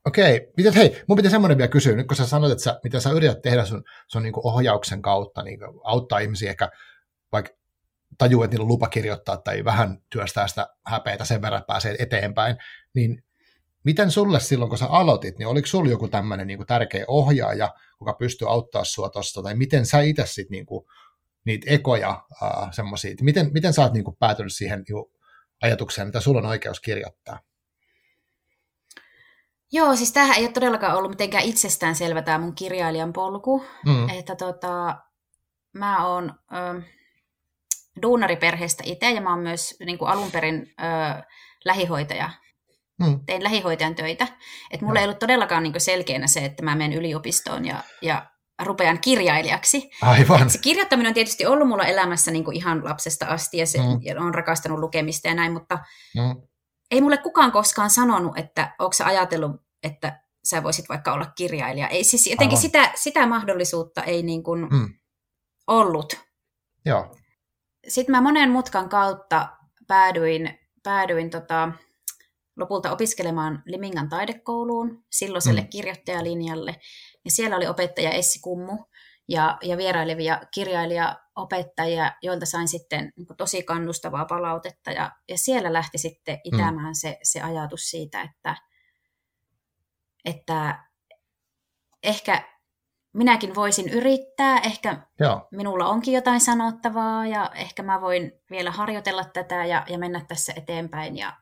[0.08, 3.00] Okei, miten, hei, mun pitää semmoinen vielä kysyä, nyt kun sä sanoit, että sä, mitä
[3.00, 6.70] sä yrität tehdä sun, sun niin ohjauksen kautta, niin auttaa ihmisiä ehkä
[7.32, 7.52] vaikka
[8.18, 11.96] tajuu, että niillä on lupa kirjoittaa tai vähän työstää sitä häpeitä sen verran, että pääsee
[12.00, 12.56] eteenpäin,
[12.96, 13.24] niin
[13.84, 18.14] miten sulle silloin, kun sä aloitit, niin oliko sulla joku tämmöinen niin tärkeä ohjaaja, joka
[18.14, 20.66] pystyy auttaa sua tuosta, tai miten sä itse sitten niin
[21.46, 25.06] niitä ekoja äh, semmoisia, miten, miten sä oot niin kuin, päätynyt siihen niin
[25.62, 27.40] ajatukseen, mitä sulla on oikeus kirjoittaa?
[29.72, 33.66] Joo, siis tämähän ei ole todellakaan ollut mitenkään itsestään selvä tämä mun kirjailijan polku.
[33.86, 34.10] Mm.
[34.10, 34.98] Että tota,
[35.74, 36.82] mä oon ö,
[38.02, 41.24] duunariperheestä itse ja mä oon myös niin kuin alun perin ö,
[41.66, 42.30] lähihoitaja.
[43.00, 43.20] Mm.
[43.26, 44.28] Tein lähihoitajan töitä.
[44.72, 45.02] Että mulla no.
[45.02, 48.26] ei ollut todellakaan niin selkeänä se, että mä menen yliopistoon ja, ja
[48.64, 49.90] rupean kirjailijaksi.
[50.02, 50.50] Aivan.
[50.50, 54.00] se kirjoittaminen on tietysti ollut mulla elämässä niin kuin ihan lapsesta asti ja, se, mm.
[54.02, 55.80] ja on rakastanut lukemista ja näin, mutta
[56.16, 56.50] mm
[56.92, 59.52] ei mulle kukaan koskaan sanonut, että onko sä ajatellut,
[59.84, 61.88] että sä voisit vaikka olla kirjailija.
[61.88, 64.94] Ei siis jotenkin sitä, sitä mahdollisuutta ei niin kuin mm.
[65.68, 66.20] ollut.
[66.86, 67.16] Joo.
[67.88, 69.50] Sitten mä monen mutkan kautta
[69.88, 71.72] päädyin, päädyin tota,
[72.60, 75.68] lopulta opiskelemaan Limingan taidekouluun, silloiselle mm.
[75.68, 76.76] kirjoittajalinjalle.
[77.26, 78.78] Ja siellä oli opettaja Essi Kummu,
[79.30, 84.92] ja, ja vierailevia kirjailijaopettajia, joilta sain sitten niin tosi kannustavaa palautetta.
[84.92, 86.42] Ja, ja siellä lähti sitten mm.
[86.44, 86.94] itämään mm.
[86.94, 88.56] se, se ajatus siitä, että,
[90.26, 90.84] että
[92.04, 92.44] ehkä
[93.14, 95.48] minäkin voisin yrittää, ehkä Joo.
[95.52, 100.54] minulla onkin jotain sanottavaa ja ehkä mä voin vielä harjoitella tätä ja, ja mennä tässä
[100.56, 101.18] eteenpäin.
[101.18, 101.34] Ja,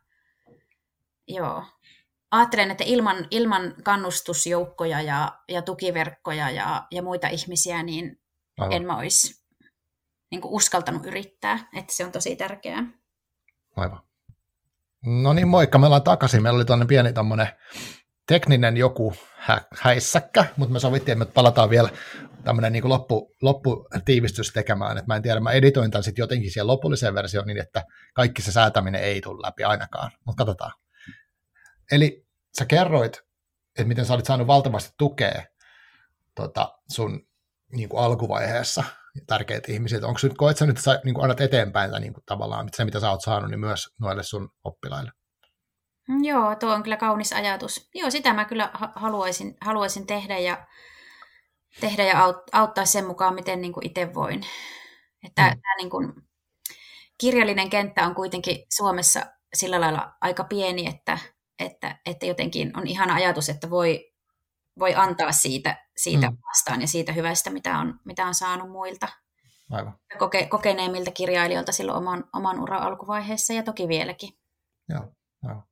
[1.27, 1.63] joo
[2.31, 8.19] ajattelen, että ilman, ilman kannustusjoukkoja ja, ja tukiverkkoja ja, ja muita ihmisiä, niin
[8.57, 8.73] Aivan.
[8.73, 9.45] en mä olisi
[10.31, 12.83] niin uskaltanut yrittää, että se on tosi tärkeää.
[13.75, 13.99] Aivan.
[15.05, 16.43] No niin, moikka, me ollaan takaisin.
[16.43, 17.47] Meillä oli tuonne pieni tämmöinen
[18.27, 21.89] tekninen joku hä- häissäkkä, mutta me sovittiin, että me palataan vielä
[22.43, 26.67] tämmöinen niin loppu, lopputiivistys tekemään, että mä en tiedä, mä editoin tämän sitten jotenkin siihen
[26.67, 30.71] lopulliseen versioon niin, että kaikki se säätäminen ei tule läpi ainakaan, mutta katsotaan.
[31.91, 32.27] Eli
[32.57, 33.17] sä kerroit,
[33.79, 35.43] että miten sä olit saanut valtavasti tukea
[36.35, 37.27] tota, sun
[37.71, 38.83] niin kuin alkuvaiheessa
[39.27, 40.03] tärkeitä ihmiset.
[40.03, 42.69] Onko nyt, koet sä nyt, että sä niin kuin annat eteenpäin tai niin kuin tavallaan
[42.73, 45.11] se, mitä sä oot saanut, niin myös noille sun oppilaille?
[46.07, 47.89] Mm, joo, tuo on kyllä kaunis ajatus.
[47.95, 50.67] Joo, sitä mä kyllä haluaisin, haluaisin tehdä ja,
[51.79, 54.43] tehdä ja auttaa sen mukaan, miten niin itse voin.
[55.25, 55.61] Että mm.
[55.61, 56.13] tämä niin kuin,
[57.17, 61.17] kirjallinen kenttä on kuitenkin Suomessa sillä lailla aika pieni, että
[61.59, 64.11] että, että jotenkin on ihana ajatus, että voi,
[64.79, 66.37] voi antaa siitä, siitä mm.
[66.47, 69.07] vastaan ja siitä hyvästä, mitä on, mitä on saanut muilta.
[69.71, 69.99] Aivan.
[70.17, 74.29] Koke, kokeneemmilta kirjailijoilta silloin oman, oman uran alkuvaiheessa ja toki vieläkin.
[74.89, 75.13] Joo,
[75.43, 75.63] joo.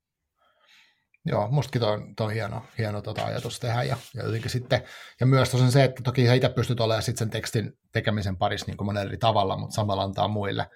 [1.28, 3.84] Joo, mustakin toi on, toi on hieno, hieno tota ajatus tehdä.
[3.84, 4.84] Ja, ja, jotenkin sitten,
[5.20, 8.66] ja myös tosiaan se, että toki sä itse pystyt olemaan sit sen tekstin tekemisen parissa
[8.68, 10.70] niin monella eri tavalla, mutta samalla antaa muille,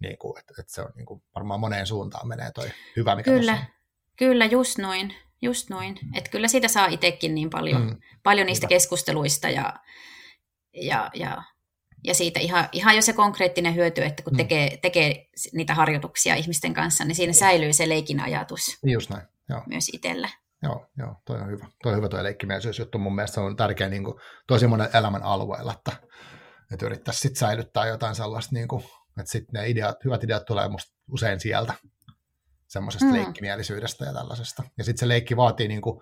[0.00, 3.30] niin kuin, että, että se on niin kuin, varmaan moneen suuntaan menee toi hyvä, mikä
[3.30, 3.66] Kyllä,
[4.18, 5.14] Kyllä, just noin.
[5.42, 5.98] Just noin.
[6.14, 7.96] Että kyllä siitä saa itsekin niin paljon, mm.
[8.22, 8.68] paljon niistä Hyvä.
[8.68, 9.74] keskusteluista ja,
[10.74, 11.42] ja, ja,
[12.04, 14.36] ja siitä ihan, ihan jo se konkreettinen hyöty, että kun mm.
[14.36, 18.78] tekee, tekee niitä harjoituksia ihmisten kanssa, niin siinä säilyy se leikin ajatus.
[18.84, 19.62] Just näin, joo.
[19.66, 20.28] Myös itsellä.
[20.62, 21.66] Joo, joo, toi on hyvä.
[21.82, 22.98] Toi on hyvä toi leikkimielisyysjuttu.
[22.98, 24.14] Mun mielestä on tärkeä niin kuin,
[24.46, 25.92] tosi monen elämän alueella, että,
[26.72, 28.84] että yrittäisi sitten säilyttää jotain sellaista, niin kuin,
[29.20, 31.74] että sitten ne ideat, hyvät ideat tulee musta usein sieltä
[32.68, 33.12] semmoisesta mm.
[33.12, 34.62] leikkimielisyydestä ja tällaisesta.
[34.78, 36.00] Ja sitten se leikki vaatii, niin kuin,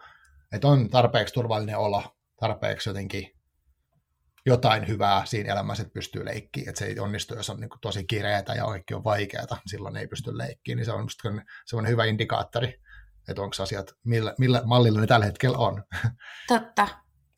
[0.52, 3.36] että on tarpeeksi turvallinen olo, tarpeeksi jotenkin
[4.46, 6.68] jotain hyvää siinä elämässä, että pystyy leikkiin.
[6.68, 9.96] Että se ei onnistu, jos on niin kuin tosi kireetä ja kaikki on vaikeaa, silloin
[9.96, 10.76] ei pysty leikkiin.
[10.76, 11.08] Niin se on
[11.66, 12.80] semmoinen hyvä indikaattori,
[13.28, 15.84] että onko asiat, millä, millä mallilla ne tällä hetkellä on.
[16.48, 16.88] Totta,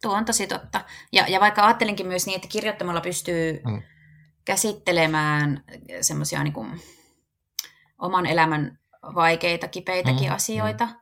[0.02, 0.84] tuo on tosi totta.
[1.12, 3.82] Ja, ja vaikka ajattelinkin myös niin, että kirjoittamalla pystyy mm.
[4.44, 5.64] käsittelemään
[6.00, 6.80] semmoisia niin
[7.98, 8.78] oman elämän
[9.14, 10.34] vaikeita, kipeitäkin mm.
[10.34, 10.86] asioita.
[10.86, 10.94] Mm.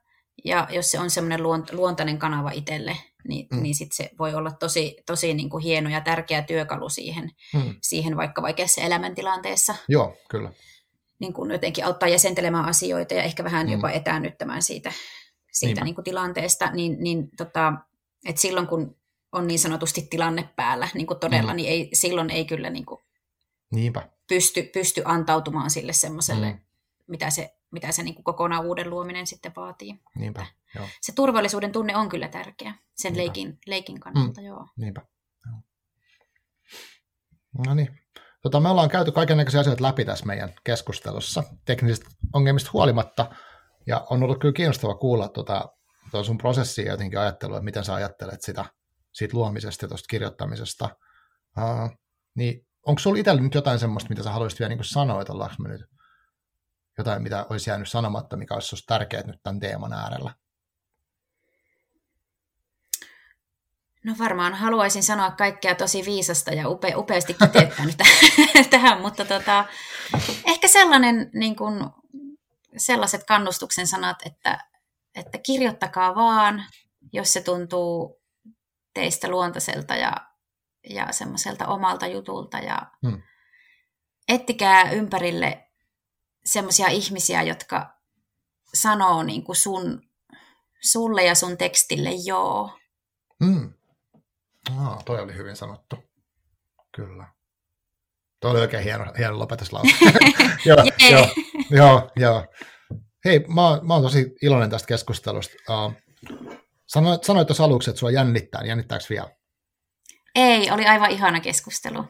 [0.44, 1.42] Ja jos se on semmoinen
[1.72, 2.96] luontainen kanava itselle,
[3.28, 3.62] niin, mm.
[3.62, 7.74] niin sit se voi olla tosi, tosi niin kuin hieno ja tärkeä työkalu siihen, mm.
[7.82, 9.74] siihen vaikka vaikeassa elämäntilanteessa.
[9.88, 10.52] Joo, kyllä.
[11.18, 13.72] Niin kuin jotenkin auttaa jäsentelemään asioita ja ehkä vähän mm.
[13.72, 14.92] jopa etäännyttämään siitä,
[15.52, 17.72] siitä niin kuin tilanteesta, niin, niin tota,
[18.26, 18.96] että silloin kun
[19.32, 21.56] on niin sanotusti tilanne päällä, niin kuin todella, mm.
[21.56, 23.00] niin ei, silloin ei kyllä niin kuin
[23.70, 24.08] Niinpä.
[24.28, 26.58] Pysty, pysty antautumaan sille semmoiselle, mm.
[27.06, 30.00] mitä se, mitä se niin kuin kokonaan uuden luominen sitten vaatii.
[30.14, 30.86] Niinpä, joo.
[31.00, 34.46] Se turvallisuuden tunne on kyllä tärkeä sen leikin, leikin kannalta, mm.
[34.46, 34.66] joo.
[34.76, 35.02] Niinpä.
[35.46, 35.62] Joo.
[37.66, 37.98] No niin.
[38.42, 43.30] Tota, me ollaan käyty kaikenlaisia asioita läpi tässä meidän keskustelussa teknisistä ongelmista huolimatta,
[43.86, 45.68] ja on ollut kyllä kiinnostava kuulla tuota,
[46.10, 48.64] tuo sun prosessi ja jotenkin ajattelu, että miten sä ajattelet sitä,
[49.12, 50.88] siitä luomisesta ja tuosta kirjoittamisesta.
[51.58, 51.98] Uh,
[52.34, 55.56] niin onko sulla itsellä nyt jotain semmoista, mitä sä haluaisit vielä niin sanoa, että ollaanko
[55.58, 55.86] me nyt
[56.98, 60.34] jotain, mitä olisi jäänyt sanomatta, mikä olisi tärkeää nyt tämän teeman äärellä?
[64.04, 67.96] No varmaan haluaisin sanoa kaikkea tosi viisasta ja upe, upeasti kiteyttänyt
[68.70, 69.64] tähän, mutta tota,
[70.44, 71.84] ehkä sellainen, niin kuin,
[72.76, 74.58] sellaiset kannustuksen sanat, että,
[75.14, 76.64] että kirjoittakaa vaan,
[77.12, 78.20] jos se tuntuu
[78.94, 80.12] teistä luontaiselta ja,
[80.90, 83.22] ja semmoiselta omalta jutulta ja hmm.
[84.28, 85.65] ettikää ympärille
[86.46, 87.96] semmoisia ihmisiä, jotka
[88.74, 90.02] sanoo niin kuin sun,
[90.80, 92.78] sulle ja sun tekstille joo.
[93.44, 93.72] Hmm.
[94.78, 95.96] Ah, toi oli hyvin sanottu.
[96.96, 97.26] Kyllä.
[98.40, 99.94] Toi oli oikein hieno, hieno lopetuslause.
[100.66, 101.28] joo, joo,
[101.70, 102.46] joo, joo.
[103.24, 105.54] Hei, mä, mä oon tosi iloinen tästä keskustelusta.
[105.70, 105.92] Uh,
[106.86, 109.30] sanoit, sanoit tuossa aluksi, että sua jännittää, niin jännittääkö vielä?
[110.34, 112.04] Ei, oli aivan ihana keskustelu.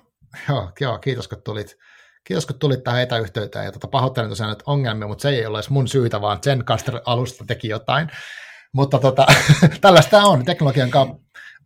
[0.48, 1.76] Joo, joo kiitos kun tulit.
[2.26, 5.58] Kiitos kun tulit tähän etäyhteyteen ja tota, pahoittelen tosiaan nyt ongelmia, mutta se ei ole
[5.58, 8.10] edes mun syytä, vaan Zencaster alusta teki jotain.
[8.72, 9.26] Mutta tota,
[9.80, 11.16] tällaista on, teknologian kanssa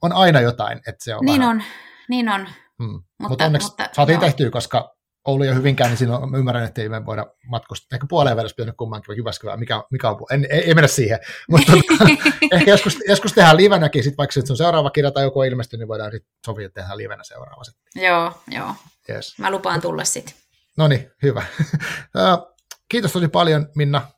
[0.03, 0.79] on aina jotain.
[0.79, 1.57] Että se on niin vähän...
[1.57, 1.63] on,
[2.09, 2.49] niin on.
[2.83, 2.93] Hmm.
[2.93, 4.21] Mutta, mutta onneksi mutta, saatiin joo.
[4.21, 7.97] tehtyä, koska Oulu ja Hyvinkään, niin silloin ymmärrän, että ei me voida matkustaa.
[7.97, 11.19] Ehkä puoleen välissä pitänyt kummankin Jyväskylään, mikä, mikä on, en, ei, ei, mennä siihen.
[11.51, 12.05] Mutta tota,
[12.53, 15.89] ehkä joskus, joskus tehdään livenäkin, sit vaikka se on seuraava kirja tai joku ilmestyy, niin
[15.89, 17.65] voidaan sitten sopia, että tehdään livenä seuraava.
[17.65, 17.75] Sit.
[17.95, 18.75] Joo, joo.
[19.11, 19.39] Yes.
[19.39, 20.35] Mä lupaan tulla sitten.
[20.81, 21.43] No niin, hyvä.
[22.91, 24.09] Kiitos tosi paljon, Minna,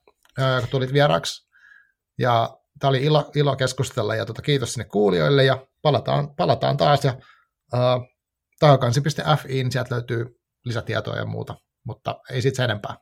[0.60, 1.48] kun tulit vieraaksi.
[2.18, 7.04] Ja tämä oli ilo, ilo keskustella ja tuota, kiitos sinne kuulijoille ja palataan, palataan taas.
[7.04, 7.12] Ja,
[7.74, 8.06] uh,
[8.58, 11.54] tahokansi.fi, sieltä löytyy lisätietoa ja muuta,
[11.86, 12.96] mutta ei siitä sen enempää.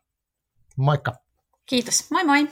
[0.76, 1.12] Moikka!
[1.66, 2.48] Kiitos, moi moi!